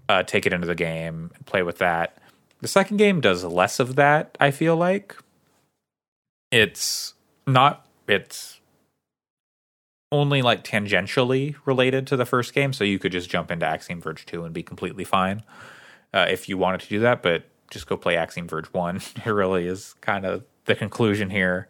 [0.08, 2.18] uh, take it into the game and play with that.
[2.60, 4.36] The second game does less of that.
[4.40, 5.16] I feel like
[6.50, 7.14] it's
[7.46, 8.53] not it's
[10.14, 14.00] only like tangentially related to the first game, so you could just jump into Axiom
[14.00, 15.42] Verge 2 and be completely fine
[16.14, 19.00] uh, if you wanted to do that, but just go play Axiom Verge 1.
[19.26, 21.68] It really is kind of the conclusion here.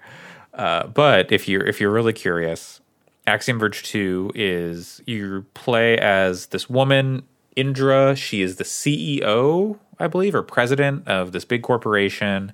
[0.53, 2.81] Uh, but if you're if you're really curious,
[3.27, 7.23] Axiom Verge 2 is you play as this woman,
[7.57, 8.15] Indra.
[8.15, 12.53] She is the CEO, I believe, or president of this big corporation.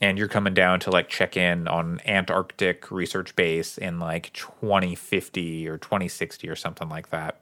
[0.00, 5.68] And you're coming down to like check in on Antarctic research base in like 2050
[5.68, 7.40] or 2060 or something like that.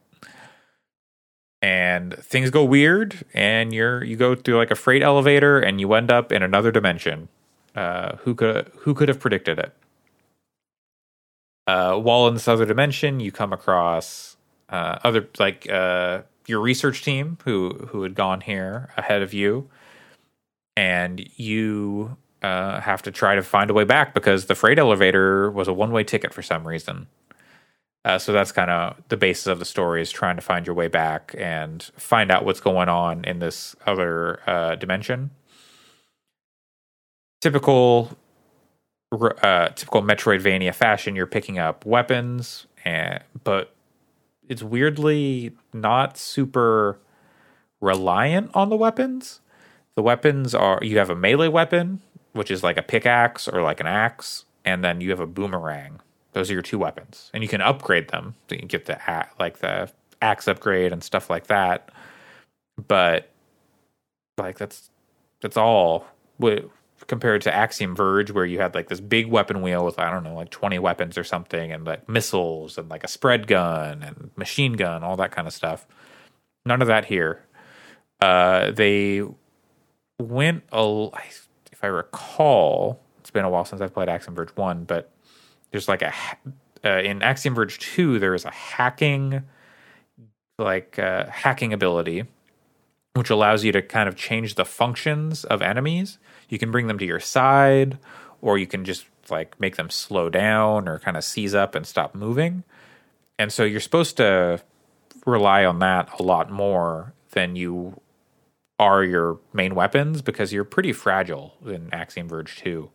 [1.60, 5.92] And things go weird and you're you go through like a freight elevator and you
[5.94, 7.28] end up in another dimension.
[7.74, 9.72] Uh, who could who could have predicted it?
[11.66, 14.36] Uh, while in this other dimension you come across
[14.70, 19.68] uh, other like uh, your research team who who had gone here ahead of you
[20.76, 22.16] and you
[22.46, 25.72] uh, have to try to find a way back because the freight elevator was a
[25.72, 27.06] one way ticket for some reason
[28.06, 30.76] uh, so that's kind of the basis of the story is trying to find your
[30.76, 35.28] way back and find out what's going on in this other uh, dimension.
[37.40, 38.16] Typical,
[39.12, 41.16] uh, typical Metroidvania fashion.
[41.16, 43.74] You're picking up weapons, and but
[44.48, 47.00] it's weirdly not super
[47.80, 49.40] reliant on the weapons.
[49.96, 52.02] The weapons are you have a melee weapon,
[52.36, 56.00] which is like a pickaxe or like an axe, and then you have a boomerang
[56.36, 58.34] those are your two weapons, and you can upgrade them.
[58.50, 58.98] So you can get the
[59.40, 59.90] like the
[60.20, 61.90] axe upgrade and stuff like that.
[62.88, 63.30] But
[64.36, 64.90] like that's
[65.40, 66.06] that's all
[67.06, 70.24] compared to Axiom Verge, where you had like this big weapon wheel with I don't
[70.24, 74.30] know like twenty weapons or something, and like missiles and like a spread gun and
[74.36, 75.86] machine gun, all that kind of stuff.
[76.66, 77.46] None of that here.
[78.20, 79.22] Uh, they
[80.20, 81.45] went a, if
[81.86, 85.08] I recall, it's been a while since I've played Axiom Verge one, but
[85.70, 86.12] there's like a
[86.84, 89.44] uh, in Axiom Verge 2 there is a hacking
[90.58, 92.24] like uh, hacking ability
[93.14, 96.18] which allows you to kind of change the functions of enemies.
[96.48, 97.98] You can bring them to your side
[98.42, 101.86] or you can just like make them slow down or kind of seize up and
[101.86, 102.64] stop moving.
[103.38, 104.60] And so you're supposed to
[105.24, 108.00] rely on that a lot more than you
[108.78, 112.90] are your main weapons because you're pretty fragile in Axiom Verge 2,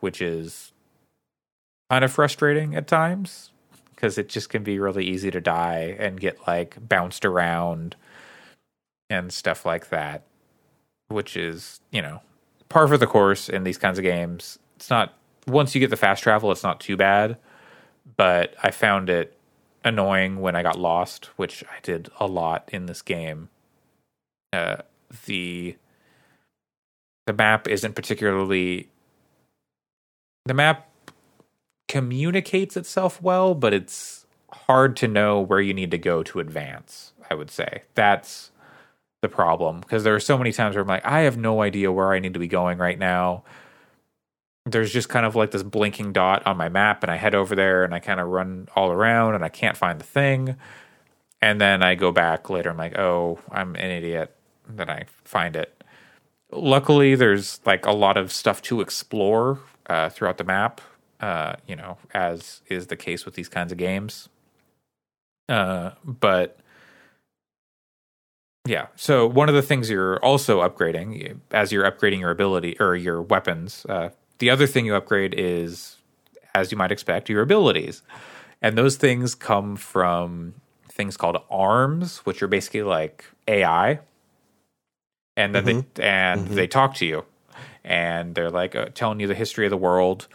[0.00, 0.72] which is
[1.90, 3.50] kind of frustrating at times
[3.94, 7.96] because it just can be really easy to die and get like bounced around
[9.10, 10.22] and stuff like that,
[11.08, 12.20] which is, you know,
[12.68, 14.58] par for the course in these kinds of games.
[14.76, 15.14] It's not,
[15.46, 17.36] once you get the fast travel, it's not too bad,
[18.16, 19.36] but I found it
[19.84, 23.48] annoying when I got lost, which I did a lot in this game.
[24.52, 24.78] Uh,
[25.26, 25.76] the
[27.26, 28.88] the map isn't particularly
[30.44, 30.88] the map
[31.88, 37.12] communicates itself well, but it's hard to know where you need to go to advance.
[37.30, 38.50] I would say that's
[39.22, 41.90] the problem because there are so many times where I'm like, I have no idea
[41.90, 43.42] where I need to be going right now.
[44.66, 47.54] There's just kind of like this blinking dot on my map, and I head over
[47.54, 50.56] there and I kind of run all around and I can't find the thing.
[51.40, 52.70] And then I go back later.
[52.70, 54.34] I'm like, oh, I'm an idiot.
[54.68, 55.82] Then I find it.
[56.50, 60.80] Luckily, there's like a lot of stuff to explore uh, throughout the map
[61.24, 64.28] uh, you know, as is the case with these kinds of games.
[65.48, 66.58] Uh, but
[68.66, 72.94] yeah, so one of the things you're also upgrading as you're upgrading your ability or
[72.94, 75.96] your weapons, uh, the other thing you upgrade is,
[76.54, 78.02] as you might expect, your abilities,
[78.60, 80.54] and those things come from
[80.90, 84.00] things called arms, which are basically like AI,
[85.36, 85.80] and then mm-hmm.
[85.94, 86.54] they and mm-hmm.
[86.54, 87.24] they talk to you,
[87.84, 90.28] and they're like uh, telling you the history of the world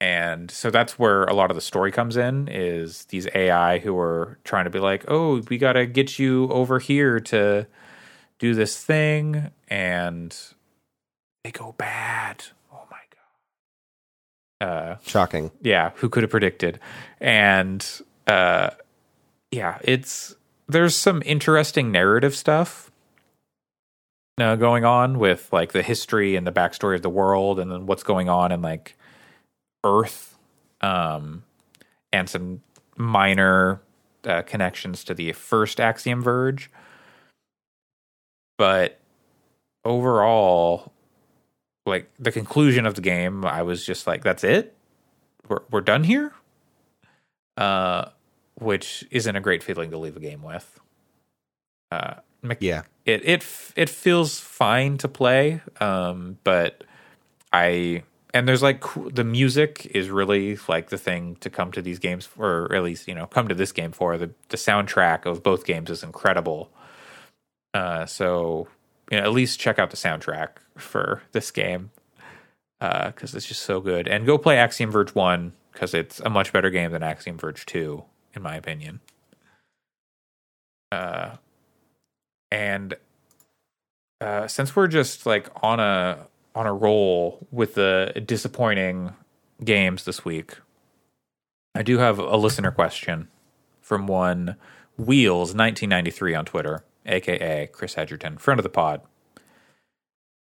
[0.00, 3.96] and so that's where a lot of the story comes in is these ai who
[3.96, 7.64] are trying to be like oh we got to get you over here to
[8.40, 10.36] do this thing and
[11.44, 15.50] they go bad oh my god Shocking.
[15.60, 16.78] yeah, who could have predicted?
[17.20, 17.84] And
[18.28, 18.70] uh,
[19.50, 20.36] yeah, it's
[20.68, 22.91] there's some interesting narrative stuff
[24.38, 27.86] uh, going on with like the history and the backstory of the world, and then
[27.86, 28.96] what's going on in like
[29.84, 30.36] Earth,
[30.80, 31.44] um,
[32.12, 32.62] and some
[32.96, 33.80] minor
[34.24, 36.70] uh, connections to the first Axiom Verge.
[38.58, 39.00] But
[39.84, 40.92] overall,
[41.84, 44.74] like the conclusion of the game, I was just like, "That's it,
[45.48, 46.32] we're we're done here,"
[47.56, 48.06] uh,
[48.54, 50.80] which isn't a great feeling to leave a game with.
[51.90, 52.14] Uh,
[52.60, 52.82] Yeah.
[53.04, 53.44] it it
[53.76, 56.84] it feels fine to play, um, but
[57.52, 58.02] I
[58.34, 58.82] and there's like
[59.12, 63.06] the music is really like the thing to come to these games, or at least
[63.08, 64.16] you know come to this game for.
[64.18, 66.70] the The soundtrack of both games is incredible.
[67.74, 68.68] Uh, so
[69.10, 71.90] you know, at least check out the soundtrack for this game
[72.80, 74.08] because it's just so good.
[74.08, 77.64] And go play Axiom Verge One because it's a much better game than Axiom Verge
[77.66, 78.04] Two,
[78.34, 79.00] in my opinion.
[80.90, 81.36] Uh,
[82.52, 82.94] and
[84.20, 89.14] uh, since we're just like on a on a roll with the disappointing
[89.64, 90.58] games this week,
[91.74, 93.28] I do have a listener question
[93.80, 94.56] from one
[94.98, 99.00] Wheels 1993 on Twitter, aka Chris Edgerton, friend of the pod.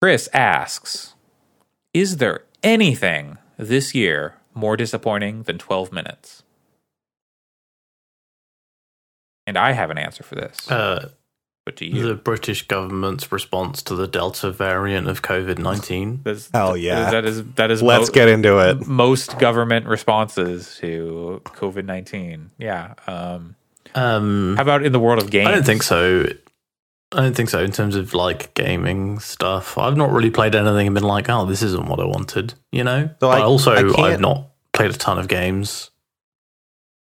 [0.01, 1.13] Chris asks,
[1.93, 6.41] "Is there anything this year more disappointing than 12 minutes?"
[9.45, 10.71] And I have an answer for this.
[10.71, 11.11] Uh,
[11.65, 12.07] but do you?
[12.07, 16.21] the British government's response to the Delta variant of COVID 19.
[16.23, 17.09] That's- Hell yeah.
[17.11, 18.85] That is that is Let's mo- get into it.
[18.87, 22.51] most government responses to COVID nineteen.
[22.57, 22.93] Yeah.
[23.07, 23.55] Um,
[23.95, 25.47] Um, how about in the world of games?
[25.47, 26.25] I don't think so.
[27.15, 29.77] I don't think so in terms of like gaming stuff.
[29.77, 32.83] I've not really played anything and been like, oh, this isn't what I wanted, you
[32.83, 33.07] know?
[33.07, 35.91] So but I- also, I I've not played a ton of games.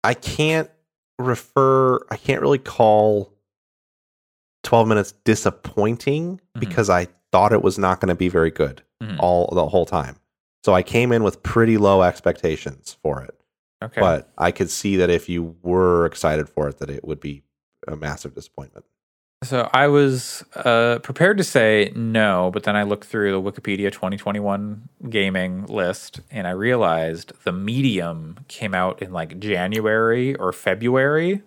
[0.02, 0.70] I can't
[1.18, 1.96] refer.
[2.10, 3.34] I can't really call
[4.62, 6.60] twelve minutes disappointing Mhm.
[6.60, 9.16] because I thought it was not going to be very good Mhm.
[9.18, 10.16] all the whole time.
[10.64, 13.34] So I came in with pretty low expectations for it.
[13.82, 14.00] Okay.
[14.00, 17.42] But I could see that if you were excited for it, that it would be
[17.88, 18.84] a massive disappointment.
[19.42, 23.90] So I was uh, prepared to say no, but then I looked through the Wikipedia
[23.90, 31.40] 2021 gaming list and I realized the Medium came out in like January or February.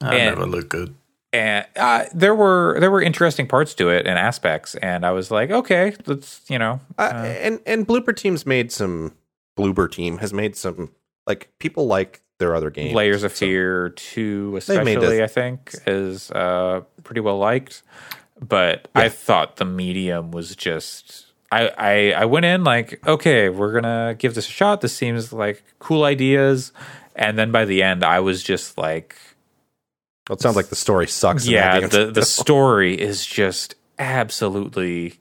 [0.00, 0.96] That And- never looked good.
[1.38, 5.30] And uh, there were there were interesting parts to it and aspects, and I was
[5.30, 9.12] like, okay, let's you know, Uh, uh, and and Bloober Team's made some.
[9.58, 10.90] Bloober Team has made some
[11.26, 12.94] like people like their other games.
[12.94, 17.82] Layers of So- Fear two, especially, I think, is uh, pretty well liked.
[18.40, 21.26] But I thought the medium was just.
[21.50, 24.80] I, I I went in like, okay, we're gonna give this a shot.
[24.80, 26.72] This seems like cool ideas,
[27.16, 29.16] and then by the end, I was just like,
[30.28, 31.46] Well, it sounds like the story sucks.
[31.46, 35.14] yeah, the the story is just absolutely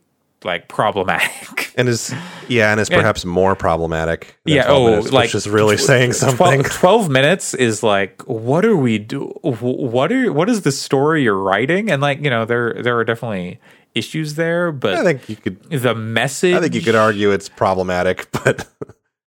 [0.44, 1.74] like problematic.
[1.78, 2.14] and is
[2.48, 4.38] yeah, and is And- perhaps more problematic.
[4.46, 6.62] than yeah oh minutes, like which is really saying something.
[6.64, 11.24] 12, 12 minutes is like what are we do what are what is the story
[11.24, 13.60] you're writing and like you know there there are definitely
[13.96, 15.64] issues there but I think you could.
[15.72, 18.68] the message I think you could argue it's problematic, but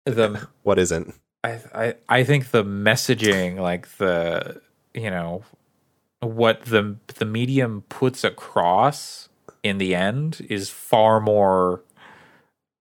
[0.05, 1.13] the what isn't?
[1.43, 4.61] I, I i think the messaging like the
[4.93, 5.43] you know
[6.23, 9.29] what the the medium puts across
[9.61, 11.83] in the end is far more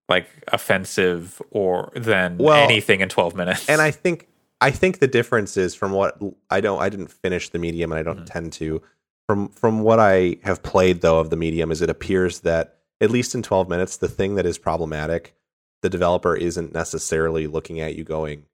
[0.09, 3.69] like offensive or than Well, anything in 12 minutes.
[3.69, 4.27] And I think
[4.61, 7.99] I think the difference is from what I don't I didn't finish the medium and
[7.99, 8.25] I don't hmm.
[8.25, 8.81] tend to.
[9.27, 13.11] From from what I have played though of the medium is it appears that at
[13.11, 15.35] least in 12 minutes the thing that is problematic
[15.81, 18.45] the developer isn't necessarily looking at you going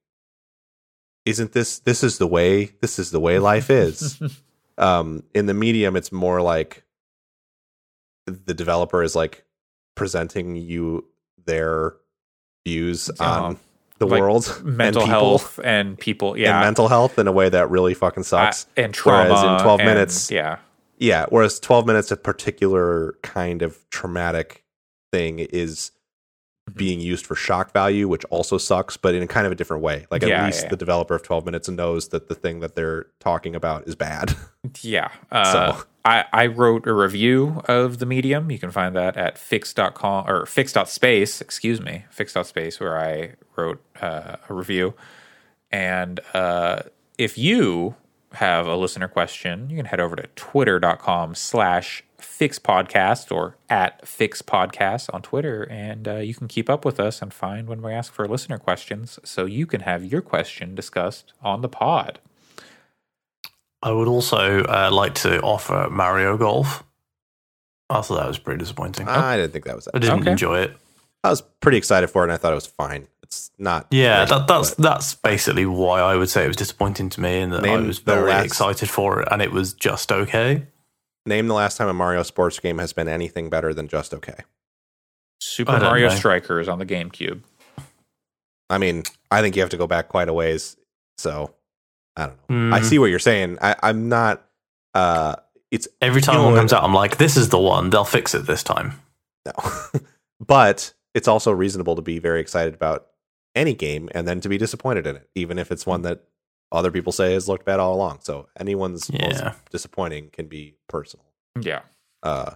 [1.24, 4.20] isn't this this is the way this is the way life is
[4.80, 6.82] um in the medium it's more like
[8.26, 9.44] the developer is like
[9.94, 11.04] presenting you
[11.46, 11.94] their
[12.66, 13.58] views on
[13.98, 16.56] the like world mental and people health and people yeah.
[16.56, 18.66] and mental health in a way that really fucking uh, sucks.
[18.76, 20.56] and trauma Whereas in 12 and- minutes- yeah.
[20.98, 24.64] Yeah whereas 12 minutes a particular kind of traumatic
[25.12, 25.92] thing is.
[26.76, 29.82] Being used for shock value which also sucks but in a kind of a different
[29.82, 30.68] way like at Yeah, least yeah.
[30.70, 34.34] the developer of 12 minutes knows that the thing that they're talking about is bad
[34.82, 35.10] Yeah.
[35.32, 38.50] Uh, So- I, I wrote a review of the medium.
[38.50, 44.36] You can find that at fyx.com or fyx.space, excuse me, fyx.space, where I wrote uh,
[44.48, 44.94] a review.
[45.70, 46.84] And uh,
[47.18, 47.96] if you
[48.32, 55.12] have a listener question, you can head over to twitter.com slash fyxpodcast or at fyxpodcast
[55.12, 58.12] on Twitter, and uh, you can keep up with us and find when we ask
[58.12, 62.18] for listener questions so you can have your question discussed on the pod.
[63.82, 66.84] I would also uh, like to offer Mario Golf.
[67.88, 69.08] I thought that was pretty disappointing.
[69.08, 69.86] I didn't think that was.
[69.86, 69.96] That.
[69.96, 70.30] I didn't Okay.
[70.32, 70.76] enjoy it.
[71.24, 73.08] I was pretty excited for it, and I thought it was fine.
[73.22, 73.86] It's not.
[73.90, 77.20] Yeah, great, that, that's but that's basically why I would say it was disappointing to
[77.20, 80.66] me, and that I was very last- excited for it, and it was just okay.
[81.26, 84.36] Name the last time a Mario sports game has been anything better than just okay.
[85.40, 86.08] Super I Mario.
[86.10, 87.40] Strikers on the GameCube.
[88.68, 90.76] I mean, I think you have to go back quite a ways.
[91.18, 91.54] So
[92.16, 92.76] I don't know.
[92.76, 92.84] I Mm.
[92.84, 93.58] see what you're saying.
[93.60, 94.44] I, I'm not.
[94.94, 95.36] Uh,
[95.70, 97.90] it's Every time You know one comes out, I'm like, "This is the one.
[97.90, 99.00] They'll fix it this time."
[99.46, 99.52] no,
[100.40, 103.06] but it's also reasonable to be very excited about
[103.54, 106.22] any game and then to be disappointed in it, even if it's one that
[106.72, 108.20] other people say has looked bad all along.
[108.22, 109.54] So anyone's most Yeah.
[109.70, 111.26] disappointing can be personal.
[111.60, 111.82] Yeah.
[112.22, 112.52] Uh,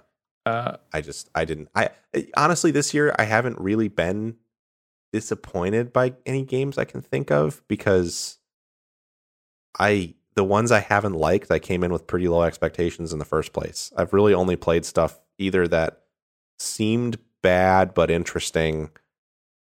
[0.47, 1.89] Uh, I just I didn't I
[2.37, 4.37] honestly this year I haven't really been
[5.11, 8.39] disappointed by any games I can think of because
[9.79, 13.25] I the ones I haven't liked I came in with pretty low expectations in the
[13.25, 13.93] first place.
[13.97, 16.03] I've really only played stuff either that
[16.59, 18.91] seemed bad but interesting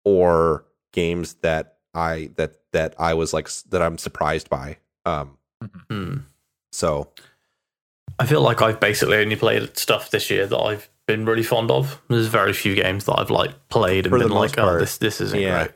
[0.03, 4.77] or games that I that that I was like that I'm surprised by.
[5.05, 5.37] Um
[5.89, 6.17] Hmm.
[6.71, 7.09] so
[8.19, 11.71] I feel like I've basically only played stuff this year that I've been really fond
[11.71, 12.01] of.
[12.09, 15.21] There's very few games that I've like played and been like, most "Oh, this this
[15.21, 15.63] isn't yeah.
[15.65, 15.71] great."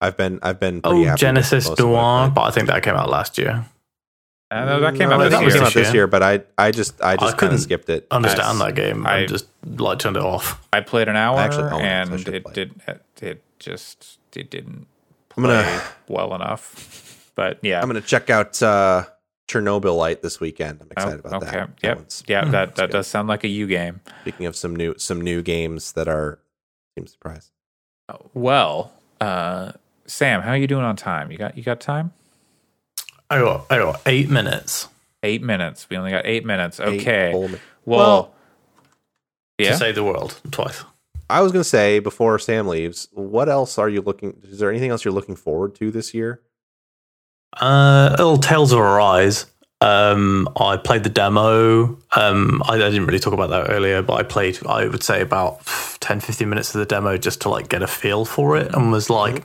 [0.00, 2.34] I've been I've been pretty Oh, with Genesis most of what I've Noir, played.
[2.34, 3.64] but I think that came out last year.
[4.50, 5.52] uh, that came No, out I this think it year.
[5.54, 5.94] came out This this year.
[5.94, 8.06] year, but I I just I just kind couldn't of skipped it.
[8.10, 8.66] Understand Nice.
[8.68, 10.60] that game I- and just like turned it off.
[10.72, 14.86] I played an hour actually own it, and it did it, it just it didn't
[14.86, 14.93] I'm
[15.42, 17.30] play gonna well enough.
[17.34, 19.04] But yeah, I'm gonna check out uh,
[19.48, 20.80] Chernobylite this weekend.
[20.80, 21.50] I'm Oh, excited about okay.
[21.50, 21.76] that.
[21.80, 21.96] That Yep.
[21.96, 22.92] one's- yeah, that that's that good.
[22.92, 24.00] does sound like a U game.
[24.22, 26.38] Speaking of some new some new games that are
[26.96, 27.50] seem surprised.
[28.34, 29.72] Well, uh,
[30.06, 31.30] Sam, how are you doing on time?
[31.32, 32.12] You got you got time?
[33.30, 34.88] I got I got eight minutes
[35.22, 35.88] Eight minutes.
[35.88, 36.78] We only got eight minutes.
[36.78, 37.32] Okay.
[37.32, 38.34] full mi- well, Well,
[39.56, 39.70] yeah.
[39.70, 40.84] to save the world twice.
[41.30, 44.36] I was gonna say before Sam leaves, what else are you looking?
[44.44, 46.42] Is there anything else you're looking forward to this year?
[47.60, 49.46] Uh, little Tales of Arise.
[49.80, 51.98] Um, I played the demo.
[52.16, 55.20] Um, I, I didn't really talk about that earlier, but I played, I would say,
[55.20, 55.64] about
[56.00, 58.90] 10, 15 minutes of the demo just to like get a feel for it and
[58.90, 59.44] was like,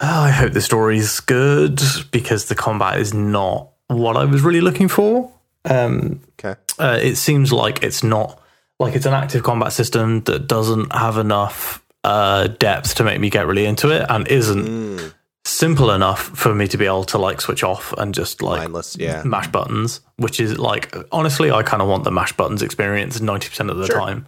[0.00, 4.60] oh, I hope the story's good because the combat is not what I was really
[4.60, 5.30] looking for.
[5.64, 6.58] Um, Okay.
[6.78, 8.40] uh, it seems like it's not
[8.82, 13.30] like it's an active combat system that doesn't have enough uh, depth to make me
[13.30, 15.14] get really into it and isn't Mm,
[15.44, 18.96] simple enough for me to be able to like switch off and just like mindless,
[18.98, 19.22] yeah.
[19.24, 23.48] mash buttons, which is like honestly, I kind of want the mash buttons experience ninety
[23.48, 23.98] percent of the Sure.
[23.98, 24.26] time.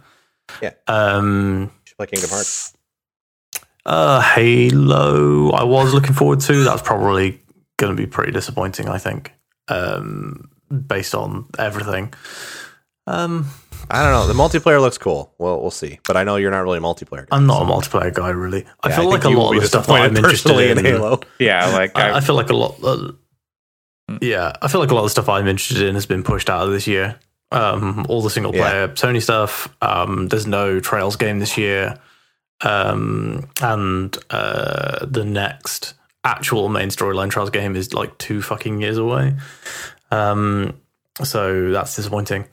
[0.61, 0.71] Yeah.
[0.87, 1.71] Um.
[1.97, 2.73] Play Kingdom Hearts.
[3.85, 5.51] Uh, Halo.
[5.51, 6.63] I was looking forward to.
[6.63, 7.41] That's probably
[7.77, 8.87] going to be pretty disappointing.
[8.89, 9.31] I think.
[9.67, 10.49] Um,
[10.87, 12.13] based on everything.
[13.07, 13.47] Um,
[13.89, 14.27] I don't know.
[14.27, 15.31] The multiplayer looks cool.
[15.37, 15.99] Well, we'll see.
[16.07, 17.27] But I know you're not really a multiplayer.
[17.29, 18.65] guy, I'm not so- a multiplayer guy, really.
[18.81, 21.19] I Yeah, feel like a lot of the stuff that I'm interested personally in, Halo.
[21.39, 22.83] yeah, like I, I, I feel like a lot.
[22.83, 23.11] Uh,
[24.07, 24.17] Hmm.
[24.21, 26.47] yeah, I feel like a lot of the stuff I'm interested in has been pushed
[26.47, 27.17] out of this year.
[27.51, 29.67] Um, all the single player Sony stuff.
[29.81, 31.95] Um, there's no Trails game this year,
[32.61, 38.97] um, and uh, the next actual main storyline Trails game is like two fucking years
[38.99, 39.35] away.
[40.11, 40.79] Um,
[41.23, 42.45] so that's disappointing.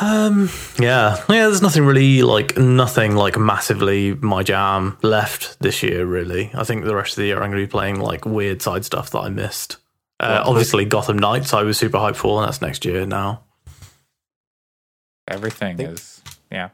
[0.00, 0.48] Um,
[0.78, 1.46] yeah, yeah.
[1.46, 6.06] There's nothing really like nothing like massively my jam left this year.
[6.06, 8.62] Really, I think the rest of the year I'm going to be playing like weird
[8.62, 9.76] side stuff that I missed.
[10.20, 13.42] Uh, Well, obviously, Gotham Knights I was super hyped for, and that's next year now.
[15.26, 16.70] everything think- is yeah.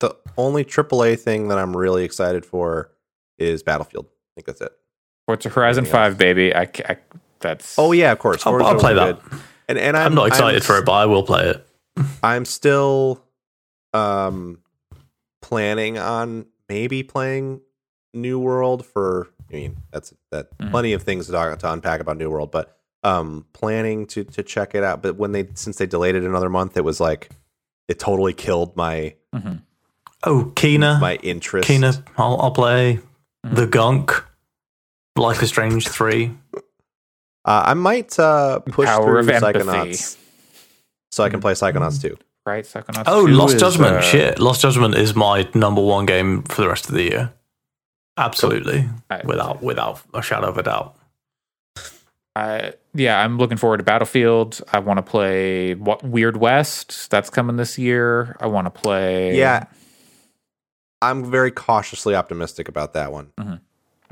[0.00, 2.90] The only AAA thing that I'm really excited for
[3.38, 4.06] is Battlefield.
[4.06, 4.72] I think that's it.
[5.26, 6.08] Forza Horizon Anything else?
[6.12, 6.54] Five, baby.
[6.54, 6.96] I, I
[7.40, 8.46] that's Oh yeah, of course.
[8.46, 9.22] I'll, I'll play that.
[9.22, 9.40] good.
[9.68, 11.66] And and I'm, I'm, not excited I'm- for it, but I will play it.
[12.22, 13.22] I'm still
[13.92, 14.58] um
[15.42, 17.60] planning on maybe playing
[18.14, 20.70] New World for I mean that's that Mhm.
[20.70, 24.74] plenty of things to, to unpack about New World, but um planning to to check
[24.74, 25.02] it out.
[25.02, 27.30] But when they since they delayed it another month, it was like
[27.88, 29.62] it totally killed my Mhm.
[30.22, 31.66] Oh, Kena, my interest.
[31.68, 33.00] Kena, I'll, I'll play
[33.46, 33.54] Mhm.
[33.56, 34.22] the Gunk,
[35.16, 36.36] Life is Strange three.
[37.44, 39.58] Uh, I might uh push Power through of empathy.
[39.60, 40.16] Psychonauts
[41.10, 42.16] so I can play Psychonauts too.
[42.46, 42.64] right.
[42.64, 43.96] Psychonauts Oh, 2 Lost is, Judgment.
[43.96, 47.32] uh, Shit, Lost Judgment is my number one game for the rest of the year.
[48.16, 50.96] Absolutely, I- without without a shadow of a doubt.
[52.36, 54.60] I yeah, I'm looking forward to Battlefield.
[54.72, 57.10] I want to play what Weird West.
[57.10, 58.36] That's coming this year.
[58.40, 59.36] I want to play.
[59.36, 59.64] Yeah.
[61.02, 63.32] I'm very cautiously optimistic about that one.
[63.38, 63.54] Mm-hmm.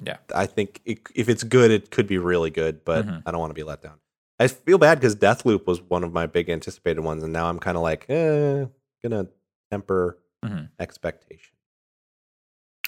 [0.07, 0.17] Yeah.
[0.35, 3.23] I think it, if it's good, it could be really good, but Mhm.
[3.27, 3.99] I don't want to be let down.
[4.41, 7.59] I feel bad because Deathloop was one of my big anticipated ones, and now I'm
[7.59, 8.67] kind of like, eh,
[9.03, 9.29] gonna
[9.71, 10.71] temper Mhm.
[10.79, 11.57] expectation.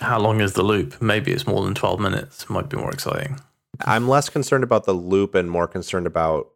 [0.01, 1.01] How long is the loop?
[1.03, 2.49] Maybe it's more than 12 minutes.
[2.49, 3.39] Might be more exciting.
[3.85, 6.51] I'm less concerned about the loop and more concerned about,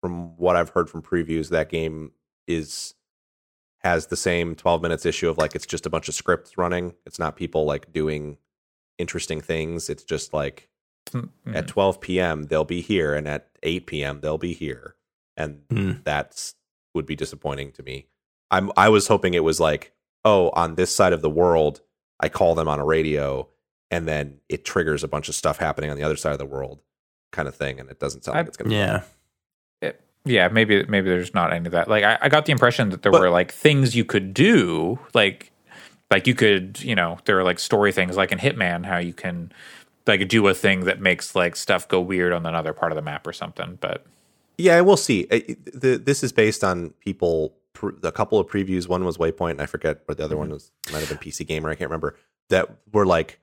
[0.00, 2.12] from what I've heard from previews, that game
[2.46, 2.94] is
[3.82, 6.94] has the same 12 minutes issue of like it's just a bunch of scripts running.
[7.06, 8.38] It's not people like doing
[8.98, 9.88] interesting things.
[9.88, 10.68] It's just like
[11.12, 11.30] Mhm.
[11.54, 12.44] at 12 p.m.
[12.44, 14.20] they'll be here, and at 8 p.m.
[14.20, 14.94] they'll be here,
[15.36, 15.92] and Hmm.
[16.04, 16.54] that's
[16.94, 18.06] would be disappointing to me.
[18.50, 19.92] I'm I was hoping it was like,
[20.24, 21.80] oh, on this side of the world,
[22.20, 23.48] I call them on a radio,
[23.90, 26.46] and then it triggers a bunch of stuff happening on the other side of the
[26.46, 26.80] world,
[27.32, 28.74] kind of thing, and it doesn't sound I- like it's gonna.
[28.74, 29.02] Yeah.
[29.82, 31.88] It- yeah, maybe maybe there's not any of that.
[31.88, 34.98] Like I, I got the impression that there But- were like things you could do,
[35.14, 35.52] like
[36.10, 39.12] like you could, you know, there are like story things like in Hitman, how you
[39.12, 39.52] can
[40.08, 43.02] like do a thing that makes like stuff go weird on another part of the
[43.02, 43.78] map or something.
[43.80, 44.04] But
[44.56, 45.26] Yeah, we'll see.
[45.30, 45.40] Uh,
[45.72, 47.54] The, this is based on people.
[48.02, 48.88] A couple of previews.
[48.88, 50.72] One was Waypoint, and I forget what the other one was.
[50.92, 51.70] Might have been PC Gamer.
[51.70, 52.16] I can't remember.
[52.48, 53.38] That were like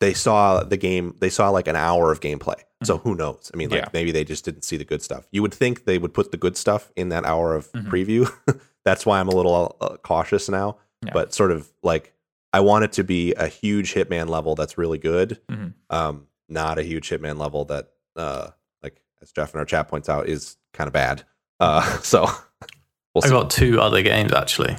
[0.00, 1.14] they saw the game.
[1.20, 2.56] They saw like an hour of gameplay.
[2.82, 3.50] So who knows?
[3.54, 3.88] I mean, like Yeah.
[3.92, 5.28] maybe they just didn't see the good stuff.
[5.30, 7.86] You would think they would put the good stuff in that hour of Mhm.
[7.88, 8.32] preview.
[8.84, 10.78] That's why I'm a little uh, cautious now.
[11.04, 11.12] Yeah.
[11.12, 12.12] But sort of like
[12.52, 15.38] I want it to be a huge Hitman level that's really good.
[15.50, 15.74] Mhm.
[15.90, 18.48] Um, not a huge Hitman level that, uh,
[18.82, 21.24] like as Jeff in our chat points out, is kind of bad.
[21.60, 22.22] Uh, so
[23.14, 23.30] we'll I see.
[23.30, 24.76] got two other games actually.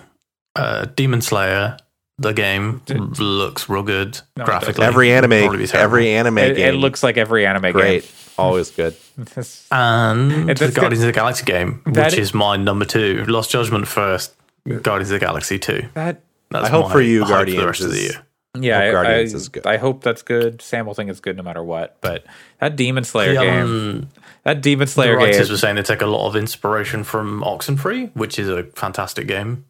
[0.55, 1.77] Uh, Demon Slayer,
[2.17, 4.85] the game Did- looks real good No, graphically.
[4.85, 5.83] every anime, probably be terrible.
[5.85, 7.71] every anime it, game, it looks like every anime game.
[7.73, 8.95] great, always good.
[9.15, 9.45] game.
[9.71, 12.83] and It- the that's Guardians of the Galaxy game, That which i- is my number
[12.85, 13.23] two.
[13.27, 14.33] Lost Judgment first,
[14.81, 15.87] Guardians of the Galaxy two.
[15.93, 18.25] that That's I hope for you, hype for the rest of the year.
[18.59, 19.65] yeah, I, Guardians I- is good.
[19.67, 20.61] I hope that's good.
[20.61, 21.97] Sam will think it's good no matter what.
[22.01, 22.25] But
[22.59, 24.09] that Demon Slayer The, game, um,
[24.43, 27.41] that Demon Slayer the writers game, were saying they take a lot of inspiration from
[27.43, 29.65] Oxenfree, which is a fantastic game.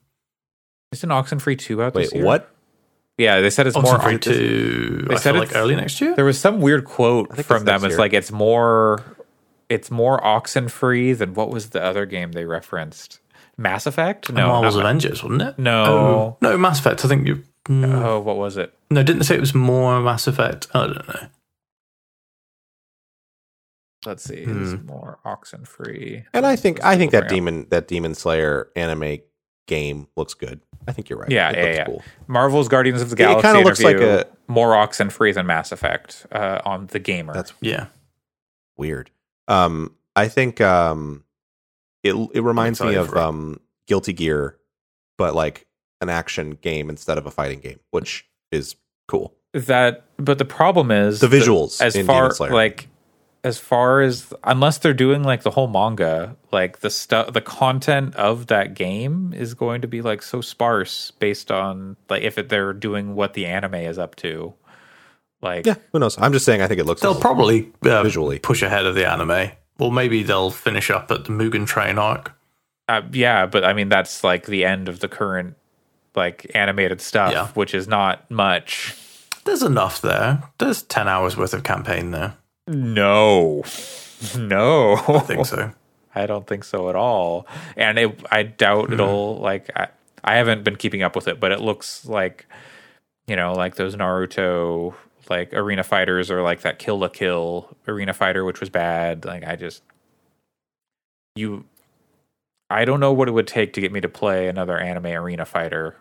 [0.93, 2.23] isn't Oxenfree two out Wait, this year?
[2.25, 2.49] what?
[3.17, 3.97] Yeah, they said it's more.
[3.97, 6.15] Oxenfree two, They I said like early next year.
[6.15, 7.83] There was some weird quote from them.
[7.83, 7.97] It's year.
[7.99, 9.03] like it's more,
[9.67, 13.18] it's more Oxenfree than what was the other game they referenced?
[13.59, 14.31] Mass Effect?
[14.31, 15.59] No, Marvel's not- Avengers, wasn't it?
[15.59, 15.83] No.
[15.85, 17.03] Oh, no, Mass Effect.
[17.03, 17.43] I think you.
[17.67, 18.73] mm, oh, what was it?
[18.89, 20.67] No, didn't they say it was more Mass Effect?
[20.73, 21.27] I don't know.
[24.05, 24.63] Let's see, Hmm.
[24.63, 26.23] it's more Oxenfree.
[26.33, 29.17] And I think I think that demon that Demon Slayer anime
[29.67, 30.61] game looks good.
[30.87, 31.29] I think you're right.
[31.29, 31.85] Yeah, it yeah, looks yeah.
[31.85, 32.03] cool.
[32.27, 33.39] Marvel's Guardians of the Galaxy.
[33.47, 37.33] it kinda looks like a- more Oxenfree than Mass Effect uh, on the gamer.
[37.33, 37.87] That's Yeah.
[38.77, 39.11] weird.
[39.49, 41.25] Um, I think um,
[42.03, 43.17] it it reminds me of it.
[43.17, 44.57] um, Guilty Gear,
[45.17, 45.65] but like
[46.01, 48.75] an action game instead of a fighting game, which is
[49.07, 49.33] cool.
[49.53, 52.53] that but the problem is The that visuals as in far Demon Slayer.
[52.53, 52.87] like
[53.43, 58.13] as far as unless they're doing like the whole manga like the stuff the content
[58.15, 62.49] of that game is going to be like so sparse based on like if it,
[62.49, 64.53] they're doing what the anime is up to
[65.41, 66.17] like Yeah, who knows?
[66.19, 66.61] I'm just saying.
[66.61, 68.39] I think it looks They'll probably uh, Visually.
[68.39, 69.51] push ahead of the anime.
[69.79, 72.33] Or maybe they'll finish up at the Mugen Train arc.
[72.89, 75.55] uh, yeah but i mean that's like the end of the current
[76.15, 77.47] like animated stuff Yeah.
[77.49, 78.95] which is not much
[79.45, 80.43] There's enough there.
[80.57, 82.33] There's 10 hours worth of campaign there.
[82.67, 83.63] no
[84.37, 85.71] no I think so.
[86.15, 87.47] I don't think so at all.
[87.77, 89.87] And it, I doubt it'll like I,
[90.23, 92.45] I haven't been keeping up with it, but it looks like
[93.27, 94.95] you know, like those Naruto
[95.29, 99.25] like arena fighters or like that Kill la Kill arena fighter which was bad.
[99.25, 99.83] Like I just
[101.35, 101.65] you
[102.69, 105.45] I don't know what it would take to get me to play another anime arena
[105.45, 105.95] fighter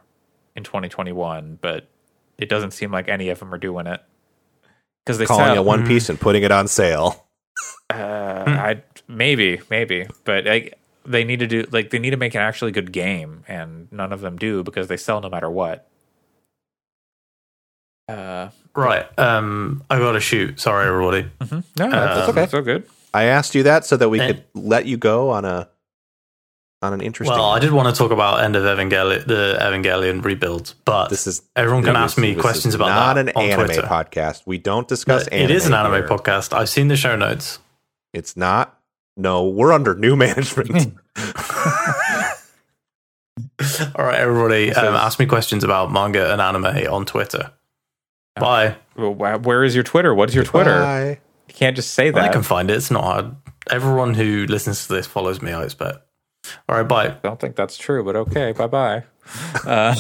[0.54, 1.88] in 2021, but
[2.36, 4.02] it doesn't seem like any of them are doing it.
[5.06, 7.26] Cuz they calling sell- it One Piece and putting it on sale.
[7.90, 12.34] uh, I maybe, maybe, but like they need to do like they need to make
[12.34, 15.88] an actually good game, and none of them do because they sell no matter what.
[18.08, 19.06] Uh, Right.
[19.18, 20.60] Um, I got to shoot.
[20.60, 21.28] Sorry, everybody.
[21.40, 21.64] mhm.
[21.78, 22.46] no, that's Um, okay.
[22.48, 22.84] So good.
[23.12, 25.68] I asked you that so that we And- could let you go on a
[26.80, 27.36] on an interesting.
[27.36, 31.26] Well, I did want to talk about End of Evangelion, the Evangelion rebuild, but this
[31.26, 33.82] is everyone can ask me this questions is about not that an on anime Twitter.
[33.82, 34.42] podcast.
[34.46, 35.24] We don't discuss.
[35.24, 36.06] But anime it is an anime here.
[36.06, 36.52] podcast.
[36.56, 37.58] I've seen the show notes.
[38.14, 38.78] It's not.
[39.16, 40.94] No, we're under new management.
[43.96, 47.50] All right, everybody, um, ask me questions about manga and anime on Twitter.
[48.40, 48.76] Bye.
[48.96, 50.14] Well, where is your Twitter?
[50.14, 50.78] What is your Twitter?
[50.78, 51.20] Bye.
[51.48, 52.22] You can't just say that.
[52.22, 52.74] I can find it.
[52.74, 53.36] It's not hard.
[53.70, 55.98] Everyone who listens to this follows me, I expect.
[56.68, 57.08] All right, bye.
[57.08, 58.52] I don't think that's true, but okay.
[58.52, 59.04] Bye bye.
[59.64, 59.94] Uh,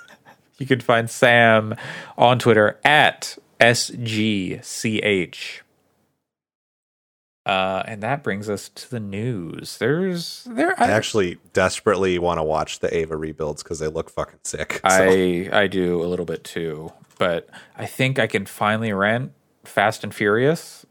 [0.58, 1.74] you can find Sam
[2.16, 5.60] on Twitter at SGCH.
[7.44, 9.76] Uh, and that brings us to the news.
[9.78, 10.80] There's there.
[10.80, 14.74] I actually desperately want to watch the Eva rebuilds because they look fucking sick.
[14.74, 14.80] so.
[14.84, 16.92] I I do a little bit too,
[17.22, 19.30] but I think I can finally rent
[19.64, 20.84] Fast and Furious,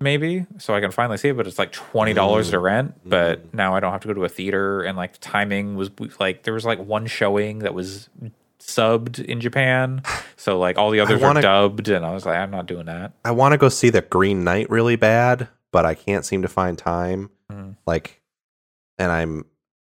[0.00, 1.36] maybe, so I can finally see it.
[1.36, 2.94] But it's like twenty dollars to rent.
[3.06, 5.90] But now I don't have to go to a theater, and like the timing was
[6.18, 8.08] like there was like one showing that was
[8.58, 10.02] subbed in Japan,
[10.36, 12.86] so like all the others wanna- are dubbed, and I was like, I'm not doing
[12.86, 13.12] that.
[13.24, 16.48] I want to go see the Green Knight really bad, but I can't seem to
[16.48, 17.30] find time.
[17.52, 17.76] Mm.
[17.86, 18.20] Like,
[18.98, 19.44] and I'm,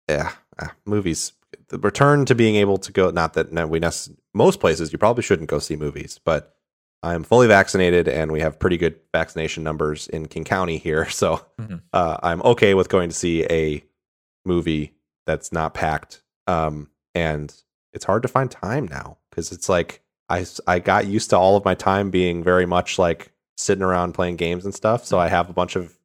[0.08, 0.30] yeah,
[0.60, 1.32] ah, movies.
[1.70, 3.10] The return to being able to go.
[3.10, 3.94] Not that we nec-
[4.34, 6.54] most places you probably shouldn't go see movies, but
[7.02, 11.44] I'm fully vaccinated and we have pretty good vaccination numbers in King County here, so
[11.60, 11.80] Mhm.
[11.92, 13.82] uh, I'm okay with going to see a
[14.44, 14.94] movie
[15.26, 16.22] that's not packed.
[16.46, 17.54] Um, and
[17.92, 21.56] it's hard to find time now because it's like I I got used to all
[21.56, 25.04] of my time being very much like sitting around playing games and stuff.
[25.04, 25.98] So I have a bunch of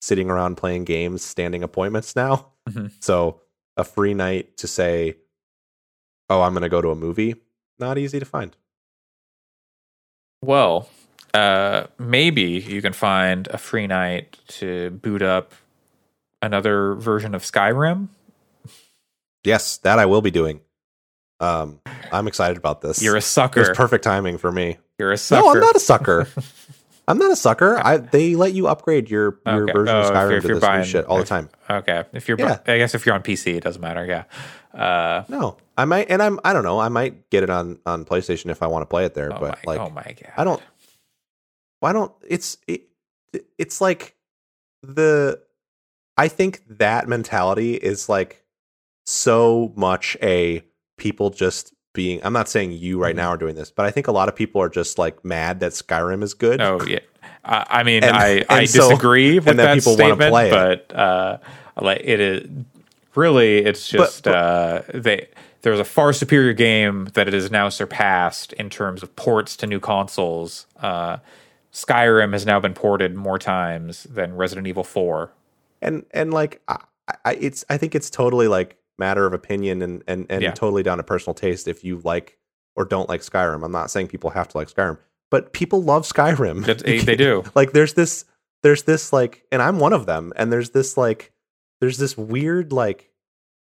[0.00, 2.46] sitting around playing games standing appointments now.
[2.68, 2.90] Mhm.
[3.00, 3.40] So
[3.76, 5.16] a free night to say,
[6.28, 7.36] "Oh, I'm going to go to a movie,"
[7.78, 8.56] not easy to find.
[10.42, 10.88] Well,
[11.34, 15.52] uh, maybe you can find a free night to boot up
[16.40, 18.08] another version of Skyrim.
[19.44, 20.60] Yes, that I will be doing.
[21.40, 21.80] Um,
[22.12, 23.02] I'm excited about this.
[23.02, 23.60] You're a sucker.
[23.60, 24.78] was perfect timing for me.
[24.98, 25.42] You're a sucker.
[25.42, 26.28] No, I'm not a sucker.
[27.08, 27.78] I'm not a sucker.
[27.84, 29.72] I they let you upgrade your your Okay.
[29.72, 31.48] version of Oh, if Skyrim you're- if you're this new buying- shit all the time.
[31.68, 32.58] Okay, if you're, Yeah.
[32.66, 34.04] I guess if you're on PC, it doesn't matter.
[34.06, 34.24] Yeah.
[34.72, 36.78] Uh, No, I might, and I'm I don't know.
[36.78, 39.32] I might get it on on PlayStation if I want to play it there.
[39.32, 40.62] oh but my, like, oh my god, I don't.
[41.80, 42.82] Why don't it's it,
[43.58, 44.14] it's like
[44.82, 45.40] the
[46.16, 48.44] I think that mentality is like
[49.06, 50.64] so much a
[50.98, 53.18] people just being I'm not saying you right Mhm.
[53.18, 55.60] now are doing this, but I think a lot of people are just like mad
[55.60, 56.60] that Skyrim is good.
[56.60, 57.00] Oh yeah.
[57.44, 60.50] I, I mean, And- I, I so- disagree with and then that people statement, play
[60.50, 61.38] but uh,
[61.80, 62.48] like it is
[63.14, 65.28] really, it's just but- uh, they.
[65.62, 69.66] There's a far superior game that it has now surpassed in terms of ports to
[69.68, 70.66] new consoles.
[70.80, 71.18] Uh,
[71.72, 75.30] Skyrim has now been ported more times than Resident Evil 4.
[75.80, 76.78] and and like I,
[77.24, 80.52] I it's I think it's totally like matter of opinion and and and Yeah.
[80.52, 82.38] totally down to personal taste if you like
[82.76, 83.64] or don't like Skyrim.
[83.64, 84.98] I'm not saying people have to like Skyrim,
[85.30, 86.64] but people love Skyrim.
[86.66, 87.42] That- They, do.
[87.54, 88.24] like there's this
[88.62, 91.32] there's this like and I'm one of them and there's this like
[91.80, 93.10] there's this weird like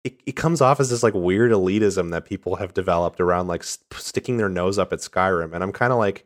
[0.05, 3.63] it, it comes off as this like weird elitism that people have developed around like
[3.63, 6.25] st- sticking their nose up at Skyrim and I'm kind of like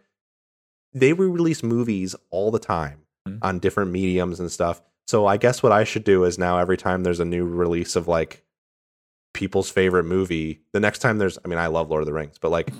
[0.94, 3.38] they re-release movies all the time Mhm.
[3.42, 4.80] on different mediums and stuff.
[5.06, 7.94] So I guess what I should do is now every time there's a new release
[7.96, 8.44] of like
[9.36, 12.38] people's favorite movie, the next time there's I mean I love Lord of the Rings,
[12.40, 12.70] but like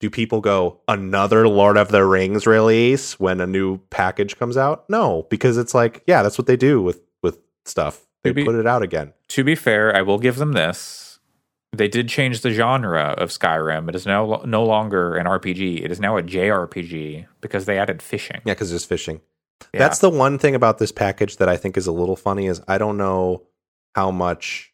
[0.00, 4.84] do people go another Lord of the Rings release when a new package comes out?
[4.90, 8.04] No, because it's like, yeah, that's what they do with with stuff.
[8.24, 9.12] They Maybe- put it out again.
[9.28, 11.20] To be fair, I will give them this.
[11.74, 13.88] They did change the genre of Skyrim.
[13.88, 15.82] It is now no longer an RPG.
[15.82, 18.42] It is now a JRPG because they added fishing.
[18.44, 19.22] Yeah, because there's fishing.
[19.72, 19.78] Yeah.
[19.78, 22.60] That's the one thing about this package that I think is a little funny is
[22.68, 23.44] I don't know
[23.94, 24.71] how much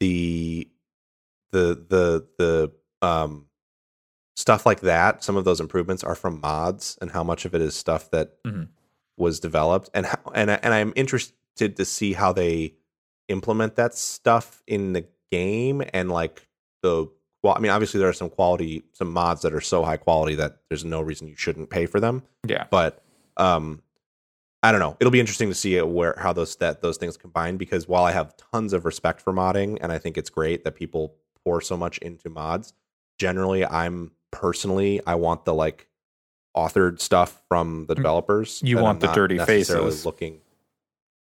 [0.00, 0.68] the
[1.52, 2.72] the the the
[3.06, 3.46] um
[4.36, 7.60] stuff like that, some of those improvements are from mods and how much of it
[7.62, 8.68] is stuff that Mhm.
[9.16, 12.74] was developed and how, and and I'm interested to see how they
[13.28, 16.46] implement that stuff in the game and like
[16.82, 17.06] the
[17.42, 20.34] well I mean obviously there are some quality some mods that are so high quality
[20.36, 22.66] that there's no reason you shouldn't pay for them yeah.
[22.70, 23.02] but
[23.36, 23.82] um
[24.66, 24.96] I don't know.
[24.98, 28.10] It'll be interesting to see where how those that those things combine because while I
[28.10, 31.14] have tons of respect for modding and I think it's great that people
[31.44, 32.72] pour so much into mods,
[33.16, 35.86] generally I'm personally I want the like
[36.56, 38.60] authored stuff from the developers.
[38.60, 38.66] Mm.
[38.66, 40.04] You want I'm the not dirty necessarily faces.
[40.04, 40.40] Looking.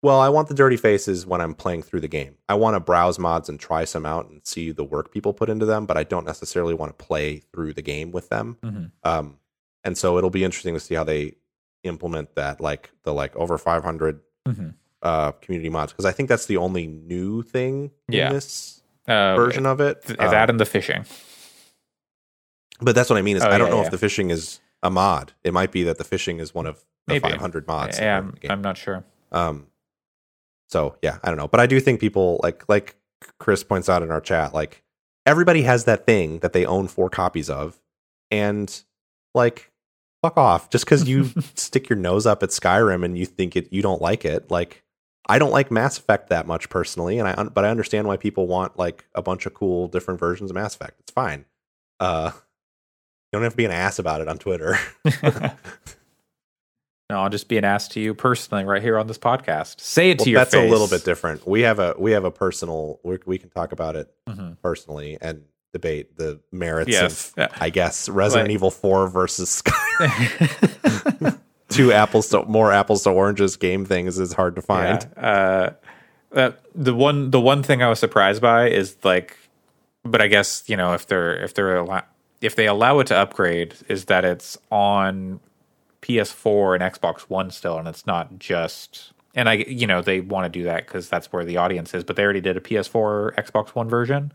[0.02, 2.36] Well, I want the dirty faces when I'm playing through the game.
[2.48, 5.50] I want to browse mods and try some out and see the work people put
[5.50, 8.56] into them, but I don't necessarily want to play through the game with them.
[8.62, 8.92] Mhm.
[9.04, 9.40] Um,
[9.84, 11.34] and so it'll be interesting to see how they
[11.86, 14.74] implement that, like the like over 500 Mhm.
[15.02, 18.28] uh, community mods, because I think that's the only new thing Yeah.
[18.28, 20.02] in this Uh, version of it.
[20.04, 21.04] th- that and the fishing.
[22.80, 23.86] but that's what I mean is Oh, I don't yeah, know yeah.
[23.86, 25.32] if the fishing is a mod.
[25.44, 27.30] It might be that the fishing is one of the Maybe.
[27.30, 27.98] 500 mods.
[27.98, 28.50] yeah, in I'm, the game.
[28.50, 29.04] I'm not sure.
[29.32, 29.68] Um,
[30.68, 32.96] so yeah, I don't know, but I do think people like like
[33.38, 34.82] Chris points out in our chat, like
[35.24, 37.80] everybody has that thing that they own four copies of,
[38.30, 38.82] and
[39.34, 39.70] like
[40.22, 41.24] fuck off, just because you
[41.54, 44.82] stick your nose up at Skyrim and you think it you don't like it, like
[45.28, 48.16] I don't like Mass Effect that much personally, and I un- but I understand why
[48.16, 51.00] people want like a bunch of cool different versions of Mass Effect.
[51.00, 51.44] It's fine.
[51.98, 52.40] Uh, you
[53.38, 54.78] don't have to be an ass about it on Twitter.
[57.10, 59.80] no, I'll just be an ass to you personally right here on this podcast.
[59.80, 60.68] Say it well, to your that's face.
[60.68, 61.46] a little bit different.
[61.46, 63.00] We have a we have a personal.
[63.04, 64.56] we we can talk about it Mhm.
[64.62, 65.44] personally and
[65.78, 67.32] debate the merits Yes.
[67.36, 71.38] of, I guess, Resident Like- Evil Four versus Skyrim.
[71.68, 75.06] Two apples to more apples to oranges game things is hard to find.
[75.16, 75.22] Yeah.
[75.28, 75.72] Uh,
[76.30, 79.36] that the one the one thing I was surprised by is like,
[80.04, 82.02] but I guess you know if they're if they're allow,
[82.40, 85.40] if they allow it to upgrade is that it's on
[86.02, 89.12] PS4 and Xbox One still, and it's not just.
[89.34, 92.04] And I, you know, they want to do that because that's where the audience is.
[92.04, 94.32] But they already did a PS4, Xbox One version,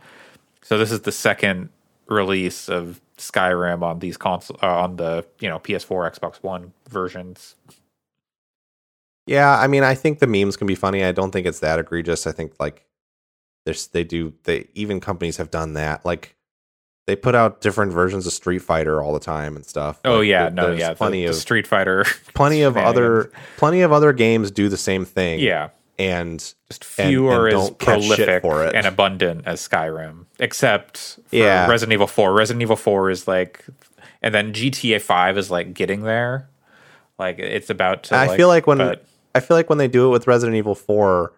[0.64, 1.70] so this is the second
[2.08, 7.56] release of Skyrim on these console uh, on the you know PS4, Xbox One versions.
[9.28, 11.04] Yeah, I mean, I think the memes can be funny.
[11.04, 12.26] I don't think it's that egregious.
[12.26, 12.86] I think like
[13.66, 16.06] there's they do they even companies have done that.
[16.06, 16.36] Like
[17.08, 20.00] they put out different versions of Street Fighter all the time and stuff.
[20.06, 22.06] Oh Like, yeah, no, yeah, plenty the, of the Street Fighter.
[22.34, 25.40] plenty of other plenty of other games do the same thing.
[25.40, 25.70] yeah,
[26.00, 28.76] and just and- few and are as don't catch prolific for it.
[28.76, 31.68] and abundant as Skyrim, except for Yeah.
[31.70, 32.34] Resident Evil Four.
[32.34, 33.66] Resident Evil Four is like,
[34.22, 36.48] and then GTA Five is like getting there.
[37.20, 38.16] Like it's about to.
[38.16, 39.06] I feel like when but-
[39.36, 41.34] I feel like when they do it with Resident Evil Four,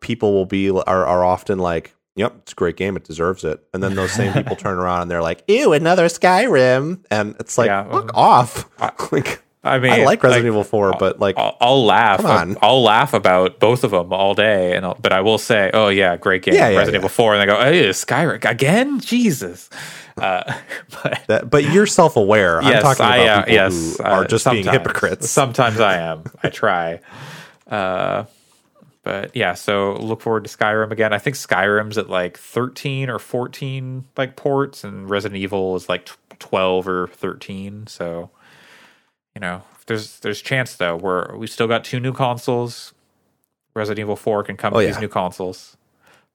[0.00, 2.96] people will be are are often like, "Yep, it's a great game.
[2.96, 6.06] It deserves it." And then those same people turn around and they're like, "Ew, another
[6.06, 7.84] Skyrim," and it's like, Yeah.
[7.90, 11.84] "Fuck off!" I- like, I mean, I like Resident Evil Four, but like, I'll, I'll
[11.84, 12.20] laugh.
[12.20, 12.56] Come on.
[12.62, 15.88] I'll laugh about both of them all day, and I'll, but I will say, oh
[15.88, 16.98] yeah, great game, Yeah, yeah, Resident yeah.
[17.00, 19.68] Evil Four, and I go, hey, Skyrim again, Jesus.
[20.16, 20.54] Uh,
[21.02, 22.60] but that, but you're self aware.
[22.62, 25.30] I'm talking about I, uh, people yes, who are uh, just being hypocrites.
[25.30, 26.24] Sometimes I am.
[26.42, 27.00] I try.
[27.66, 28.24] Uh,
[29.02, 31.12] but yeah, so look forward to Skyrim again.
[31.12, 36.10] I think Skyrim's at like 13 or 14 like ports, and Resident Evil is like
[36.38, 37.86] 12 or 13.
[37.86, 38.30] So
[39.36, 40.96] you know, there's there's chance though.
[40.96, 42.94] We're we still got two new consoles.
[43.74, 45.76] Resident Evil 4 can come Oh, to these new consoles,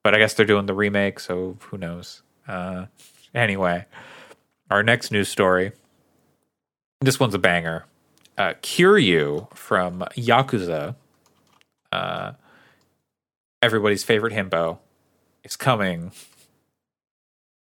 [0.04, 2.22] but I guess they're doing the remake, so who knows?
[2.46, 2.86] Uh,
[3.34, 3.86] anyway,
[4.70, 5.72] our next news story.
[7.00, 7.86] This one's a banger.
[8.38, 10.94] Uh, Kiryu from Yakuza,
[11.90, 12.32] uh,
[13.60, 14.78] everybody's favorite himbo,
[15.42, 16.12] is coming.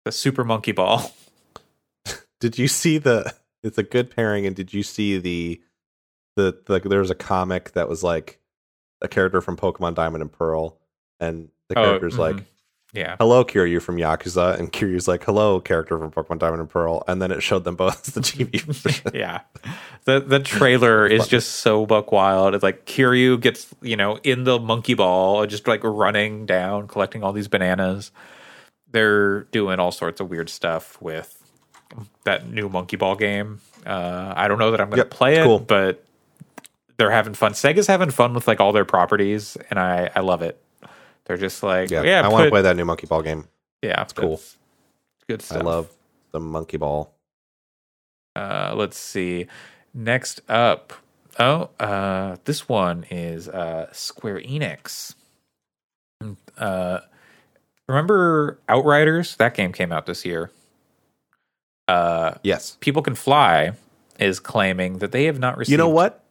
[0.03, 1.13] The Super Monkey Ball.
[2.41, 3.33] Did you see the?
[3.63, 4.45] It's a good pairing.
[4.45, 5.61] And did you see the
[6.35, 6.83] the like?
[6.83, 8.39] There was a comic that was like
[9.01, 10.77] a character from Pokemon Diamond and Pearl,
[11.19, 12.19] and the Oh, character's mhm.
[12.19, 12.35] like,
[12.93, 13.15] Yeah.
[13.19, 17.21] "Hello, Kiryu from Yakuza," and Kiryu's like, "Hello, character from Pokemon Diamond and Pearl," and
[17.21, 19.41] then it showed them both as the TV yeah.
[20.05, 22.53] The the trailer is just so buck wild.
[22.55, 27.23] It's like Kiryu gets, you know, in the monkey ball, just like running down, collecting
[27.23, 28.11] all these bananas.
[28.91, 31.40] They're doing all sorts of weird stuff with
[32.23, 33.59] that new monkey ball game.
[33.85, 35.59] Uh, I don't know that I'm going to Yep, play it, cool.
[35.59, 36.03] but
[36.97, 37.53] they're having fun.
[37.53, 40.61] Sega's having fun with like all their properties, and I I love it.
[41.25, 43.47] They're just like, Yeah, yeah, I want to play that new Monkey Ball game.
[43.81, 44.41] Yeah, it's cool.
[45.27, 45.57] Good stuff.
[45.61, 45.89] I love
[46.31, 47.11] the Monkey Ball.
[48.35, 49.47] Uh, let's see.
[49.93, 50.93] Next up,
[51.39, 55.15] oh, uh, this one is uh, Square Enix.
[56.57, 56.99] Uh,
[57.87, 59.35] remember Outriders?
[59.37, 60.51] That game came out this year.
[61.87, 62.77] Uh, Yes.
[62.79, 63.73] People Can Fly
[64.19, 65.71] is claiming that they have not received.
[65.71, 66.23] You know what?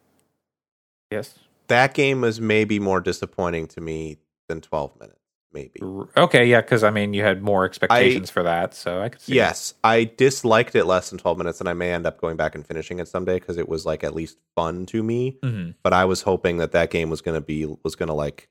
[1.10, 1.38] Yes.
[1.68, 4.18] That game was maybe more disappointing to me
[4.48, 5.16] than 12 minutes.
[5.52, 5.80] Maybe.
[6.16, 9.34] Okay, yeah, because I mean, you had more expectations for that, so I could see.
[9.34, 12.54] Yes, I disliked it less than 12 minutes, and I may end up going back
[12.54, 15.38] and finishing it someday because it was like at least fun to me.
[15.42, 18.14] hmm But I was hoping that that game was going to be was going to
[18.14, 18.48] like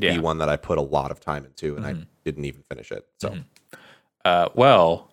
[0.00, 0.12] Yeah.
[0.14, 2.06] be one that I put a lot of time into, and I Mhm.
[2.24, 3.06] didn't even finish it.
[3.20, 3.44] So Mhm.
[4.24, 5.09] Uh, well,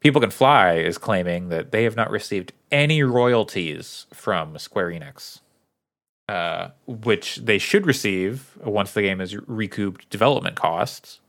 [0.00, 5.40] People Can Fly is claiming that they have not received any royalties from Square Enix,
[6.28, 11.20] uh, which they should receive once the game has recouped development costs.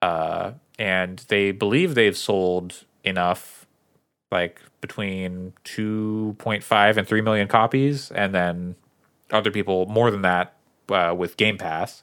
[0.00, 3.66] Uh, and they believe they've sold enough,
[4.30, 8.74] like between 2.5 and 3 million copies, and then
[9.30, 10.56] other people more than that
[10.88, 12.02] uh, with Game Pass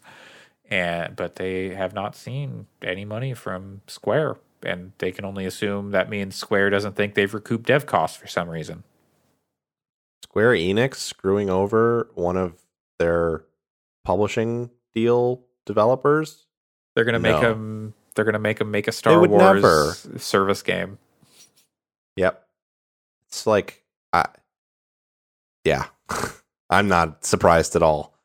[0.70, 5.92] and but they have not seen any money from Square, and they can only assume
[5.92, 8.84] that means Square doesn't think they've recouped dev costs for some reason.
[10.24, 12.62] Square Enix screwing over one of
[13.00, 13.46] their
[14.06, 16.46] publishing deal developers.
[16.96, 17.42] They're gonna make No.
[17.42, 17.94] them.
[18.16, 19.94] They're gonna make them make a Star Wars never.
[20.20, 20.98] service game.
[22.16, 22.48] Yep,
[23.28, 24.26] it's like I,
[25.64, 25.86] yeah,
[26.70, 28.16] I'm not surprised at all.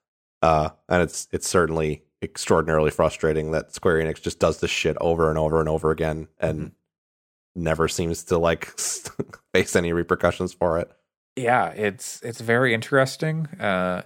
[0.42, 5.28] uh, and it's it's certainly extraordinarily frustrating that Square Enix just does this shit over
[5.30, 7.62] and over and over again and Mm-hmm.
[7.62, 8.66] never seems to like
[9.54, 10.90] face any repercussions for it.
[11.36, 13.46] yeah, it's it's very interesting.
[13.60, 14.02] Uh,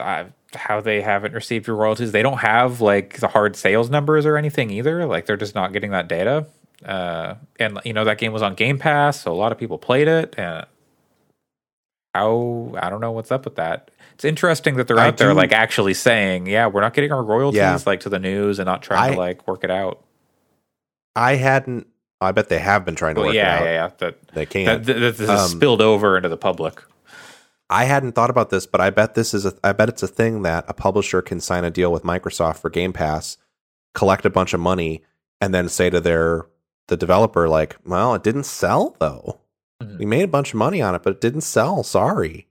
[0.00, 2.12] I, how they haven't received your royalties.
[2.12, 5.06] They don't have like the hard sales numbers or anything either.
[5.06, 6.46] Like they're just not getting that data.
[6.84, 9.78] Uh, and you know that game was on Game Pass, so a lot of people
[9.78, 10.34] played it.
[10.36, 10.66] And
[12.14, 13.90] how I don't know what's up with that.
[14.14, 17.12] It's interesting that they're I out there do- like actually saying, "Yeah, we're not getting
[17.12, 17.78] our royalties," Yeah.
[17.84, 20.02] like to the news and not trying to like work it out.
[21.16, 21.86] I hadn't.
[22.20, 23.64] I bet they have been trying to Well, work yeah, it out.
[23.64, 23.90] yeah, yeah.
[23.98, 24.84] That They can't.
[24.84, 26.82] that, that, that this has Um, spilled over into the public.
[27.68, 29.52] I hadn't thought about this, but I bet this is a.
[29.64, 32.70] I bet it's a thing that a publisher can sign a deal with Microsoft for
[32.70, 33.36] Game Pass,
[33.94, 35.02] collect a bunch of money,
[35.40, 36.46] and then say to their
[36.88, 39.40] the developer like, "Well, it didn't sell though.
[39.82, 39.98] Mhm.
[39.98, 41.82] We made a bunch of money on it, but it didn't sell.
[41.82, 42.46] Sorry."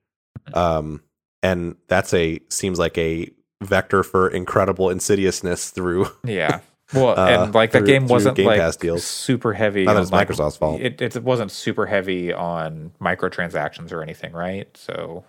[0.49, 0.57] Mm-hmm.
[0.59, 1.01] Um,
[1.43, 3.29] and that's a seems like a
[3.61, 6.07] vector for incredible insidiousness through.
[6.25, 6.61] Yeah.
[6.93, 9.03] Well, Uh, and like that through- game wasn't Game like deals.
[9.03, 9.83] super heavy.
[9.85, 10.79] Not that on, it's like, Microsoft's fault.
[10.81, 14.67] It, it wasn't super heavy on microtransactions or anything, right?
[14.77, 15.23] So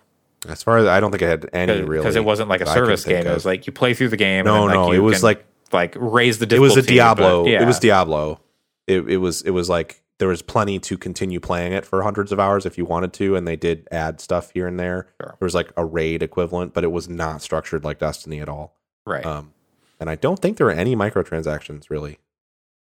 [0.47, 2.65] As far as I don't think it had any really because it wasn't like a
[2.65, 3.25] that I can service game.
[3.25, 4.45] It was like you play through the game.
[4.45, 6.81] No, and then, like, no, it was can, like like raise the it was a
[6.83, 7.43] Diablo.
[7.43, 7.63] but, yeah.
[7.63, 8.39] It was Diablo.
[8.85, 12.31] It, it was it was like there was plenty to continue playing it for hundreds
[12.31, 15.07] of hours if you wanted to, and they did add stuff here and there.
[15.21, 15.35] Sure.
[15.39, 18.75] There was like a raid equivalent, but it was not structured like Destiny at all.
[19.05, 19.25] right.
[19.25, 19.51] Um,
[19.99, 22.19] and I don't think there were any microtransactions really.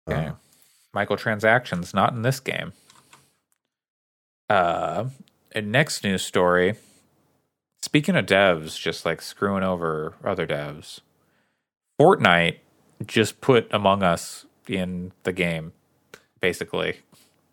[0.09, 0.27] Okay.
[0.27, 0.33] Uh,
[0.95, 2.73] Microtransactions, not in this game.
[4.49, 5.07] Uh,
[5.53, 6.75] and next news story.
[7.83, 11.01] Speaking of devs, just like screwing over other devs,
[12.01, 12.59] Fortnite
[13.05, 15.73] just put Among Us in the game,
[16.41, 17.01] basically.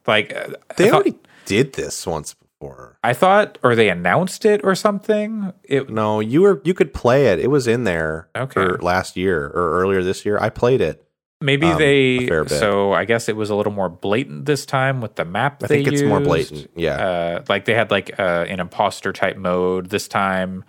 [0.07, 1.15] Like uh, they thought, already
[1.45, 2.97] did this once before.
[3.03, 5.53] I thought, or they announced it or something.
[5.63, 7.39] It No, you were you could play it.
[7.39, 8.65] It was in there Okay.
[8.81, 10.37] last year or earlier this year.
[10.39, 11.03] I played it.
[11.41, 12.45] maybe um, they.
[12.47, 15.63] So I guess it was a little more blatant this time with the map.
[15.63, 16.69] I think it's more blatant.
[16.75, 16.95] Yeah.
[16.95, 20.63] uh, like they had like uh, an imposter type mode this time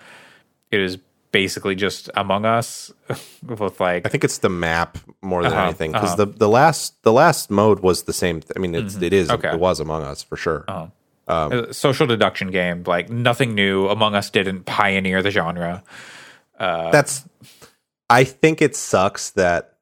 [0.70, 0.96] it is
[1.32, 2.92] basically just among us
[3.42, 6.26] with like I think it's the map more than Uh-huh, anything because uh-huh.
[6.26, 8.40] the the last the last mode was the same.
[8.40, 9.50] Th- I mean, it's it is Okay.
[9.52, 10.64] it was Among Us for sure.
[10.68, 10.86] Uh-huh.
[11.28, 15.84] Um, social deduction game like nothing new among us didn't pioneer the genre
[16.58, 17.24] that's
[18.10, 19.76] I think it sucks that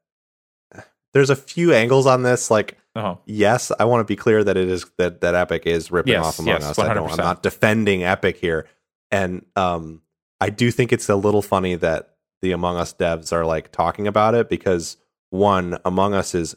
[1.12, 2.50] there's a few angles on this.
[2.50, 5.90] Like, uh yes, I want to be clear that it is that that Epic is
[5.90, 6.78] ripping Yes, off Among yes, Us.
[6.78, 8.68] I don't, I'm not defending Epic here,
[9.10, 10.02] and um,
[10.40, 14.06] I do think it's a little funny that the Among Us devs are like talking
[14.06, 14.96] about it because
[15.30, 16.56] one, Among Us is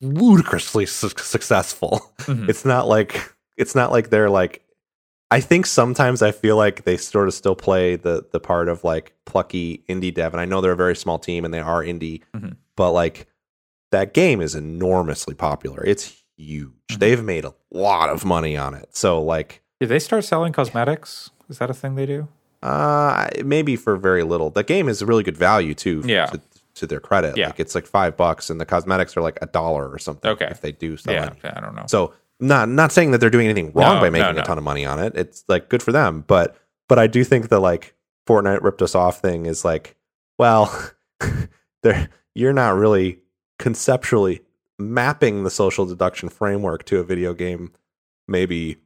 [0.00, 2.00] ludicrously su- successful.
[2.22, 2.48] Mhm.
[2.48, 4.62] It's not like it's not like they're like.
[5.30, 8.84] I think sometimes I feel like they sort of still play the the part of
[8.84, 11.82] like plucky indie dev, and I know they're a very small team and they are
[11.82, 12.56] indie, Mhm.
[12.76, 13.26] but like
[13.92, 15.82] that game is enormously popular.
[15.84, 16.70] It's huge.
[16.90, 16.98] Mhm.
[16.98, 18.94] They've made a lot of money on it.
[18.96, 22.28] So like did they start selling cosmetics is that a thing they do
[22.62, 24.50] uh maybe for very little.
[24.50, 26.26] The game is a really good value too Yeah.
[26.26, 26.40] to,
[26.74, 27.36] to their credit.
[27.36, 27.46] Yeah.
[27.46, 30.48] Like it's like 5 bucks and the cosmetics are like a dollar or something Okay.
[30.50, 33.46] if they do sell yeah i don't know So not not saying that they're doing
[33.46, 34.42] anything wrong No, by making no.
[34.42, 35.14] a ton of money on it.
[35.16, 36.24] It's like good for them.
[36.26, 36.56] But
[36.88, 37.94] but I do think the like
[38.26, 39.96] Fortnite ripped us off thing is like,
[40.38, 40.90] well,
[41.82, 43.18] there you're not really
[43.58, 44.40] conceptually
[44.78, 47.70] mapping the social deduction framework to a video game.
[48.26, 48.78] Maybe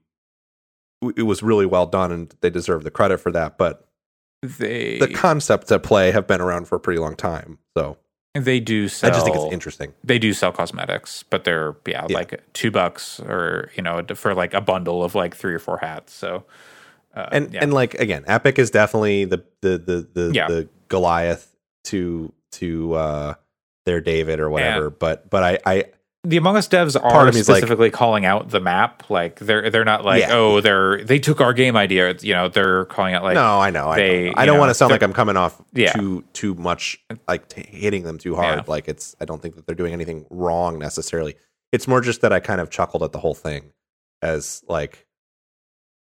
[1.17, 3.59] it was really well done and they deserve the credit for that.
[3.59, 3.87] But
[4.43, 7.59] they the concepts at play have been around for a pretty long time.
[7.77, 7.99] So
[8.35, 9.95] they do sell I just think it's interesting.
[10.05, 12.17] they do sell cosmetics but they're yeah, Yeah.
[12.17, 15.79] like two bucks or you know for like a bundle of like three or four
[15.79, 16.45] hats so
[17.15, 17.61] uh, and yeah.
[17.63, 20.49] and like again, Epic is definitely the the the the, Yeah.
[20.49, 21.51] the Goliath
[21.85, 23.35] to to uh
[23.87, 24.91] their David or whatever.
[24.91, 25.85] But but I I
[26.29, 29.09] the Among Us devs Part are of me is like- specifically calling out the map.
[29.11, 30.35] Like they're they're not like Yeah.
[30.35, 32.15] oh they're they took our game idea.
[32.21, 34.33] You know they're calling out like no I know I they, know.
[34.37, 35.93] I don't know, want to sound like I'm coming off Yeah.
[35.93, 36.99] too too much
[37.29, 38.59] like t- hitting them too hard.
[38.59, 38.65] Yeah.
[38.67, 41.37] Like it's I don't think that they're doing anything wrong necessarily.
[41.73, 43.73] It's more just that I kind of chuckled at the whole thing
[44.23, 45.07] as like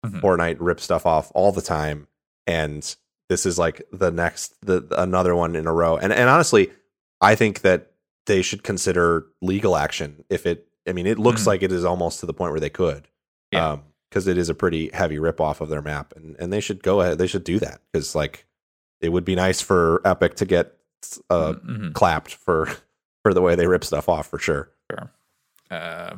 [0.04, 0.20] Mhm.
[0.20, 2.06] Fortnite rips stuff off all the time
[2.46, 2.96] and
[3.28, 5.96] this is like the next the another one in a row.
[5.96, 6.70] And and honestly,
[7.20, 7.90] I think that
[8.26, 11.46] they should consider legal action if it I mean it looks Mhm.
[11.46, 13.08] like it is almost to the point where they could.
[13.52, 13.70] Yeah.
[13.72, 16.60] Um because it is a pretty heavy rip off of their map and and they
[16.60, 18.46] should go ahead they should do that cuz like
[19.00, 20.76] it would be nice for Epic to get
[21.30, 21.92] uh Mhm.
[21.94, 22.66] clapped for
[23.22, 24.70] for the way they rip stuff off for sure.
[25.70, 26.14] uh,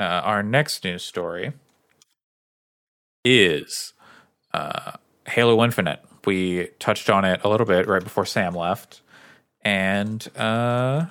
[0.00, 1.52] uh, our next news story
[3.24, 3.92] is
[4.52, 4.92] uh,
[5.28, 9.01] Halo Infinite we touched on it a little bit right before Sam left,
[9.62, 11.06] and uh,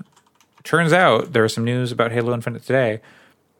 [0.63, 3.01] turns out there was some news about Halo Infinite today.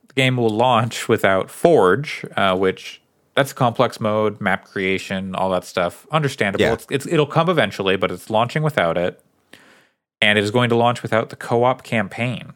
[0.08, 3.02] The game will launch without Forge, uh, which
[3.36, 6.06] that's a complex mode, map creation, all that stuff.
[6.12, 6.64] Understandable.
[6.66, 6.74] Yeah.
[6.74, 9.24] It's, it's it'll come eventually, but it's launching without it,
[10.22, 12.54] and it is going to launch without the co-op campaign.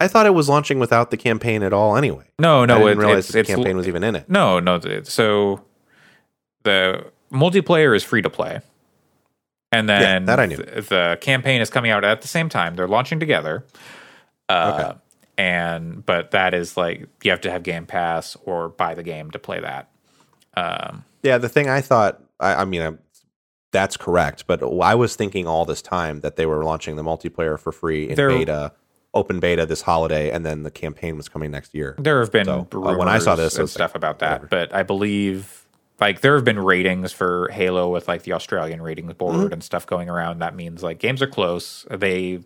[0.00, 1.96] I thought it was launching without the campaign at all.
[1.96, 4.28] Anyway, No, no, I didn't it, realize the it's campaign was even in it.
[4.28, 4.80] No, no.
[5.04, 5.64] So
[6.64, 8.60] the multiplayer is free to play,
[9.78, 10.56] and then that I knew.
[10.56, 12.74] th- the campaign is coming out at the same time.
[12.76, 13.64] They're launching together.
[14.48, 14.94] Uh,
[15.36, 19.30] And but that is like you have to have Game Pass or buy the game
[19.32, 19.88] to play that.
[20.56, 22.92] Um, Yeah, the thing I thought, I, I mean, i
[23.72, 27.58] that's correct, but I was thinking all this time that they were launching the multiplayer
[27.58, 28.70] for free in beta,
[29.12, 31.96] open beta this holiday, and then the campaign was coming next year.
[31.98, 34.46] there have been So, uh, when I saw this, and stuff like, about that, whatever.
[34.46, 35.63] but I believe
[36.00, 39.54] like there have been ratings for Halo with like the Australian ratings board Mm-hmm.
[39.54, 40.40] and stuff going around.
[40.40, 41.86] That means like games are close.
[41.90, 42.40] They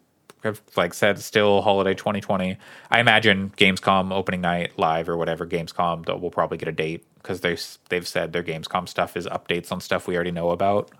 [0.44, 2.58] have like said still holiday 2020.
[2.90, 7.40] I imagine Gamescom opening night live or whatever Gamescom will probably get a date because
[7.42, 7.58] they
[7.90, 10.90] they've said their Gamescom stuff is updates on stuff we already know about.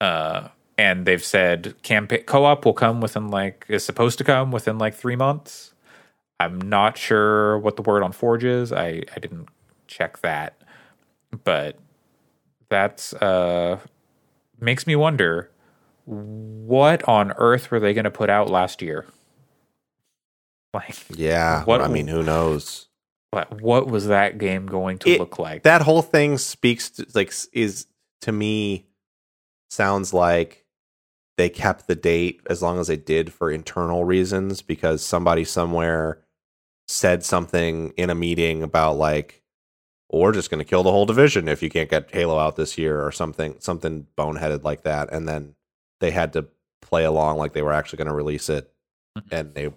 [0.00, 4.78] Uh, and they've said campaign co-op will come within like is supposed to come within
[4.78, 5.74] like three months.
[6.40, 8.72] I'm not sure what the word on Forge is.
[8.72, 9.48] I, I didn't
[9.88, 10.56] check that.
[11.42, 11.78] But
[12.68, 13.78] that's uh
[14.60, 15.50] makes me wonder
[16.06, 19.06] what on earth were they going to put out last year?
[20.74, 22.88] Like Yeah, What- I mean, who knows?
[23.30, 25.62] what, what was that game going to It- look like?
[25.64, 27.86] That whole thing speaks to, like is
[28.22, 28.86] to me
[29.70, 30.64] sounds like
[31.36, 36.20] they kept the date as long as they did for internal reasons because somebody somewhere
[36.86, 39.42] said something in a meeting about like
[40.14, 42.56] "Well, we're just going to kill the whole division if you can't get Halo out
[42.56, 45.54] this year or something something boneheaded like that and then
[46.00, 46.46] they had to
[46.80, 48.70] play along like they were actually going to release it
[49.18, 49.22] Mhm.
[49.32, 49.72] and they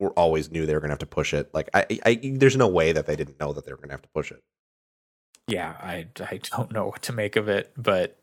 [0.00, 2.56] were always knew they were going to have to push it like I, I there's
[2.56, 4.42] no way that they didn't know that they were going to have to push it
[5.48, 8.16] yeah, I I don't know what to make of it, but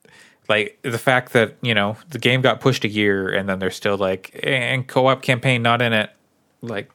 [0.48, 3.72] like the fact that you know the game got pushed a year and then they're
[3.72, 6.10] still like and co-op campaign not in it,
[6.62, 6.90] like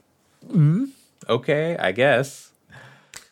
[0.50, 0.88] mm,
[1.28, 2.50] okay, I guess.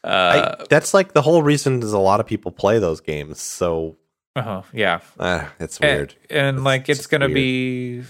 [0.05, 3.41] Uh, I, that's like the whole reason is a lot of people play those games
[3.41, 3.97] so
[4.35, 7.35] uh yeah, uh, it's And- weird And, like it's just gonna weird.
[7.35, 8.03] be,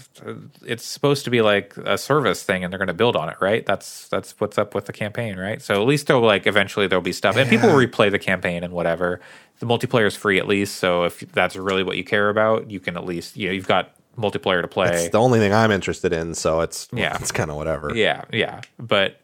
[0.65, 3.65] it's supposed to be like a service thing, and they're gonna build on it, right?
[3.65, 5.61] That's that's what's up with the campaign, right?
[5.61, 8.63] So at least they'll like eventually there'll be stuff, and people will replay the campaign
[8.63, 9.19] and whatever.
[9.59, 12.79] The multiplayer is free at least, so if that's really what you care about, you
[12.79, 14.87] can at least you know you've got multiplayer to play.
[14.93, 17.17] it's the only thing i'm interested in so it's Yeah.
[17.19, 19.19] it's kind of whatever yeah, yeah, but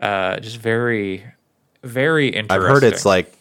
[0.00, 1.24] uh, just very,
[1.84, 2.50] very interesting.
[2.50, 3.32] i've heard it's like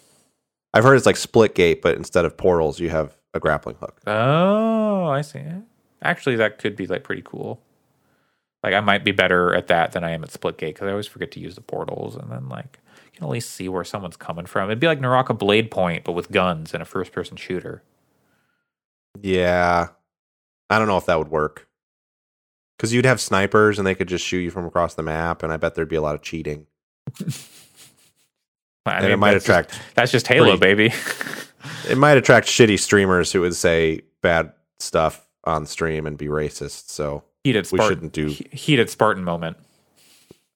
[0.73, 5.05] i've heard it's like Splitgate, but instead of portals you have a grappling hook Oh,
[5.07, 5.41] I see.
[6.01, 7.59] Actually, that could be like pretty cool.
[8.64, 11.07] Like I might be better at that than I am at Splitgate because I always
[11.07, 14.18] forget to use the portals, and then like you can at least see where someone's
[14.18, 14.69] coming from.
[14.69, 17.81] It'd be like Naraka Bladepoint, but with guns and a first-person shooter.
[19.22, 19.88] yeah
[20.69, 21.68] i don't know if that would work
[22.77, 25.51] because you'd have snipers and they could just shoot you from across the map and
[25.51, 26.68] i bet there'd be a lot of cheating
[28.88, 30.93] I and it might that's attract Just, that's just Halo, baby.
[31.89, 36.89] it might attract shitty streamers who would say bad stuff on stream and be racist
[36.89, 37.95] so heated we Spartan.
[37.95, 39.57] shouldn't do heated Spartan moment.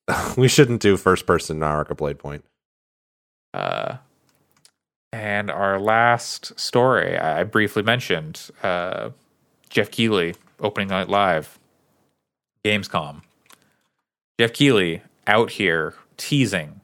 [0.37, 2.43] we shouldn't do first person Naraka Bladepoint.
[3.53, 3.97] Uh,
[5.13, 9.09] and our last story, I briefly mentioned uh,
[9.69, 11.59] Geoff Keighley opening night live,
[12.63, 13.21] Gamescom.
[14.39, 16.80] Geoff Keighley out here teasing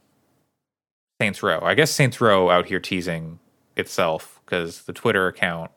[1.20, 1.60] Saints Row.
[1.62, 3.40] I guess Saints Row out here teasing
[3.76, 5.72] itself because the Twitter account,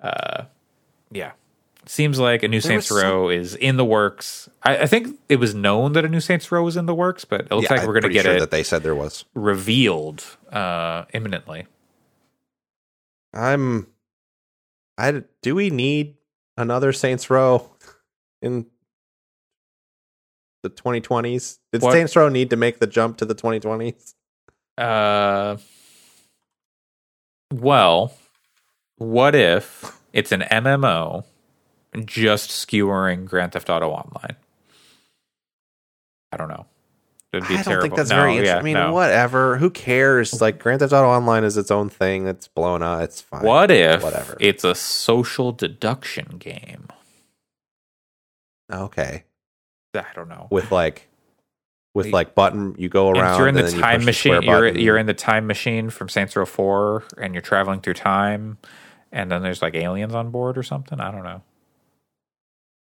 [0.00, 0.44] uh,
[1.10, 1.32] yeah,
[1.86, 4.48] seems like a new There Saints was some- Row is in the works.
[4.62, 7.24] I, I think it was known that a new Saints Row was in the works,
[7.24, 8.94] but it looks like I'm we're going to get sure it that they said there
[8.94, 9.24] was.
[9.34, 11.66] revealed uh imminently.
[13.32, 13.86] I'm.
[14.98, 16.16] I do we need
[16.56, 17.70] another Saints Row
[18.42, 18.66] in
[20.62, 21.58] the 2020s?
[21.72, 24.14] Did What- Saints Row need to make the jump to the 2020s?
[24.78, 25.56] Uh
[27.52, 28.12] well,
[28.98, 31.24] what if it's an MMO
[32.04, 34.36] just skewering Grand Theft Auto Online?
[36.32, 36.66] I don't know.
[37.32, 37.82] It'd be I don't terrible.
[37.82, 38.32] think that's No, very.
[38.34, 38.58] yeah, interesting.
[38.58, 38.92] I mean, no.
[38.92, 39.56] whatever.
[39.58, 40.40] Who cares?
[40.40, 42.26] Like Grand Theft Auto Online is its own thing.
[42.26, 43.02] It's blown up.
[43.02, 43.42] It's fine.
[43.42, 44.36] What if Whatever.
[44.40, 46.88] it's a social deduction game?
[48.72, 49.24] Okay.
[49.94, 50.48] I don't know.
[50.50, 51.08] With like,
[51.96, 52.74] with like button.
[52.78, 53.38] You go And around.
[53.38, 54.42] you're in the and you time push machine.
[54.42, 57.94] square You're you're in the time machine from Saints Row Four, and you're traveling through
[57.94, 58.58] time,
[59.10, 61.00] and then there's like aliens on board or something.
[61.00, 61.42] I don't know.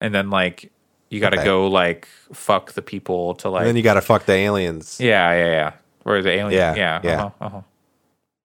[0.00, 0.72] And then like
[1.10, 1.44] you got to Okay.
[1.44, 3.60] go like fuck the people to like.
[3.60, 4.98] and then you got to fuck the aliens.
[5.00, 5.72] yeah, yeah, yeah.
[6.04, 6.52] Or the alien.
[6.52, 7.24] Yeah, Yeah, yeah.
[7.24, 7.60] Uh-huh, uh-huh.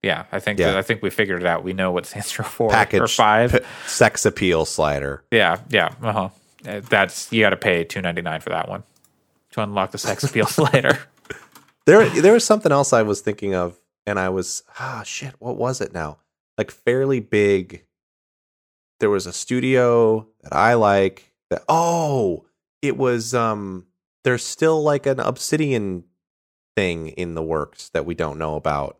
[0.02, 0.68] Yeah, I think Yeah.
[0.68, 1.64] that, I think we figured it out.
[1.64, 3.52] We know what Saints Row Four Package or Five.
[3.54, 5.24] p- sex appeal slider.
[5.32, 6.30] Yeah, yeah, uh huh.
[6.64, 8.84] That's you got to pay two ninety nine for that one
[9.52, 11.00] to unlock the sex appeal slider.
[11.86, 15.34] There, there was something else I was thinking of, and I was ah shit.
[15.40, 16.18] What was it now?
[16.58, 17.86] Like fairly big.
[19.00, 21.32] There was a studio that I like.
[21.50, 22.46] That oh,
[22.82, 23.88] it was um.
[24.24, 26.04] There's still like an Obsidian
[26.76, 29.00] thing in the works that we don't know about,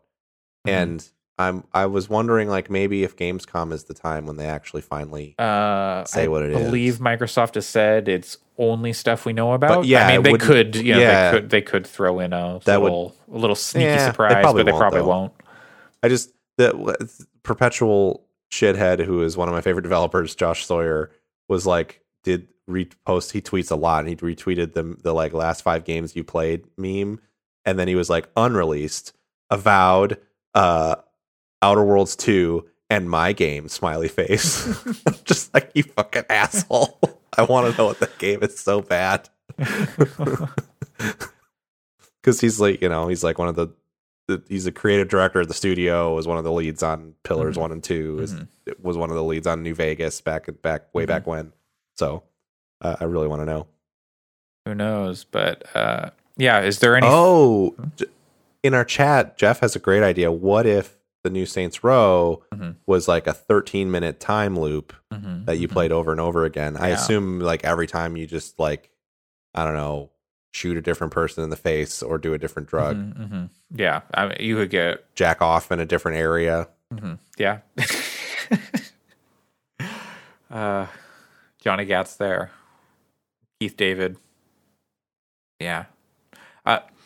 [0.66, 0.70] Mhm.
[0.72, 4.82] and I'm I was wondering like maybe if Gamescom is the time when they actually
[4.82, 5.34] finally.
[5.38, 6.98] Uh, Say I what it believe is.
[6.98, 9.86] Microsoft has said it's only stuff we know about.
[9.86, 11.30] yeah, I mean they could, you know, yeah.
[11.32, 14.42] they could they could throw in a That would- little a little sneaky Yeah, surprise,
[14.42, 15.08] probably but they probably though.
[15.08, 15.32] won't.
[16.02, 21.10] I just the perpetual shithead who is one of my favorite developers, Josh Sawyer,
[21.48, 23.32] was like did repost.
[23.32, 26.64] He tweets a lot, and he retweeted the the like last five games you played
[26.76, 27.20] meme,
[27.64, 29.12] and then he was like unreleased,
[29.50, 30.18] Avowed,
[30.54, 30.96] uh,
[31.62, 34.66] Outer Worlds two, and my game smiley face.
[35.24, 36.98] just like you fucking asshole.
[37.36, 39.28] I want to know what that game is so bad.
[42.22, 43.68] Because he's like, you know, he's like one of the,
[44.28, 46.14] the he's a creative director at the studio.
[46.14, 47.60] Was one of the leads on Pillars Mhm.
[47.60, 48.48] one and 2 is Mhm.
[48.82, 51.08] was one of the leads on New Vegas back back way Mhm.
[51.08, 51.52] back when.
[51.96, 52.24] So
[52.82, 53.66] uh, I really want to know.
[54.66, 55.24] Who knows?
[55.24, 57.06] But uh, yeah, is there any?
[57.10, 57.74] Oh,
[58.62, 60.30] in our chat, Jeff has a great idea.
[60.30, 62.76] What if the new Saints Row Mhm.
[62.86, 65.72] was like a 13 minute time loop Mhm, that you mhm.
[65.72, 66.76] played over and over again?
[66.76, 68.90] I assume like every time you just like
[69.54, 70.10] I don't know,
[70.52, 73.48] shoot a different person in the face or do a different drug, Mhm, mhm.
[73.72, 76.68] Yeah, I mean, you could get jack off in a different area.
[76.94, 77.18] Mhm.
[77.36, 77.58] Yeah.
[80.50, 80.86] uh,
[81.60, 82.50] Johnny Gat's there.
[83.60, 84.16] Keith David.
[85.58, 85.86] Yeah.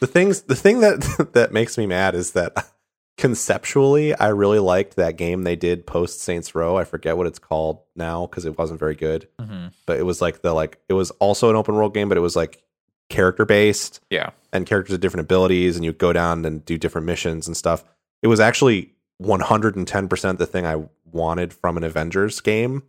[0.01, 1.01] The things the thing that
[1.32, 2.53] that makes me mad is that
[3.16, 6.77] conceptually I really liked that game they did post Saints Row.
[6.77, 9.28] I forget what it's called now because it wasn't very good.
[9.41, 12.19] hmm But it was like the like it was also an open world game, but
[12.19, 12.62] it was like
[13.11, 14.31] character based Yeah.
[14.53, 17.85] and characters with different abilities and you go down and do different missions and stuff.
[18.23, 18.93] It was actually
[19.23, 22.82] 110% the thing I wanted from an Avengers game.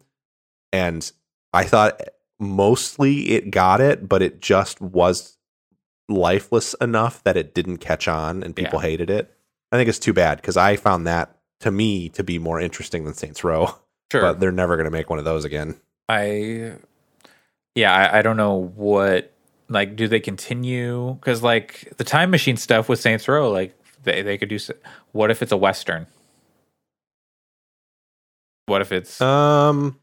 [0.73, 1.09] And
[1.53, 2.01] I thought
[2.39, 5.37] mostly it got it, but it just was
[6.09, 8.87] lifeless enough that it didn't catch on and people Yeah.
[8.89, 9.31] hated it.
[9.71, 13.03] I think it's too bad because I found that to me to be more interesting
[13.05, 13.75] than Saints Row,
[14.11, 14.21] Sure.
[14.21, 15.75] but they're never going to make one of those again.
[16.07, 16.73] I,
[17.73, 19.33] yeah, I, I don't know what,
[19.69, 21.15] like, do they continue?
[21.15, 24.59] Because, like, the time machine stuff with Saints Row, like, they, they could do,
[25.13, 26.05] what if it's a Western?
[28.67, 29.99] What if it's, Um,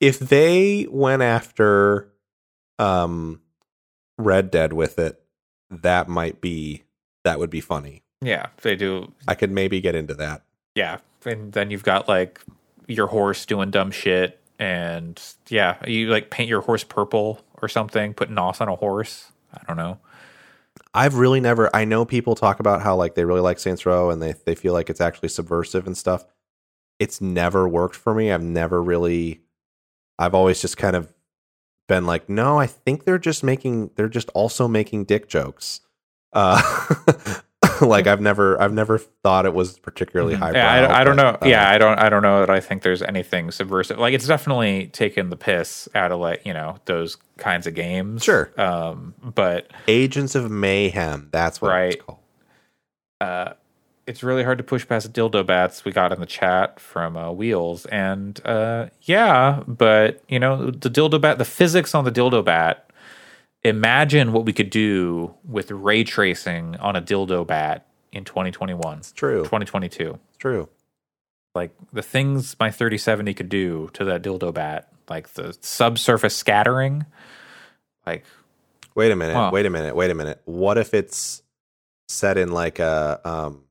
[0.00, 2.12] if they went after
[2.78, 3.40] um
[4.16, 5.20] Red Dead with it,
[5.70, 6.84] that might be
[7.24, 8.02] that would be funny.
[8.22, 10.42] Yeah, they do, I could maybe get into that.
[10.74, 10.98] yeah.
[11.24, 12.40] And then you've got, like,
[12.86, 14.40] your horse doing dumb shit.
[14.58, 19.30] And yeah, you like paint your horse purple or something, put NOS on a horse.
[19.52, 19.98] I don't know.
[20.94, 21.74] I've really never.
[21.74, 24.54] I know people talk about how like they really like Saints Row and they they
[24.54, 26.24] feel like it's actually subversive and stuff.
[26.98, 28.32] It's never worked for me.
[28.32, 29.42] I've never really.
[30.18, 31.12] I've always just kind of
[31.88, 33.90] been like, no, I think they're just making.
[33.94, 35.82] They're just also making dick jokes.
[36.32, 36.60] Uh,
[37.86, 40.48] like I've never, I've never thought it was particularly high.
[40.52, 40.56] Mm-hmm.
[40.56, 41.36] Yeah, I, I don't know.
[41.44, 41.98] yeah, I don't.
[41.98, 43.98] I don't know that I think there's anything subversive.
[43.98, 48.24] Like it's definitely taken the piss out of like you know those kinds of games.
[48.24, 48.50] Sure.
[48.60, 51.28] Um, but Agents of Mayhem.
[51.32, 51.94] That's what Right.
[51.94, 52.18] it's called.
[53.20, 53.52] uh,
[54.06, 57.30] it's really hard to push past dildo bats we got in the chat from uh,
[57.30, 62.42] Wheels, and uh, yeah, but you know the dildo bat, the physics on the dildo
[62.44, 62.87] bat.
[63.64, 69.12] Imagine what we could do with ray tracing on a dildo bat in 2021, It's
[69.12, 69.40] true.
[69.42, 70.18] 2022.
[70.28, 70.68] It's true.
[71.54, 77.04] like the things my 3070 could do to that dildo bat, like the subsurface scattering,
[78.06, 78.24] like
[78.94, 79.34] Wait a minute.
[79.34, 79.50] Huh.
[79.52, 79.94] Wait a minute.
[79.94, 80.40] Wait a minute.
[80.44, 81.42] What if it's
[82.08, 83.64] set in like a um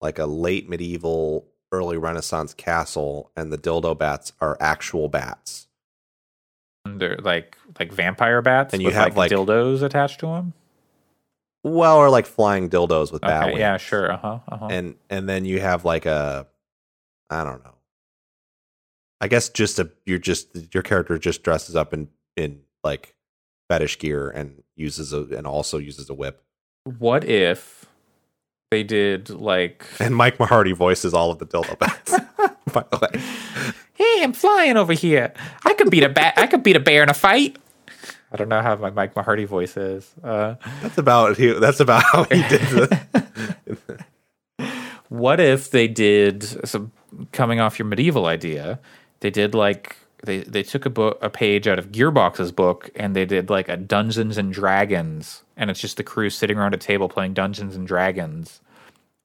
[0.00, 5.67] like a late medieval early renaissance castle and the dildo bats are actual bats?
[6.96, 10.54] They're like like vampire bats, And you with have, like- dildos attached to them.
[11.64, 13.60] Well, or like flying dildos with bat Okay, wings.
[13.60, 14.66] yeah, sure, uh huh, uh huh.
[14.70, 16.46] And and then you have like a
[17.28, 17.74] I don't know.
[19.20, 23.14] I guess just a you're just your character just dresses up in in like
[23.68, 26.42] fetish gear and uses a and also uses a whip.
[26.84, 27.86] what if
[28.70, 32.12] they did like And Mike Mahardy voices all of the dildo bats.
[32.72, 33.20] by the way.
[33.94, 35.32] Hey, I'm flying over here.
[35.64, 37.56] I could beat a bat I could beat a bear in a fight.
[38.30, 40.12] I don't know how my Mike Mahardy voice is.
[40.22, 44.04] Uh, That's about he, that's about how he did the
[45.08, 46.92] what if they did some
[47.32, 48.80] coming off your medieval idea?
[49.20, 53.14] They did like they they took a book a page out of Gearbox's book and
[53.14, 56.78] they did like a Dungeons and Dragons and it's just the crew sitting around a
[56.78, 58.60] table playing Dungeons and Dragons,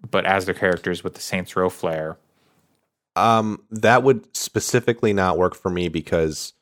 [0.10, 2.18] but as their characters with the Saints Row flair.
[3.16, 6.54] Um, that would specifically not work for me because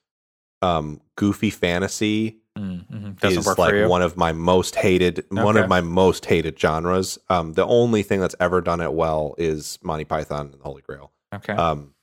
[0.62, 3.26] um, goofy fantasy Mm-hmm.
[3.26, 7.18] Is like one of my most hated one of my most hated genres.
[7.30, 10.82] Um, the only thing that's ever done it well is Monty Python and the Holy
[10.82, 11.14] Grail.
[11.34, 11.54] okay.
[11.54, 11.94] Um,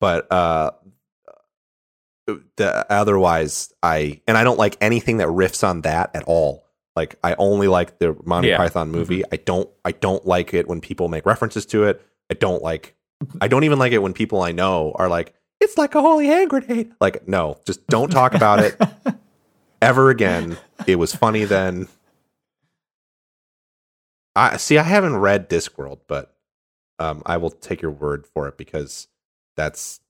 [0.00, 0.72] but uh,
[2.26, 6.64] the otherwise, I and I don't like anything that riffs on that at all.
[6.96, 8.56] Like I only like the Monty Yeah.
[8.56, 9.24] Python movie.
[9.32, 12.00] I don't I don't like it when people make references to it.
[12.30, 12.94] I don't like
[13.40, 16.26] I don't even like it when people I know are like it's like a holy
[16.26, 16.92] hand grenade.
[17.00, 18.80] Like no, just don't talk about it
[19.82, 20.56] ever again.
[20.86, 21.88] It was funny then.
[24.36, 24.78] I see.
[24.78, 26.34] I haven't read Discworld, but
[26.98, 29.08] um, I will take your word for it because
[29.56, 30.00] that's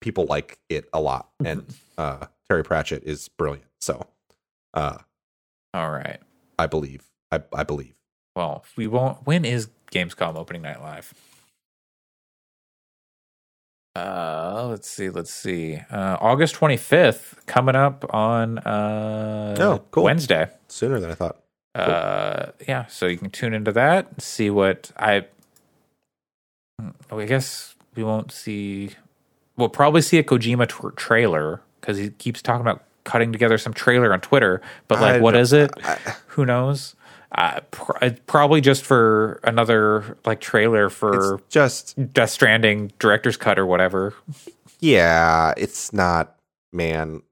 [0.00, 1.64] people like it a lot, and
[1.98, 3.66] uh, Terry Pratchett is brilliant.
[3.80, 4.06] So,
[4.74, 4.98] uh,
[5.74, 6.18] All right.
[6.58, 7.04] I believe.
[7.32, 7.94] I, I believe.
[8.36, 9.26] Well, we won't.
[9.26, 11.12] When is Gamescom opening night live?
[13.96, 15.10] Uh, let's see.
[15.10, 15.80] Let's see.
[15.90, 20.04] Uh, August twenty fifth, coming up on uh Oh, cool.
[20.04, 20.48] Wednesday.
[20.68, 21.38] Sooner than I thought.
[21.74, 22.86] Uh, yeah.
[22.86, 24.08] So you can tune into that.
[24.12, 25.26] and See what I.
[27.10, 28.90] I guess we won't see.
[29.60, 33.72] We'll probably see a Kojima tr- trailer because he keeps talking about cutting together some
[33.72, 34.60] trailer on Twitter.
[34.88, 35.70] But like, I what it?
[35.84, 35.96] I-
[36.28, 36.96] Who knows?
[37.32, 43.36] Uh, pr- uh, probably just for another like trailer for It's just Death Stranding director's
[43.36, 44.14] cut or whatever.
[44.80, 45.54] yeah.
[45.56, 46.34] It's not
[46.72, 47.22] man.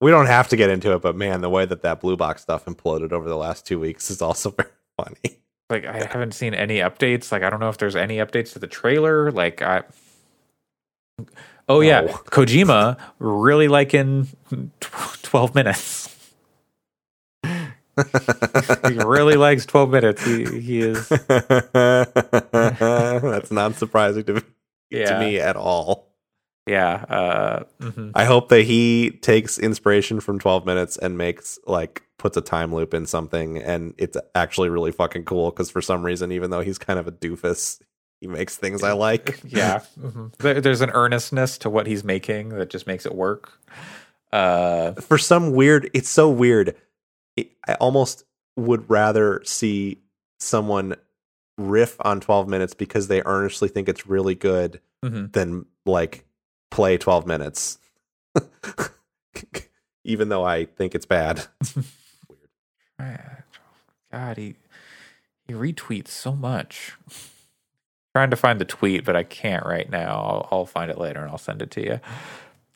[0.00, 2.42] We don't have to get into it, but man, the way that that blue box
[2.42, 5.38] stuff imploded over the last two weeks is also very funny.
[5.70, 7.30] Like I haven't seen any updates.
[7.30, 9.30] Like I don't know if there's any updates to the trailer.
[9.30, 9.84] Like I.
[11.68, 14.28] Oh yeah, Kojima really like in
[14.80, 16.10] twelve minutes.
[17.44, 17.50] he
[19.04, 20.24] really likes twelve minutes.
[20.24, 21.08] He he is
[21.72, 24.40] That's not surprising to me,
[24.90, 25.12] Yeah.
[25.14, 26.08] to me at all.
[26.66, 27.04] yeah.
[27.08, 28.10] Uh, mhm.
[28.14, 32.74] I hope that he takes inspiration from 12 minutes and makes like puts a time
[32.74, 36.60] loop in something and it's actually really fucking cool because for some reason even though
[36.62, 37.80] he's kind of a doofus
[38.20, 39.40] he makes things I like.
[39.46, 39.80] yeah.
[40.00, 40.32] mhm.
[40.38, 43.52] There's an earnestness to what he's making that just makes it work.
[44.32, 46.76] Uh, For some weird it's so weird.
[47.36, 48.24] It, I almost
[48.56, 49.98] would rather see
[50.38, 50.96] someone
[51.56, 55.32] riff on 12 minutes because they earnestly think it's really good mhm.
[55.32, 56.24] than like
[56.70, 57.78] play 12 minutes.
[60.04, 61.46] even though I think it's bad.
[62.98, 63.44] Weird
[64.14, 64.54] god, he
[65.46, 66.92] he retweets so much.
[68.14, 70.20] Trying to find the tweet, but I can't right now.
[70.20, 72.00] I'll, I'll find it later and I'll send it to you.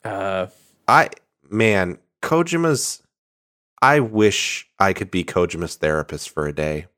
[0.03, 0.47] Uh,
[0.87, 1.09] I
[1.49, 3.01] man, Kojima's.
[3.81, 6.87] I wish I could be Kojima's therapist for a day.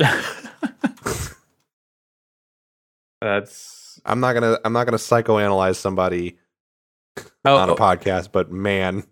[3.22, 4.59] that's I'm not gonna.
[4.65, 6.39] I'm not gonna psychoanalyze somebody
[7.45, 9.03] oh, on a oh, podcast, but man,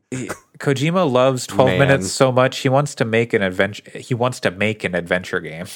[0.57, 1.79] Kojima loves twelve Man.
[1.79, 2.59] minutes so much.
[2.59, 3.99] He wants to make an adventure.
[3.99, 5.67] He wants to make an adventure game.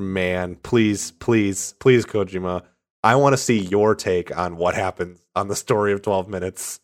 [0.00, 2.62] Man, please, please, please, Kojima.
[3.02, 6.80] I want to see your take on what happens on the story of 12 minutes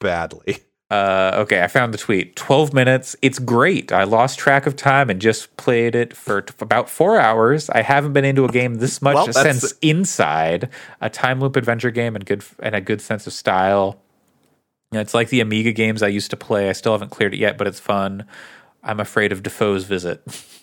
[0.00, 0.58] badly.
[0.90, 2.34] Uh, okay, I found the tweet.
[2.34, 3.14] 12 minutes.
[3.20, 3.92] It's great.
[3.92, 7.68] I lost track of time and just played it for t- about four hours.
[7.68, 10.70] I haven't been into a game this much Well, since Inside,
[11.02, 14.00] a time loop adventure game and good and a good sense of style.
[14.90, 16.70] You know, it's like the Amiga games I used to play.
[16.70, 18.24] I still haven't cleared it yet, but it's fun.
[18.82, 20.22] I'm afraid of Dafoe's visit.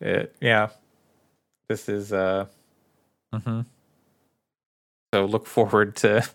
[0.00, 0.68] It- yeah,
[1.68, 2.12] this is.
[2.12, 2.46] uh
[3.34, 3.62] mm-hmm.
[5.14, 6.28] So look forward to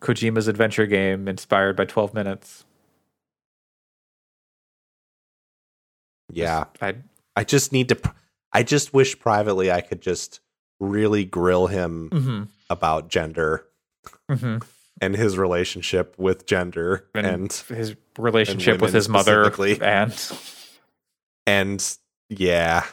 [0.00, 2.64] Kojima's adventure game inspired by 12 minutes.
[6.32, 6.96] Yeah, I
[7.36, 7.98] I just need to.
[8.52, 10.40] I just wish privately I could just
[10.80, 13.66] really grill him mhm, about gender
[14.30, 14.62] mhm.
[15.00, 20.12] and his relationship with gender and, and his relationship with his mother and
[21.46, 21.96] and
[22.28, 22.84] yeah,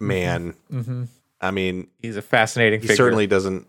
[0.00, 0.54] man.
[0.70, 1.08] mhm.
[1.40, 2.96] I mean, he's a fascinating he figure.
[2.96, 3.66] certainly doesn't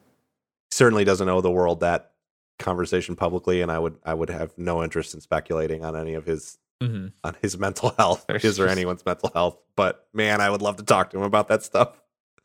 [0.71, 2.11] certainly doesn't owe the world that
[2.59, 6.25] conversation publicly, and I would I would have no interest in speculating on any of
[6.25, 9.57] his hmm on his mental health, There's his or anyone's mental health.
[9.75, 11.99] But man, I would love to talk to him about that stuff.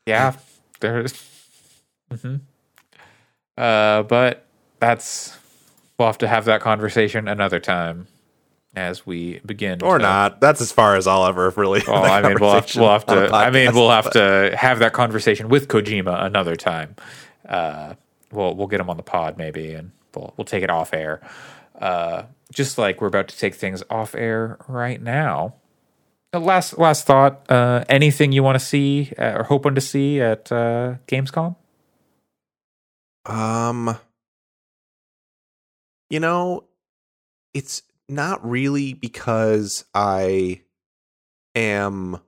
[0.05, 0.35] Yeah,
[0.79, 1.13] there's.
[2.11, 2.37] hmm
[3.57, 4.45] Uh, but
[4.79, 5.37] that's
[5.97, 8.07] we'll have to have that conversation another time
[8.75, 9.81] as we begin.
[9.83, 10.39] Or not.
[10.41, 11.79] That's as far as I'll ever really.
[11.81, 13.33] Have I mean, we'll have, we'll have to.
[13.33, 16.95] I mean, we'll have but- to have that conversation with Kojima another time.
[17.47, 17.95] Uh,
[18.31, 21.21] we'll we'll get him on the pod maybe, and we'll we'll take it off air.
[21.79, 22.23] Uh,
[22.53, 25.55] just like we're about to take things off air right now.
[26.33, 27.49] Uh, Last last thought.
[27.49, 31.55] Uh, anything you want to see uh, or hoping to see at uh, Gamescom?
[33.25, 33.97] Um,
[36.09, 36.65] you know,
[37.53, 40.61] it's not really because I
[41.55, 42.19] am.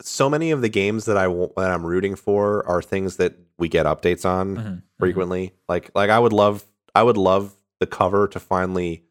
[0.00, 3.68] So many of the games that I that I'm rooting for are things that we
[3.68, 4.82] get updates on Mhm.
[4.98, 5.54] frequently.
[5.68, 6.64] Like like I would love
[6.94, 9.04] I would love the cover to finally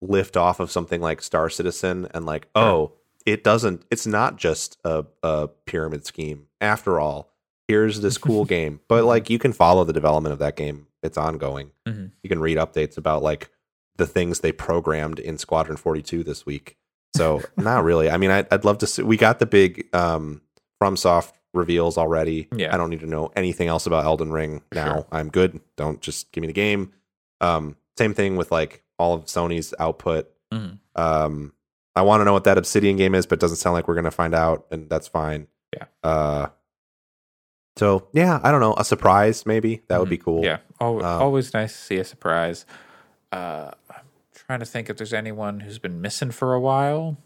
[0.00, 2.64] lift off of something like Star Citizen and like Sure.
[2.64, 2.92] oh
[3.26, 7.30] it doesn't it's not just a, a pyramid scheme after all
[7.68, 11.16] here's this cool game but like you can follow the development of that game it's
[11.16, 12.10] ongoing Mhm.
[12.22, 13.48] you can read updates about like
[13.96, 16.76] the things they programmed in Squadron 42 this week
[17.16, 20.40] so not really I mean I, I'd love to see we got the big um
[20.82, 22.74] FromSoft reveals already Yeah.
[22.74, 25.06] I don't need to know anything else about Elden Ring now Sure.
[25.12, 26.92] I'm good don't just give me the game
[27.40, 30.78] um same thing with like all of Sony's output Mhm.
[30.94, 31.52] um,
[31.96, 33.94] I want to know what that Obsidian game is, but it doesn't sound like we're
[33.94, 35.46] going to find out, and that's fine.
[35.72, 35.84] Yeah.
[36.02, 36.46] Uh,
[37.76, 38.74] so yeah, I don't know.
[38.74, 40.38] A surprise, maybe that would be cool.
[40.42, 40.44] Mm-hmm.
[40.44, 42.66] Yeah, al- Um, always nice to see a surprise.
[43.32, 43.72] Uh,
[44.46, 47.16] trying to think if there's anyone who's been missing for a while,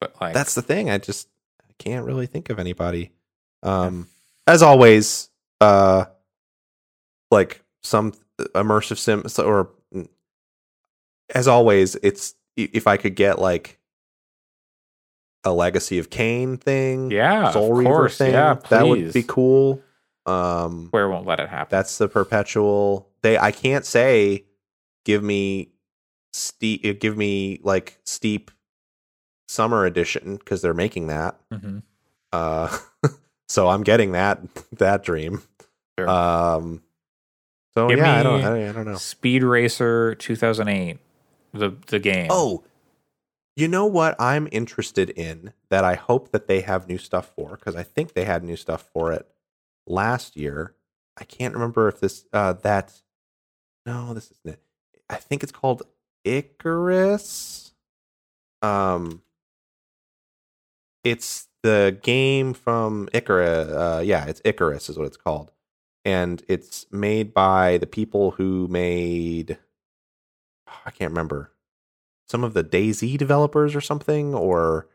[0.00, 0.90] but like that's the thing.
[0.90, 1.28] I just
[1.60, 3.12] I can't really think of anybody.
[3.62, 4.08] Um,
[4.46, 5.30] as always,
[5.60, 6.06] uh,
[7.30, 10.08] like some immersive sim or mm,
[11.34, 13.78] as always, it's if I could get like
[15.44, 19.22] a Legacy of Kain thing, yeah, Soul of Reaver course, thing, yeah, that would be
[19.22, 19.82] cool.
[20.26, 21.68] Um, Square won't let it happen.
[21.70, 23.08] that's the perpetual.
[23.22, 24.44] They I can't say
[25.04, 25.70] give me
[26.34, 28.50] steep, give me like steep
[29.48, 31.38] summer edition because they're making that.
[31.52, 31.82] Mhm.
[32.32, 32.76] Uh,
[33.48, 34.40] so I'm getting that
[34.72, 35.42] that dream.
[35.98, 36.08] Sure.
[36.08, 36.82] Um,
[37.74, 38.96] so Give yeah, I don't, I don't, I don't know.
[38.96, 40.98] Speed Racer 2008,
[41.52, 42.28] the the game.
[42.30, 42.64] Oh,
[43.56, 47.56] you know what I'm interested in that I hope that they have new stuff for
[47.56, 49.28] because I think they had new stuff for it
[49.86, 50.74] last year.
[51.16, 53.00] I can't remember if this uh that
[53.86, 54.60] no, this isn't it.
[55.08, 55.82] I think it's called
[56.24, 57.72] Icarus.
[58.62, 59.22] Um
[61.04, 63.68] it's the game from Icarus.
[63.68, 65.52] Uh, yeah, it's Icarus is what it's called,
[66.04, 69.58] and it's made by the people who made.
[70.86, 71.52] I can't remember
[72.28, 74.88] some of the DayZ developers or something, or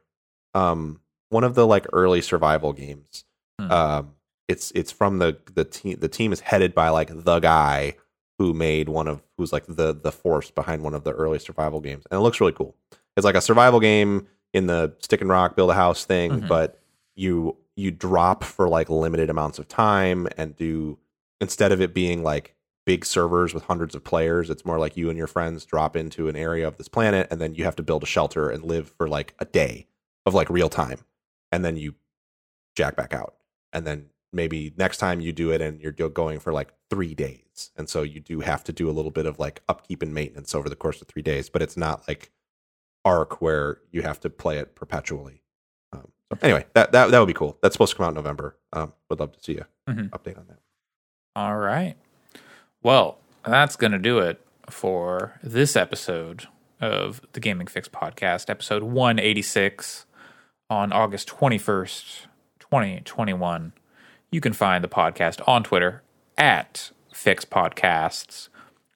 [0.53, 0.99] um,
[1.29, 3.23] one of the like early survival games.
[3.59, 3.71] Hmm.
[3.71, 4.11] Um,
[4.47, 5.99] it's it's from the the team.
[5.99, 7.95] The team is headed by like the guy
[8.39, 11.79] who made one of who's like the the force behind one of the early survival
[11.81, 12.75] games, and it looks really cool.
[13.15, 16.47] It's like a survival game in the stick and rock build a house thing, Mhm.
[16.47, 16.79] but
[17.15, 20.97] you you drop for like limited amounts of time and do
[21.39, 22.55] instead of it being like
[22.85, 26.27] big servers with hundreds of players, it's more like you and your friends drop into
[26.27, 28.89] an area of this planet and then you have to build a shelter and live
[28.97, 29.85] for like a day
[30.25, 30.99] of like real time.
[31.51, 31.93] And then you
[32.75, 33.35] jack back out.
[33.71, 37.71] And then maybe next time you do it and you're going for like three days.
[37.75, 40.53] And so you do have to do a little bit of like upkeep and maintenance
[40.55, 42.31] over the course of three days, but it's not like
[43.05, 45.41] Ark where you have to play it perpetually.
[45.93, 47.57] Um, so anyway, that, that that would be cool.
[47.61, 48.57] That's supposed to come out in November.
[48.73, 50.09] Um, would love to see a Mhm.
[50.09, 50.59] update on that.
[51.35, 51.95] All right.
[52.83, 56.47] Well, that's going to do it for this episode
[56.79, 60.05] of the Gaming Fyx podcast, episode 186
[60.69, 62.27] on August 21st,
[62.59, 63.73] 2021.
[64.31, 66.03] You can find the podcast on Twitter
[66.37, 68.49] at Fyx Podcasts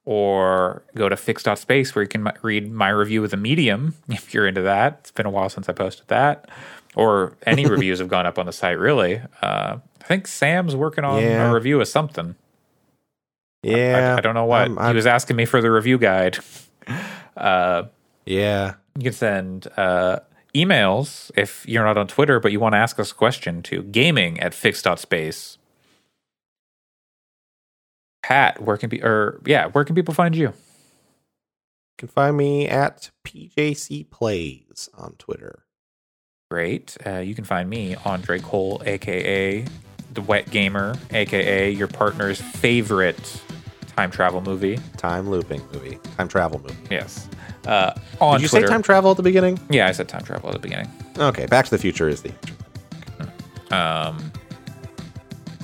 [0.05, 4.47] or go to fyx.space where you can read my review of the medium if you're
[4.47, 4.97] into that.
[5.01, 6.49] It's been a while since I posted that.
[6.95, 9.21] Or any reviews have gone up on the site, really.
[9.41, 11.49] Uh, I think Sam's working on Yeah.
[11.49, 12.35] a review of something.
[13.63, 14.61] Yeah, I, I don't know what.
[14.69, 16.37] I'm- he was asking me for the review guide.
[17.35, 17.85] Uh,
[18.27, 18.75] yeah.
[18.95, 20.19] you can send uh,
[20.55, 23.83] emails if you're not on Twitter, but you want to ask us a question to
[23.83, 25.57] gaming at fyx.space.
[28.21, 30.47] Pat, where can be or yeah, where can people find you?
[30.47, 30.53] You
[31.97, 35.65] can find me at PJC Plays on Twitter.
[36.49, 36.97] Great.
[37.05, 39.65] Uh, you can find me, Andre Cole, aka
[40.13, 43.41] the Wet Gamer, aka your partner's favorite
[43.95, 44.79] time travel movie.
[44.97, 45.99] Time looping movie.
[46.17, 46.75] Time travel movie.
[46.89, 47.27] Yes.
[47.65, 48.67] Uh, on Did you Twitter.
[48.67, 49.59] say time travel at the beginning?
[49.69, 50.89] Yeah, I said time travel at the beginning.
[51.17, 52.31] Okay, Back to the Future is the
[53.71, 54.31] Um,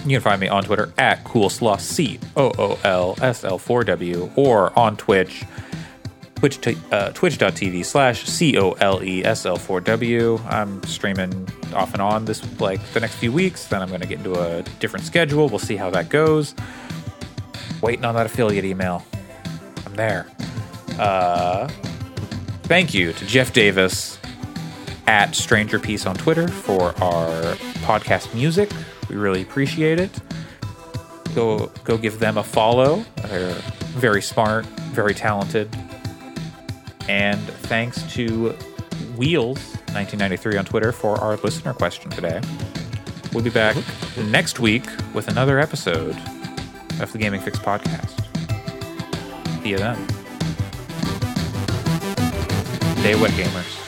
[0.05, 3.83] you can find me on Twitter at coolslaw c o o l s l 4
[3.83, 5.43] w or on Twitch
[6.35, 10.39] twitch t- uh, twitch.tv slash c o l e s l 4 w.
[10.49, 13.67] I'm streaming off and on this like the next few weeks.
[13.67, 15.49] Then I'm going to get into a different schedule.
[15.49, 16.55] We'll see how that goes.
[17.81, 19.05] Waiting on that affiliate email.
[19.85, 20.27] I'm there.
[20.99, 21.67] Uh,
[22.63, 24.19] thank you to Jeff Davis
[25.07, 27.55] at Stranger Peace on Twitter for our
[27.85, 28.69] podcast music.
[29.09, 30.11] We really appreciate it.
[31.33, 33.05] Go go give them a follow.
[33.23, 33.53] They're
[33.95, 35.73] very smart, very talented.
[37.07, 38.49] And thanks to
[39.15, 39.57] Wheels
[39.93, 42.41] 1993 on Twitter for our listener question today.
[43.33, 43.77] We'll be back
[44.17, 46.15] next week with another episode
[46.99, 48.15] of the Gaming Fyx podcast.
[49.63, 50.18] See you then.
[52.99, 53.78] Stay wet, gamers.